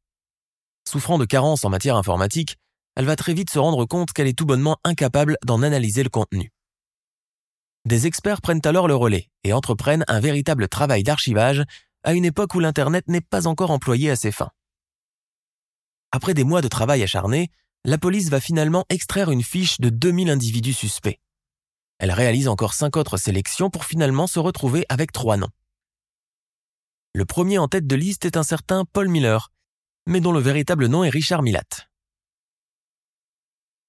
Souffrant 0.88 1.18
de 1.18 1.26
carences 1.26 1.66
en 1.66 1.68
matière 1.68 1.96
informatique, 1.96 2.56
elle 2.96 3.04
va 3.04 3.14
très 3.14 3.34
vite 3.34 3.50
se 3.50 3.58
rendre 3.58 3.84
compte 3.84 4.12
qu'elle 4.12 4.26
est 4.26 4.38
tout 4.38 4.46
bonnement 4.46 4.78
incapable 4.84 5.36
d'en 5.44 5.62
analyser 5.62 6.02
le 6.02 6.08
contenu. 6.08 6.50
Des 7.84 8.06
experts 8.06 8.40
prennent 8.40 8.64
alors 8.64 8.88
le 8.88 8.94
relais 8.94 9.28
et 9.44 9.52
entreprennent 9.52 10.04
un 10.08 10.20
véritable 10.20 10.66
travail 10.66 11.02
d'archivage 11.02 11.62
à 12.04 12.14
une 12.14 12.24
époque 12.24 12.54
où 12.54 12.60
l'Internet 12.60 13.06
n'est 13.06 13.20
pas 13.20 13.46
encore 13.46 13.70
employé 13.70 14.10
à 14.10 14.16
ses 14.16 14.32
fins. 14.32 14.50
Après 16.10 16.32
des 16.32 16.44
mois 16.44 16.62
de 16.62 16.68
travail 16.68 17.02
acharné, 17.02 17.50
la 17.84 17.98
police 17.98 18.30
va 18.30 18.40
finalement 18.40 18.84
extraire 18.88 19.30
une 19.30 19.42
fiche 19.42 19.78
de 19.78 19.90
2000 19.90 20.30
individus 20.30 20.72
suspects. 20.72 21.20
Elle 21.98 22.12
réalise 22.12 22.48
encore 22.48 22.74
cinq 22.74 22.96
autres 22.96 23.16
sélections 23.16 23.70
pour 23.70 23.84
finalement 23.84 24.26
se 24.26 24.38
retrouver 24.38 24.84
avec 24.88 25.12
trois 25.12 25.36
noms. 25.36 25.50
Le 27.14 27.24
premier 27.24 27.58
en 27.58 27.66
tête 27.66 27.86
de 27.86 27.96
liste 27.96 28.24
est 28.24 28.36
un 28.36 28.42
certain 28.42 28.84
Paul 28.84 29.08
Miller, 29.08 29.50
mais 30.06 30.20
dont 30.20 30.32
le 30.32 30.40
véritable 30.40 30.86
nom 30.86 31.02
est 31.02 31.08
Richard 31.08 31.42
Milat. 31.42 31.88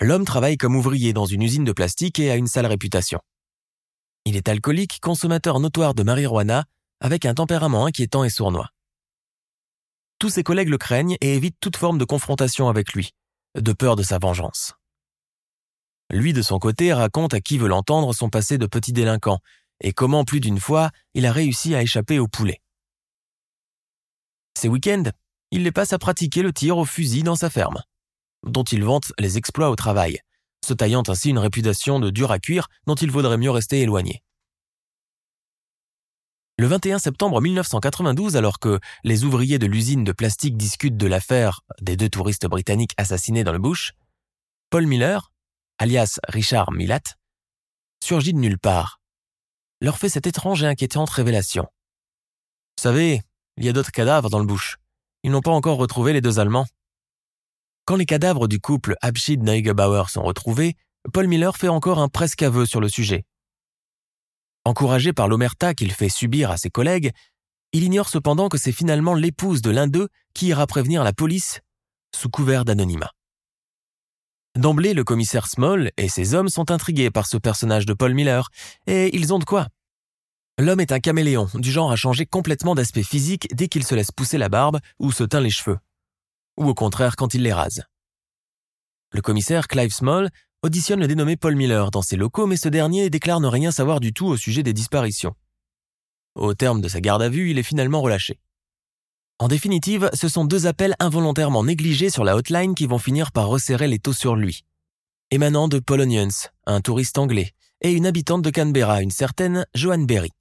L'homme 0.02 0.26
travaille 0.26 0.58
comme 0.58 0.76
ouvrier 0.76 1.14
dans 1.14 1.26
une 1.26 1.44
usine 1.44 1.66
de 1.66 1.72
plastique 1.72 2.20
et 2.20 2.32
a 2.32 2.36
une 2.36 2.48
sale 2.48 2.66
réputation. 2.66 3.20
Il 4.26 4.38
est 4.38 4.50
alcoolique, 4.50 5.00
consommateur 5.02 5.60
notoire 5.60 5.94
de 5.94 6.04
marijuana, 6.04 6.66
avec 7.02 7.26
un 7.26 7.34
tempérament 7.34 7.86
inquiétant 7.86 8.24
et 8.24 8.30
sournois. 8.30 8.70
Tous 10.18 10.30
ses 10.30 10.44
collègues 10.44 10.70
le 10.70 10.78
craignent 10.78 11.18
et 11.22 11.36
évitent 11.36 11.60
toute 11.60 11.78
forme 11.78 11.98
de 11.98 12.06
confrontation 12.06 12.70
avec 12.70 12.94
lui, 12.94 13.12
de 13.56 13.72
peur 13.72 13.96
de 13.96 14.04
sa 14.04 14.20
vengeance. 14.20 14.79
Lui, 16.12 16.34
de 16.34 16.42
son 16.42 16.60
côté, 16.60 16.92
raconte 16.94 17.34
à 17.34 17.42
qui 17.42 17.58
veut 17.58 17.68
l'entendre 17.68 18.14
son 18.14 18.30
passé 18.30 18.58
de 18.58 18.66
petit 18.66 18.94
délinquant 18.94 19.40
et 19.82 19.94
comment 19.94 20.26
plus 20.26 20.40
d'une 20.40 20.60
fois 20.60 20.90
il 21.14 21.26
a 21.26 21.32
réussi 21.32 21.76
à 21.76 21.82
échapper 21.82 22.20
au 22.20 22.28
poulet. 22.28 22.62
Ces 24.58 24.68
week-ends, 24.68 25.12
il 25.52 25.64
les 25.64 25.72
passe 25.72 25.94
à 25.94 26.00
pratiquer 26.00 26.42
le 26.42 26.52
tir 26.52 26.78
au 26.78 26.86
fusil 26.86 27.24
dans 27.24 27.36
sa 27.36 27.50
ferme, 27.50 27.82
dont 28.44 28.64
il 28.64 28.84
vante 28.84 29.14
les 29.20 29.38
exploits 29.38 29.70
au 29.70 29.76
travail, 29.76 30.20
se 30.66 30.74
taillant 30.74 31.04
ainsi 31.08 31.30
une 31.30 31.38
réputation 31.38 32.00
de 32.00 32.10
dur 32.10 32.32
à 32.32 32.40
cuire 32.40 32.68
dont 32.86 32.96
il 32.96 33.12
vaudrait 33.12 33.38
mieux 33.38 33.52
rester 33.52 33.82
éloigné. 33.82 34.24
Le 36.58 36.68
21 36.68 37.00
septembre 37.00 37.40
1992, 37.40 38.36
alors 38.36 38.60
que 38.60 38.82
les 39.06 39.24
ouvriers 39.24 39.60
de 39.60 39.66
l'usine 39.66 40.04
de 40.04 40.12
plastique 40.12 40.58
discutent 40.58 40.98
de 40.98 41.08
l'affaire 41.08 41.62
des 41.80 41.96
deux 41.96 42.10
touristes 42.10 42.48
britanniques 42.48 42.94
assassinés 42.98 43.46
dans 43.46 43.54
le 43.54 43.60
bush, 43.60 43.94
Paul 44.70 44.86
Miller, 44.86 45.32
alias 45.80 46.20
Richard 46.28 46.72
Millat, 46.72 47.16
surgit 48.04 48.34
de 48.34 48.40
nulle 48.40 48.60
part, 48.60 49.00
leur 49.82 49.98
fait 49.98 50.10
cette 50.10 50.28
étrange 50.28 50.62
et 50.64 50.68
inquiétante 50.68 51.10
révélation. 51.10 51.64
Vous 52.78 52.84
savez, 52.84 53.22
il 53.58 53.66
y 53.66 53.70
a 53.70 53.74
d'autres 53.74 53.92
cadavres 53.92 54.30
dans 54.30 54.40
le 54.40 54.46
bush. 54.46 54.78
Ils 55.24 55.32
n'ont 55.32 55.42
pas 55.42 55.52
encore 55.52 55.78
retrouvé 55.78 56.14
les 56.14 56.22
deux 56.22 56.40
Allemands. 56.40 56.68
Quand 57.86 57.96
les 57.96 58.06
cadavres 58.06 58.48
du 58.48 58.60
couple 58.60 58.96
Abschied-Neugebauer 59.02 60.10
sont 60.10 60.22
retrouvés, 60.22 60.76
Paul 61.14 61.28
Miller 61.28 61.56
fait 61.58 61.70
encore 61.70 62.00
un 62.00 62.10
presque 62.10 62.44
aveu 62.44 62.66
sur 62.66 62.82
le 62.82 62.90
sujet. 62.90 63.26
Encouragé 64.66 65.14
par 65.14 65.28
l'omerta 65.28 65.74
qu'il 65.74 65.92
fait 65.92 66.10
subir 66.10 66.52
à 66.52 66.58
ses 66.58 66.70
collègues, 66.70 67.12
il 67.72 67.84
ignore 67.84 68.10
cependant 68.10 68.50
que 68.50 68.58
c'est 68.58 68.72
finalement 68.72 69.14
l'épouse 69.14 69.62
de 69.62 69.72
l'un 69.72 69.88
d'eux 69.88 70.10
qui 70.34 70.48
ira 70.48 70.68
prévenir 70.68 71.04
la 71.04 71.14
police 71.14 71.62
sous 72.16 72.30
couvert 72.30 72.66
d'anonymat. 72.66 73.12
D'emblée, 74.60 74.94
le 74.94 75.06
commissaire 75.06 75.48
Small 75.48 75.90
et 75.96 76.10
ses 76.10 76.34
hommes 76.34 76.50
sont 76.50 76.70
intrigués 76.70 77.12
par 77.12 77.28
ce 77.28 77.38
personnage 77.38 77.86
de 77.86 77.94
Paul 77.94 78.14
Miller, 78.14 78.50
et 78.88 79.16
ils 79.16 79.34
ont 79.34 79.40
de 79.40 79.46
quoi. 79.46 79.70
L'homme 80.60 80.82
est 80.82 80.92
un 80.92 81.00
caméléon, 81.00 81.48
du 81.54 81.72
genre 81.72 81.94
à 81.94 81.96
changer 81.96 82.26
complètement 82.26 82.76
d'aspect 82.76 83.04
physique 83.04 83.48
dès 83.56 83.70
qu'il 83.70 83.86
se 83.86 83.96
laisse 83.96 84.12
pousser 84.12 84.38
la 84.38 84.50
barbe 84.50 84.82
ou 85.00 85.14
se 85.14 85.24
teint 85.24 85.40
les 85.40 85.50
cheveux. 85.50 85.78
Ou 86.58 86.68
au 86.68 86.74
contraire 86.74 87.16
quand 87.16 87.34
il 87.34 87.42
les 87.42 87.54
rase. 87.54 87.84
Le 89.14 89.22
commissaire 89.22 89.70
Clive 89.70 89.94
Small 89.94 90.30
auditionne 90.62 91.00
le 91.00 91.08
dénommé 91.08 91.38
Paul 91.38 91.56
Miller 91.56 91.90
dans 91.90 92.02
ses 92.02 92.18
locaux, 92.18 92.46
mais 92.46 92.58
ce 92.58 92.68
dernier 92.68 93.10
déclare 93.10 93.40
ne 93.40 93.48
rien 93.48 93.72
savoir 93.72 94.02
du 94.02 94.12
tout 94.12 94.28
au 94.28 94.36
sujet 94.36 94.62
des 94.62 94.74
disparitions. 94.74 95.36
Au 96.36 96.54
terme 96.54 96.82
de 96.82 96.90
sa 96.90 97.00
garde 97.00 97.22
à 97.22 97.30
vue, 97.30 97.50
il 97.50 97.60
est 97.60 97.64
finalement 97.64 98.02
relâché. 98.02 98.42
En 99.42 99.48
définitive, 99.48 100.10
ce 100.14 100.28
sont 100.28 100.44
deux 100.44 100.68
appels 100.68 100.96
involontairement 101.00 101.64
négligés 101.64 102.10
sur 102.10 102.26
la 102.26 102.36
hotline 102.36 102.76
qui 102.76 102.88
vont 102.88 102.98
finir 102.98 103.32
par 103.32 103.48
resserrer 103.48 103.88
les 103.88 103.98
taux 103.98 104.12
sur 104.12 104.36
lui. 104.36 104.66
Émanant 105.32 105.70
de 105.70 105.80
Paul 105.80 106.02
Onions, 106.02 106.50
un 106.66 106.82
touriste 106.82 107.18
anglais, 107.18 107.54
et 107.82 107.94
une 107.94 108.06
habitante 108.06 108.42
de 108.42 108.50
Canberra, 108.50 109.02
une 109.02 109.12
certaine 109.12 109.66
Joanne 109.74 110.06
Berry. 110.06 110.32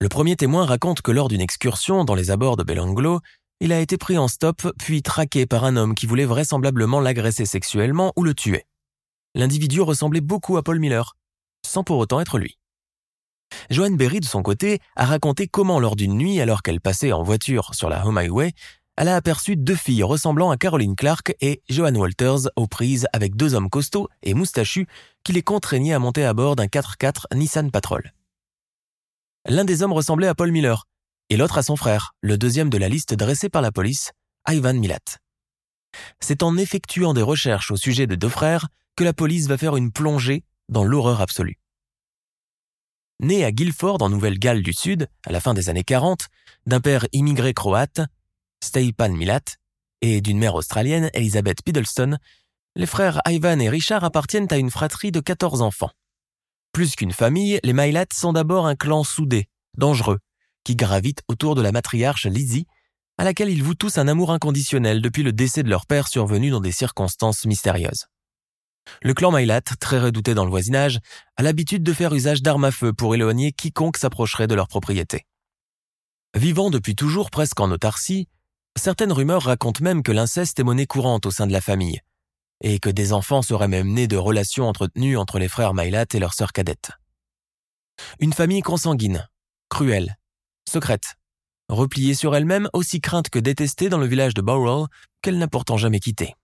Le 0.00 0.08
premier 0.08 0.34
témoin 0.34 0.64
raconte 0.64 1.02
que 1.02 1.10
lors 1.10 1.28
d'une 1.28 1.42
excursion 1.42 2.04
dans 2.04 2.14
les 2.14 2.30
abords 2.30 2.56
de 2.56 2.64
Belanglo, 2.64 3.20
il 3.60 3.72
a 3.72 3.80
été 3.80 3.98
pris 3.98 4.16
en 4.16 4.28
stop 4.28 4.66
puis 4.78 5.02
traqué 5.02 5.44
par 5.44 5.64
un 5.64 5.76
homme 5.76 5.94
qui 5.94 6.06
voulait 6.06 6.24
vraisemblablement 6.24 7.00
l'agresser 7.00 7.44
sexuellement 7.44 8.14
ou 8.16 8.24
le 8.24 8.34
tuer. 8.34 8.64
L'individu 9.34 9.82
ressemblait 9.82 10.22
beaucoup 10.22 10.56
à 10.56 10.62
Paul 10.62 10.80
Miller, 10.80 11.16
sans 11.66 11.84
pour 11.84 11.98
autant 11.98 12.18
être 12.18 12.38
lui. 12.38 12.58
Joanne 13.70 13.96
Berry, 13.96 14.20
de 14.20 14.24
son 14.24 14.42
côté, 14.42 14.80
a 14.96 15.04
raconté 15.04 15.46
comment, 15.46 15.80
lors 15.80 15.96
d'une 15.96 16.16
nuit, 16.16 16.40
alors 16.40 16.62
qu'elle 16.62 16.80
passait 16.80 17.12
en 17.12 17.22
voiture 17.22 17.74
sur 17.74 17.88
la 17.88 18.06
Home 18.06 18.18
Highway, 18.18 18.52
elle 18.96 19.08
a 19.08 19.16
aperçu 19.16 19.56
deux 19.56 19.74
filles 19.74 20.02
ressemblant 20.02 20.50
à 20.50 20.58
Caroline 20.58 20.96
Clark 20.96 21.34
et 21.40 21.62
Joanne 21.70 21.96
Walters 21.96 22.50
aux 22.56 22.66
prises 22.66 23.06
avec 23.14 23.36
deux 23.36 23.54
hommes 23.54 23.70
costauds 23.70 24.08
et 24.22 24.34
moustachus 24.34 24.86
qui 25.24 25.32
les 25.32 25.42
contraignaient 25.42 25.94
à 25.94 25.98
monter 25.98 26.24
à 26.24 26.34
bord 26.34 26.56
d'un 26.56 26.66
4x4 26.66 27.34
Nissan 27.34 27.70
Patrol. 27.70 28.12
L'un 29.48 29.64
des 29.64 29.82
hommes 29.82 29.94
ressemblait 29.94 30.28
à 30.28 30.34
Paul 30.34 30.52
Miller, 30.52 30.86
et 31.30 31.36
l'autre 31.36 31.58
à 31.58 31.62
son 31.62 31.76
frère, 31.76 32.14
le 32.20 32.36
deuxième 32.36 32.68
de 32.68 32.78
la 32.78 32.88
liste 32.88 33.14
dressée 33.14 33.48
par 33.48 33.62
la 33.62 33.72
police, 33.72 34.12
Ivan 34.46 34.74
Milat. 34.74 35.18
C'est 36.20 36.42
en 36.42 36.56
effectuant 36.56 37.14
des 37.14 37.22
recherches 37.22 37.70
au 37.70 37.76
sujet 37.76 38.06
de 38.06 38.14
deux 38.14 38.28
frères 38.28 38.68
que 38.96 39.04
la 39.04 39.12
police 39.12 39.46
va 39.48 39.56
faire 39.56 39.76
une 39.76 39.90
plongée 39.90 40.44
dans 40.68 40.84
l'horreur 40.84 41.20
absolue. 41.20 41.58
Né 43.22 43.44
à 43.44 43.52
Guilford 43.52 44.02
en 44.02 44.08
Nouvelle-Galles 44.08 44.64
du 44.64 44.72
Sud, 44.72 45.06
à 45.24 45.30
la 45.30 45.40
fin 45.40 45.54
des 45.54 45.68
années 45.68 45.84
40, 45.84 46.26
d'un 46.66 46.80
père 46.80 47.06
immigré 47.12 47.54
croate, 47.54 48.00
Steipan 48.60 49.10
Milat, 49.10 49.44
et 50.00 50.20
d'une 50.20 50.38
mère 50.38 50.56
australienne, 50.56 51.08
Elizabeth 51.14 51.62
Piddleston, 51.62 52.18
les 52.74 52.86
frères 52.86 53.20
Ivan 53.28 53.60
et 53.60 53.68
Richard 53.68 54.02
appartiennent 54.02 54.48
à 54.50 54.56
une 54.56 54.72
fratrie 54.72 55.12
de 55.12 55.20
14 55.20 55.62
enfants. 55.62 55.92
Plus 56.72 56.96
qu'une 56.96 57.12
famille, 57.12 57.60
les 57.62 57.72
Milat 57.72 58.06
sont 58.12 58.32
d'abord 58.32 58.66
un 58.66 58.74
clan 58.74 59.04
soudé, 59.04 59.46
dangereux, 59.78 60.18
qui 60.64 60.74
gravite 60.74 61.22
autour 61.28 61.54
de 61.54 61.62
la 61.62 61.70
matriarche 61.70 62.26
Lizzie, 62.26 62.66
à 63.18 63.24
laquelle 63.24 63.50
ils 63.50 63.62
vouent 63.62 63.76
tous 63.76 63.98
un 63.98 64.08
amour 64.08 64.32
inconditionnel 64.32 65.00
depuis 65.00 65.22
le 65.22 65.32
décès 65.32 65.62
de 65.62 65.70
leur 65.70 65.86
père 65.86 66.08
survenu 66.08 66.50
dans 66.50 66.60
des 66.60 66.72
circonstances 66.72 67.44
mystérieuses. 67.44 68.06
Le 69.02 69.14
clan 69.14 69.30
Mailat, 69.30 69.60
très 69.60 70.00
redouté 70.00 70.34
dans 70.34 70.44
le 70.44 70.50
voisinage, 70.50 70.98
a 71.36 71.42
l'habitude 71.42 71.82
de 71.82 71.92
faire 71.92 72.14
usage 72.14 72.42
d'armes 72.42 72.64
à 72.64 72.70
feu 72.70 72.92
pour 72.92 73.14
éloigner 73.14 73.52
quiconque 73.52 73.96
s'approcherait 73.96 74.46
de 74.46 74.54
leur 74.54 74.68
propriété. 74.68 75.26
Vivant 76.34 76.70
depuis 76.70 76.94
toujours 76.94 77.30
presque 77.30 77.60
en 77.60 77.70
autarcie, 77.70 78.28
certaines 78.76 79.12
rumeurs 79.12 79.42
racontent 79.42 79.84
même 79.84 80.02
que 80.02 80.12
l'inceste 80.12 80.58
est 80.58 80.64
monnaie 80.64 80.86
courante 80.86 81.26
au 81.26 81.30
sein 81.30 81.46
de 81.46 81.52
la 81.52 81.60
famille, 81.60 82.00
et 82.62 82.78
que 82.78 82.88
des 82.88 83.12
enfants 83.12 83.42
seraient 83.42 83.68
même 83.68 83.92
nés 83.92 84.08
de 84.08 84.16
relations 84.16 84.68
entretenues 84.68 85.16
entre 85.16 85.38
les 85.38 85.48
frères 85.48 85.74
Mailat 85.74 86.06
et 86.14 86.18
leur 86.18 86.34
sœur 86.34 86.52
cadette. 86.52 86.92
Une 88.18 88.32
famille 88.32 88.62
consanguine, 88.62 89.28
cruelle, 89.68 90.16
secrète, 90.68 91.16
repliée 91.68 92.14
sur 92.14 92.34
elle-même 92.34 92.68
aussi 92.72 93.00
crainte 93.00 93.28
que 93.28 93.38
détestée 93.38 93.88
dans 93.88 93.98
le 93.98 94.06
village 94.06 94.34
de 94.34 94.42
Bowral 94.42 94.86
qu'elle 95.22 95.38
n'a 95.38 95.48
pourtant 95.48 95.76
jamais 95.76 96.00
quitté. 96.00 96.34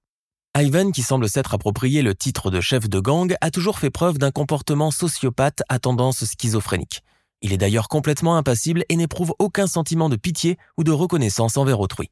Ivan, 0.56 0.90
qui 0.90 1.02
semble 1.02 1.28
s'être 1.28 1.54
approprié 1.54 2.02
le 2.02 2.16
titre 2.16 2.50
de 2.50 2.60
chef 2.60 2.88
de 2.88 2.98
gang, 2.98 3.32
a 3.40 3.50
toujours 3.50 3.78
fait 3.78 3.90
preuve 3.90 4.18
d'un 4.18 4.32
comportement 4.32 4.90
sociopathe 4.90 5.62
à 5.68 5.78
tendance 5.78 6.24
schizophrénique. 6.24 7.02
Il 7.42 7.52
est 7.52 7.58
d'ailleurs 7.58 7.86
complètement 7.86 8.36
impassible 8.36 8.84
et 8.88 8.96
n'éprouve 8.96 9.34
aucun 9.38 9.68
sentiment 9.68 10.08
de 10.08 10.16
pitié 10.16 10.58
ou 10.76 10.82
de 10.82 10.90
reconnaissance 10.90 11.56
envers 11.56 11.78
autrui. 11.78 12.10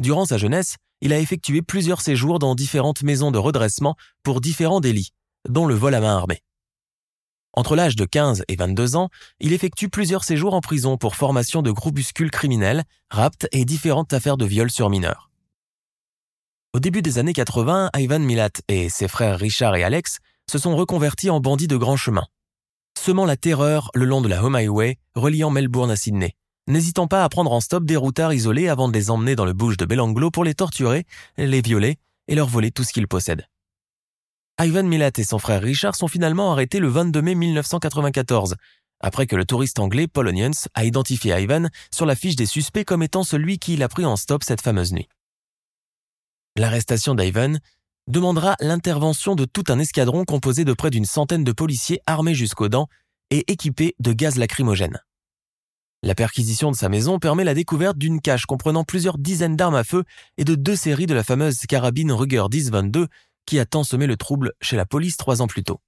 Durant 0.00 0.24
sa 0.24 0.38
jeunesse, 0.38 0.76
il 1.02 1.12
a 1.12 1.18
effectué 1.18 1.60
plusieurs 1.60 2.00
séjours 2.00 2.38
dans 2.38 2.54
différentes 2.54 3.02
maisons 3.02 3.30
de 3.30 3.38
redressement 3.38 3.96
pour 4.22 4.40
différents 4.40 4.80
délits, 4.80 5.12
dont 5.46 5.66
le 5.66 5.74
vol 5.74 5.94
à 5.94 6.00
main 6.00 6.16
armée. 6.16 6.40
Entre 7.52 7.76
l'âge 7.76 7.94
de 7.94 8.06
15 8.06 8.44
et 8.48 8.56
22 8.56 8.96
ans, 8.96 9.10
il 9.38 9.52
effectue 9.52 9.90
plusieurs 9.90 10.24
séjours 10.24 10.54
en 10.54 10.60
prison 10.60 10.96
pour 10.96 11.14
formation 11.14 11.60
de 11.60 11.70
groupuscules 11.70 12.30
criminels, 12.30 12.84
rapts 13.10 13.46
et 13.52 13.66
différentes 13.66 14.14
affaires 14.14 14.38
de 14.38 14.46
viol 14.46 14.70
sur 14.70 14.88
mineurs. 14.88 15.30
Au 16.74 16.80
début 16.80 17.02
des 17.02 17.18
années 17.18 17.32
80, 17.32 17.90
Ivan 17.96 18.18
Milat 18.18 18.50
et 18.66 18.88
ses 18.88 19.06
frères 19.06 19.38
Richard 19.38 19.76
et 19.76 19.84
Alex 19.84 20.18
se 20.50 20.58
sont 20.58 20.74
reconvertis 20.74 21.30
en 21.30 21.38
bandits 21.38 21.68
de 21.68 21.76
grand 21.76 21.96
chemin, 21.96 22.24
semant 22.98 23.26
la 23.26 23.36
terreur 23.36 23.92
le 23.94 24.04
long 24.04 24.20
de 24.20 24.26
la 24.26 24.42
Home 24.42 24.56
Highway 24.56 24.98
reliant 25.14 25.50
Melbourne 25.50 25.92
à 25.92 25.94
Sydney, 25.94 26.34
n'hésitant 26.66 27.06
pas 27.06 27.22
à 27.22 27.28
prendre 27.28 27.52
en 27.52 27.60
stop 27.60 27.84
des 27.84 27.94
routards 27.94 28.32
isolés 28.32 28.66
avant 28.68 28.88
de 28.88 28.92
les 28.92 29.08
emmener 29.12 29.36
dans 29.36 29.44
le 29.44 29.52
bush 29.52 29.76
de 29.76 29.84
Belanglo 29.84 30.32
pour 30.32 30.42
les 30.42 30.54
torturer, 30.54 31.04
les 31.36 31.60
violer 31.60 31.96
et 32.26 32.34
leur 32.34 32.48
voler 32.48 32.72
tout 32.72 32.82
ce 32.82 32.92
qu'ils 32.92 33.06
possèdent. 33.06 33.46
Ivan 34.60 34.82
Milat 34.82 35.12
et 35.16 35.24
son 35.24 35.38
frère 35.38 35.62
Richard 35.62 35.94
sont 35.94 36.08
finalement 36.08 36.50
arrêtés 36.50 36.80
le 36.80 36.88
22 36.88 37.22
mai 37.22 37.36
1994, 37.36 38.56
après 38.98 39.28
que 39.28 39.36
le 39.36 39.44
touriste 39.44 39.78
anglais 39.78 40.08
Paul 40.08 40.26
Onions 40.26 40.66
a 40.74 40.84
identifié 40.84 41.40
Ivan 41.40 41.68
sur 41.92 42.04
la 42.04 42.16
fiche 42.16 42.34
des 42.34 42.46
suspects 42.46 42.84
comme 42.84 43.04
étant 43.04 43.22
celui 43.22 43.60
qui 43.60 43.76
l'a 43.76 43.88
pris 43.88 44.04
en 44.04 44.16
stop 44.16 44.42
cette 44.42 44.60
fameuse 44.60 44.92
nuit. 44.92 45.06
L'arrestation 46.56 47.16
d'Ivan 47.16 47.58
demandera 48.06 48.54
l'intervention 48.60 49.34
de 49.34 49.44
tout 49.44 49.64
un 49.68 49.80
escadron 49.80 50.24
composé 50.24 50.64
de 50.64 50.72
près 50.72 50.90
d'une 50.90 51.04
centaine 51.04 51.42
de 51.42 51.50
policiers 51.50 52.00
armés 52.06 52.34
jusqu'aux 52.34 52.68
dents 52.68 52.86
et 53.30 53.50
équipés 53.50 53.96
de 53.98 54.12
gaz 54.12 54.36
lacrymogène. 54.36 55.00
La 56.04 56.14
perquisition 56.14 56.70
de 56.70 56.76
sa 56.76 56.88
maison 56.88 57.18
permet 57.18 57.42
la 57.42 57.54
découverte 57.54 57.98
d'une 57.98 58.20
cache 58.20 58.46
comprenant 58.46 58.84
plusieurs 58.84 59.18
dizaines 59.18 59.56
d'armes 59.56 59.74
à 59.74 59.82
feu 59.82 60.04
et 60.36 60.44
de 60.44 60.54
deux 60.54 60.76
séries 60.76 61.06
de 61.06 61.14
la 61.14 61.24
fameuse 61.24 61.58
carabine 61.66 62.12
Ruger 62.12 62.44
1022 62.52 63.08
qui 63.46 63.58
a 63.58 63.66
tant 63.66 63.82
semé 63.82 64.06
le 64.06 64.16
trouble 64.16 64.52
chez 64.60 64.76
la 64.76 64.86
police 64.86 65.16
trois 65.16 65.42
ans 65.42 65.48
plus 65.48 65.64
tôt. 65.64 65.80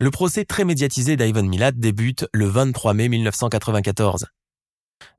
Le 0.00 0.10
procès 0.10 0.44
très 0.44 0.64
médiatisé 0.64 1.16
d'Ivan 1.16 1.44
Milat 1.44 1.72
débute 1.72 2.26
le 2.34 2.46
23 2.46 2.92
mai 2.92 3.08
1994. 3.08 4.26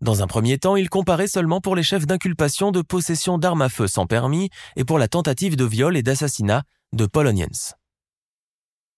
Dans 0.01 0.21
un 0.21 0.27
premier 0.27 0.57
temps, 0.57 0.75
il 0.75 0.89
comparait 0.89 1.27
seulement 1.27 1.61
pour 1.61 1.75
les 1.75 1.83
chefs 1.83 2.05
d'inculpation 2.05 2.71
de 2.71 2.81
possession 2.81 3.37
d'armes 3.37 3.61
à 3.61 3.69
feu 3.69 3.87
sans 3.87 4.05
permis 4.05 4.49
et 4.75 4.83
pour 4.83 4.99
la 4.99 5.07
tentative 5.07 5.55
de 5.55 5.65
viol 5.65 5.97
et 5.97 6.03
d'assassinat 6.03 6.63
de 6.93 7.05
Paul 7.05 7.27
Onions. 7.27 7.73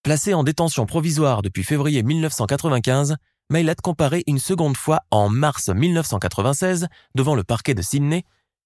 Placé 0.03 0.33
en 0.33 0.43
détention 0.43 0.85
provisoire 0.85 1.41
depuis 1.41 1.63
février 1.63 2.03
1995, 2.03 3.17
Mailat 3.49 3.75
comparait 3.75 4.23
une 4.27 4.39
seconde 4.39 4.77
fois 4.77 5.01
en 5.11 5.29
mars 5.29 5.69
1996 5.69 6.87
devant 7.15 7.35
le 7.35 7.43
parquet 7.43 7.73
de 7.73 7.81
Sydney 7.81 8.23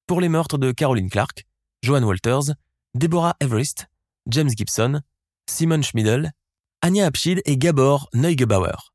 pour 0.07 0.22
les 0.22 0.30
meurtres 0.30 0.57
de 0.57 0.72
Caroline 0.72 1.09
Clark, 1.09 1.45
Joan 1.84 2.03
Walters, 2.03 2.53
Deborah 2.95 3.36
Everest, 3.39 3.88
James 4.28 4.49
Gibson, 4.49 5.01
Simon 5.49 5.82
Schmidl, 5.82 6.32
Anya 6.82 7.05
Abschied 7.05 7.41
et 7.45 7.57
Gabor 7.57 8.09
Neugebauer. 8.14 8.91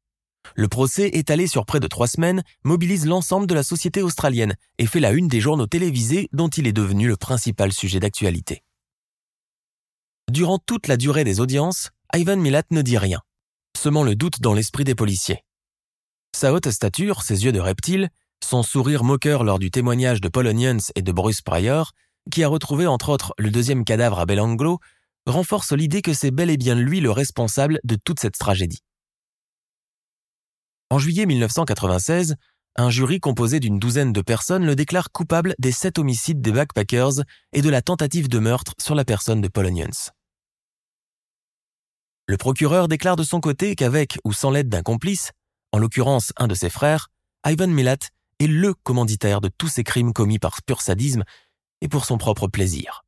Le 0.59 0.68
procès, 0.68 1.11
étalé 1.12 1.46
sur 1.46 1.66
près 1.66 1.80
de 1.80 1.86
trois 1.86 2.07
semaines, 2.07 2.42
mobilise 2.64 3.04
l'ensemble 3.04 3.46
de 3.46 3.54
la 3.54 3.62
société 3.62 4.02
australienne 4.02 4.54
et 4.78 4.86
fait 4.86 5.00
la 5.00 5.12
une 5.12 5.28
des 5.28 5.40
journaux 5.40 5.66
télévisés 5.66 6.30
dont 6.32 6.48
il 6.48 6.66
est 6.66 6.72
devenu 6.72 7.09
le 7.09 7.16
principal 7.16 7.72
sujet 7.72 8.00
d'actualité. 8.00 8.62
Durant 10.32 10.59
toute 10.59 10.88
la 10.88 10.96
durée 10.96 11.24
des 11.24 11.40
audiences, 11.40 11.90
Ivan 12.14 12.38
Milat 12.38 12.62
ne 12.70 12.80
dit 12.80 12.96
rien, 12.96 13.20
semant 13.76 14.02
le 14.02 14.16
doute 14.16 14.40
dans 14.40 14.54
l'esprit 14.54 14.84
des 14.84 14.94
policiers. 14.94 15.44
Sa 16.34 16.54
haute 16.54 16.70
stature, 16.70 17.22
ses 17.22 17.44
yeux 17.44 17.52
de 17.52 17.61
reptile, 17.61 18.09
son 18.42 18.62
sourire 18.62 19.04
moqueur 19.04 19.44
lors 19.44 19.59
du 19.59 19.70
témoignage 19.70 20.22
de 20.22 20.28
Paul 20.28 20.46
Onions 20.46 20.78
et 20.94 21.02
de 21.02 21.12
Bruce 21.12 21.42
Pryor, 21.42 21.92
qui 22.30 22.42
a 22.42 22.48
retrouvé 22.48 22.86
entre 22.86 23.11
autres 23.11 23.34
le 23.36 23.50
deuxième 23.50 23.84
cadavre 23.84 24.20
à 24.20 24.24
Belanglo, 24.26 24.78
renforce 25.26 25.72
l'idée 25.72 26.00
que 26.00 26.14
c'est 26.14 26.30
bel 26.30 26.48
et 26.48 26.57
bien 26.57 26.74
lui 26.74 27.00
le 27.00 27.11
responsable 27.11 27.78
de 27.84 27.96
toute 27.96 28.20
cette 28.20 28.38
tragédie. 28.38 28.80
En 30.89 31.01
juillet 31.01 31.26
1996, 31.26 32.37
un 32.76 32.91
jury 32.91 33.18
composé 33.18 33.59
d'une 33.59 33.80
douzaine 33.80 34.12
de 34.12 34.20
personnes 34.20 34.64
le 34.64 34.76
déclare 34.76 35.11
coupable 35.11 35.57
des 35.59 35.72
sept 35.72 35.99
homicides 35.99 36.41
des 36.41 36.53
backpackers 36.53 37.24
et 37.53 37.61
de 37.61 37.68
la 37.68 37.82
tentative 37.82 38.28
de 38.28 38.39
meurtre 38.39 38.72
sur 38.78 38.95
la 38.95 39.05
personne 39.05 39.41
de 39.41 39.49
Paul. 39.49 39.68
Le 42.28 42.37
procureur 42.37 42.87
déclare 42.87 43.16
de 43.16 43.24
son 43.24 43.41
côté 43.41 43.74
qu'avec 43.74 44.18
ou 44.24 44.32
sans 44.32 44.51
l'aide 44.51 44.68
d'un 44.68 44.82
complice, 44.82 45.32
en 45.72 45.78
l'occurrence 45.78 46.32
un 46.37 46.47
de 46.47 46.55
ses 46.55 46.70
frères, 46.70 47.09
Ivan 47.45 47.68
Milat 47.68 47.99
est 48.39 48.47
le 48.47 48.72
commanditaire 48.72 49.41
de 49.41 49.49
tous 49.49 49.68
ces 49.68 49.82
crimes 49.82 50.12
commis 50.12 50.39
par 50.39 50.62
pur 50.62 50.82
sadisme 50.82 51.24
et 51.80 51.89
pour 51.89 52.05
son 52.05 52.16
propre 52.16 52.47
plaisir. 52.47 53.05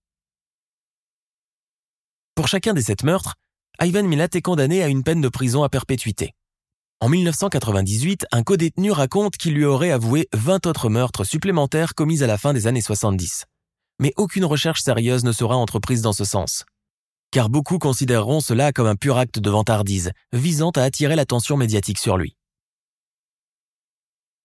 Pour 2.35 2.49
chacun 2.49 2.75
des 2.75 2.83
sept 2.83 3.05
meurtres, 3.05 3.37
Ivan 3.81 4.03
Milat 4.03 4.29
est 4.33 4.43
condamné 4.43 4.83
à 4.83 4.89
une 4.89 5.05
peine 5.05 5.21
de 5.21 5.29
prison 5.29 5.63
à 5.63 5.69
perpétuité. 5.69 6.35
En 7.01 7.09
1998, 7.09 8.27
un 8.33 8.43
codétenu 8.43 8.91
raconte 8.91 9.37
qu'il 9.37 9.55
lui 9.55 9.65
aurait 9.65 9.93
avoué 9.93 10.29
20 10.33 10.67
autres 10.67 10.89
meurtres 10.89 11.23
supplémentaires 11.23 11.95
commis 11.95 12.25
à 12.25 12.27
la 12.27 12.39
fin 12.39 12.53
des 12.53 12.67
années 12.67 12.81
70. 12.81 13.45
Mais 14.01 14.13
aucune 14.17 14.45
recherche 14.45 14.83
sérieuse 14.83 15.23
ne 15.23 15.31
sera 15.31 15.55
entreprise 15.55 16.03
dans 16.03 16.13
ce 16.13 16.25
sens. 16.25 16.65
Car 17.31 17.51
beaucoup 17.51 17.79
considéreront 17.79 18.41
cela 18.41 18.73
comme 18.73 18.89
un 18.89 18.97
pur 18.97 19.17
acte 19.17 19.39
de 19.39 19.49
vantardise, 19.49 20.11
visant 20.33 20.71
à 20.71 20.83
attirer 20.83 21.15
l'attention 21.15 21.57
médiatique 21.57 21.99
sur 21.99 22.17
lui. 22.17 22.35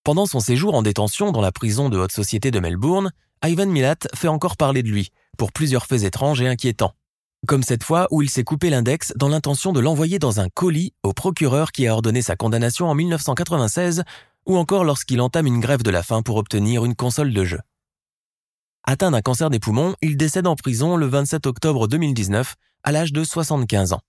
Pendant 0.03 0.27
son 0.27 0.39
séjour 0.39 0.75
en 0.75 0.83
détention 0.83 1.31
dans 1.31 1.41
la 1.41 1.51
prison 1.51 1.89
de 1.89 1.97
haute 1.97 2.11
société 2.11 2.51
de 2.51 2.59
Melbourne, 2.59 3.13
Ivan 3.43 3.65
Milat 3.65 3.95
fait 4.13 4.27
encore 4.27 4.57
parler 4.57 4.83
de 4.83 4.89
lui, 4.89 5.09
pour 5.39 5.51
plusieurs 5.51 5.87
faits 5.87 6.03
étranges 6.03 6.41
et 6.41 6.47
inquiétants 6.47 6.93
comme 7.47 7.63
cette 7.63 7.83
fois 7.83 8.07
où 8.11 8.21
il 8.21 8.29
s'est 8.29 8.43
coupé 8.43 8.69
l'index 8.69 9.13
dans 9.15 9.27
l'intention 9.27 9.73
de 9.73 9.79
l'envoyer 9.79 10.19
dans 10.19 10.39
un 10.39 10.49
colis 10.49 10.93
au 11.03 11.13
procureur 11.13 11.71
qui 11.71 11.87
a 11.87 11.93
ordonné 11.93 12.21
sa 12.21 12.35
condamnation 12.35 12.87
en 12.87 12.95
1996, 12.95 14.03
ou 14.45 14.57
encore 14.57 14.83
lorsqu'il 14.83 15.21
entame 15.21 15.47
une 15.47 15.59
grève 15.59 15.83
de 15.83 15.91
la 15.91 16.03
faim 16.03 16.21
pour 16.21 16.37
obtenir 16.37 16.85
une 16.85 16.95
console 16.95 17.33
de 17.33 17.43
jeu. 17.43 17.59
Atteint 18.85 19.11
d'un 19.11 19.21
cancer 19.21 19.49
des 19.49 19.59
poumons, 19.59 19.95
il 20.01 20.17
décède 20.17 20.47
en 20.47 20.55
prison 20.55 20.97
le 20.97 21.05
27 21.05 21.45
octobre 21.45 21.87
2019, 21.87 22.55
à 22.83 22.91
l'âge 22.91 23.13
de 23.13 23.23
75 23.23 23.93
ans. 23.93 24.01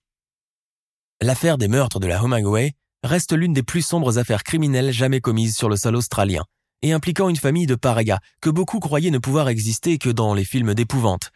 L'affaire 1.21 1.57
des 1.57 1.69
meurtres 1.69 1.99
de 1.99 2.07
la 2.07 2.21
Homagaway 2.21 2.73
reste 3.03 3.31
l'une 3.31 3.53
des 3.53 3.63
plus 3.63 3.81
sombres 3.81 4.17
affaires 4.17 4.43
criminelles 4.43 4.91
jamais 4.91 5.21
commises 5.21 5.55
sur 5.55 5.69
le 5.69 5.77
sol 5.77 5.95
australien, 5.95 6.43
et 6.81 6.91
impliquant 6.91 7.29
une 7.29 7.37
famille 7.37 7.67
de 7.67 7.75
parias 7.75 8.19
que 8.41 8.49
beaucoup 8.49 8.79
croyaient 8.79 9.11
ne 9.11 9.17
pouvoir 9.17 9.47
exister 9.47 9.97
que 9.97 10.09
dans 10.09 10.33
les 10.33 10.43
films 10.43 10.73
d'épouvante, 10.73 11.31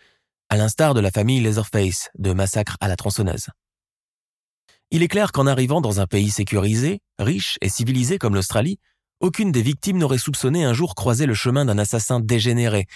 à 0.50 0.58
l'instar 0.58 0.94
de 0.94 1.00
la 1.00 1.12
famille 1.12 1.40
Leatherface 1.40 2.10
de 2.18 2.34
Massacre 2.34 2.76
à 2.82 2.88
la 2.88 2.96
tronçonneuse. 2.96 3.48
Il 4.92 5.04
est 5.04 5.08
clair 5.08 5.32
qu'en 5.32 5.46
arrivant 5.46 5.82
dans 5.82 6.00
un 6.00 6.08
pays 6.08 6.32
sécurisé, 6.32 7.00
riche 7.20 7.58
et 7.62 7.70
civilisé 7.70 8.18
comme 8.18 8.34
l'Australie, 8.34 8.80
aucune 9.20 9.52
des 9.52 9.62
victimes 9.62 9.98
n'aurait 9.98 10.18
soupçonné 10.18 10.64
un 10.64 10.74
jour 10.74 10.96
croiser 10.96 11.26
le 11.26 11.36
chemin 11.36 11.66
d'un 11.66 11.78
assassin 11.78 12.20
dégénéré. 12.20 12.88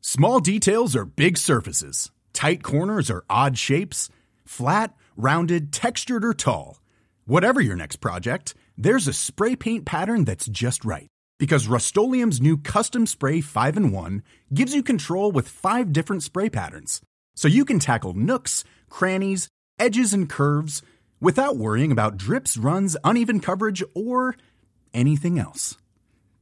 Small 0.00 0.40
details 0.40 0.96
are 0.96 1.04
big 1.04 1.36
surfaces. 1.36 2.10
Tight 2.32 2.62
corners 2.62 3.10
are 3.10 3.22
odd 3.28 3.56
shapes. 3.56 4.08
Flat, 4.44 4.94
rounded, 5.16 5.72
textured 5.72 6.24
or 6.24 6.34
tall. 6.34 6.80
Whatever 7.26 7.60
your 7.60 7.76
next 7.76 8.00
project, 8.00 8.54
there's 8.76 9.06
a 9.06 9.12
spray 9.12 9.54
paint 9.54 9.84
pattern 9.84 10.24
that's 10.24 10.46
just 10.46 10.84
right. 10.84 11.08
Because 11.40 11.66
Rust 11.66 11.96
new 11.96 12.58
Custom 12.58 13.06
Spray 13.06 13.40
5 13.40 13.76
and 13.78 13.92
1 13.94 14.22
gives 14.52 14.74
you 14.74 14.82
control 14.82 15.32
with 15.32 15.48
five 15.48 15.90
different 15.90 16.22
spray 16.22 16.50
patterns. 16.50 17.00
So 17.34 17.48
you 17.48 17.64
can 17.64 17.78
tackle 17.78 18.12
nooks, 18.12 18.62
crannies, 18.90 19.48
edges, 19.78 20.12
and 20.12 20.28
curves 20.28 20.82
without 21.18 21.56
worrying 21.56 21.92
about 21.92 22.18
drips, 22.18 22.58
runs, 22.58 22.94
uneven 23.04 23.40
coverage, 23.40 23.82
or 23.94 24.36
anything 24.92 25.38
else. 25.38 25.78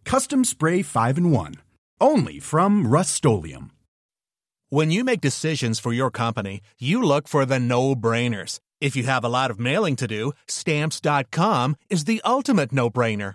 Custom 0.04 0.44
Spray 0.44 0.82
5 0.82 1.18
and 1.18 1.32
1. 1.32 1.54
Only 2.00 2.40
from 2.40 2.88
Rust 2.88 3.24
When 4.68 4.90
you 4.90 5.04
make 5.04 5.20
decisions 5.20 5.78
for 5.78 5.92
your 5.92 6.10
company, 6.10 6.60
you 6.80 7.00
look 7.04 7.28
for 7.28 7.46
the 7.46 7.60
no 7.60 7.94
brainers. 7.94 8.58
If 8.80 8.96
you 8.96 9.04
have 9.04 9.22
a 9.22 9.28
lot 9.28 9.52
of 9.52 9.60
mailing 9.60 9.94
to 9.94 10.08
do, 10.08 10.32
stamps.com 10.48 11.76
is 11.88 12.04
the 12.04 12.20
ultimate 12.24 12.72
no 12.72 12.90
brainer. 12.90 13.34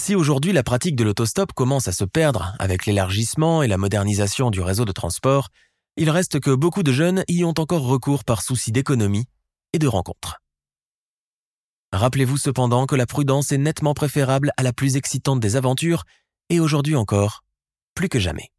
Si 0.00 0.14
aujourd'hui 0.14 0.52
la 0.52 0.62
pratique 0.62 0.96
de 0.96 1.04
l'autostop 1.04 1.52
commence 1.52 1.86
à 1.86 1.92
se 1.92 2.04
perdre 2.04 2.54
avec 2.58 2.86
l'élargissement 2.86 3.62
et 3.62 3.68
la 3.68 3.76
modernisation 3.76 4.50
du 4.50 4.60
réseau 4.60 4.84
de 4.84 4.92
transport, 4.92 5.48
il 5.96 6.08
reste 6.08 6.40
que 6.40 6.54
beaucoup 6.54 6.82
de 6.82 6.92
jeunes 6.92 7.24
y 7.28 7.44
ont 7.44 7.54
encore 7.58 7.82
recours 7.82 8.24
par 8.24 8.42
souci 8.42 8.72
d'économie 8.72 9.26
et 9.72 9.78
de 9.78 9.86
rencontre. 9.86 10.40
Rappelez-vous 11.92 12.38
cependant 12.38 12.86
que 12.86 12.96
la 12.96 13.06
prudence 13.06 13.52
est 13.52 13.58
nettement 13.58 13.92
préférable 13.92 14.50
à 14.56 14.62
la 14.62 14.72
plus 14.72 14.96
excitante 14.96 15.40
des 15.40 15.56
aventures, 15.56 16.04
et 16.48 16.58
aujourd'hui 16.58 16.96
encore, 16.96 17.44
plus 17.94 18.08
que 18.08 18.18
jamais. 18.18 18.51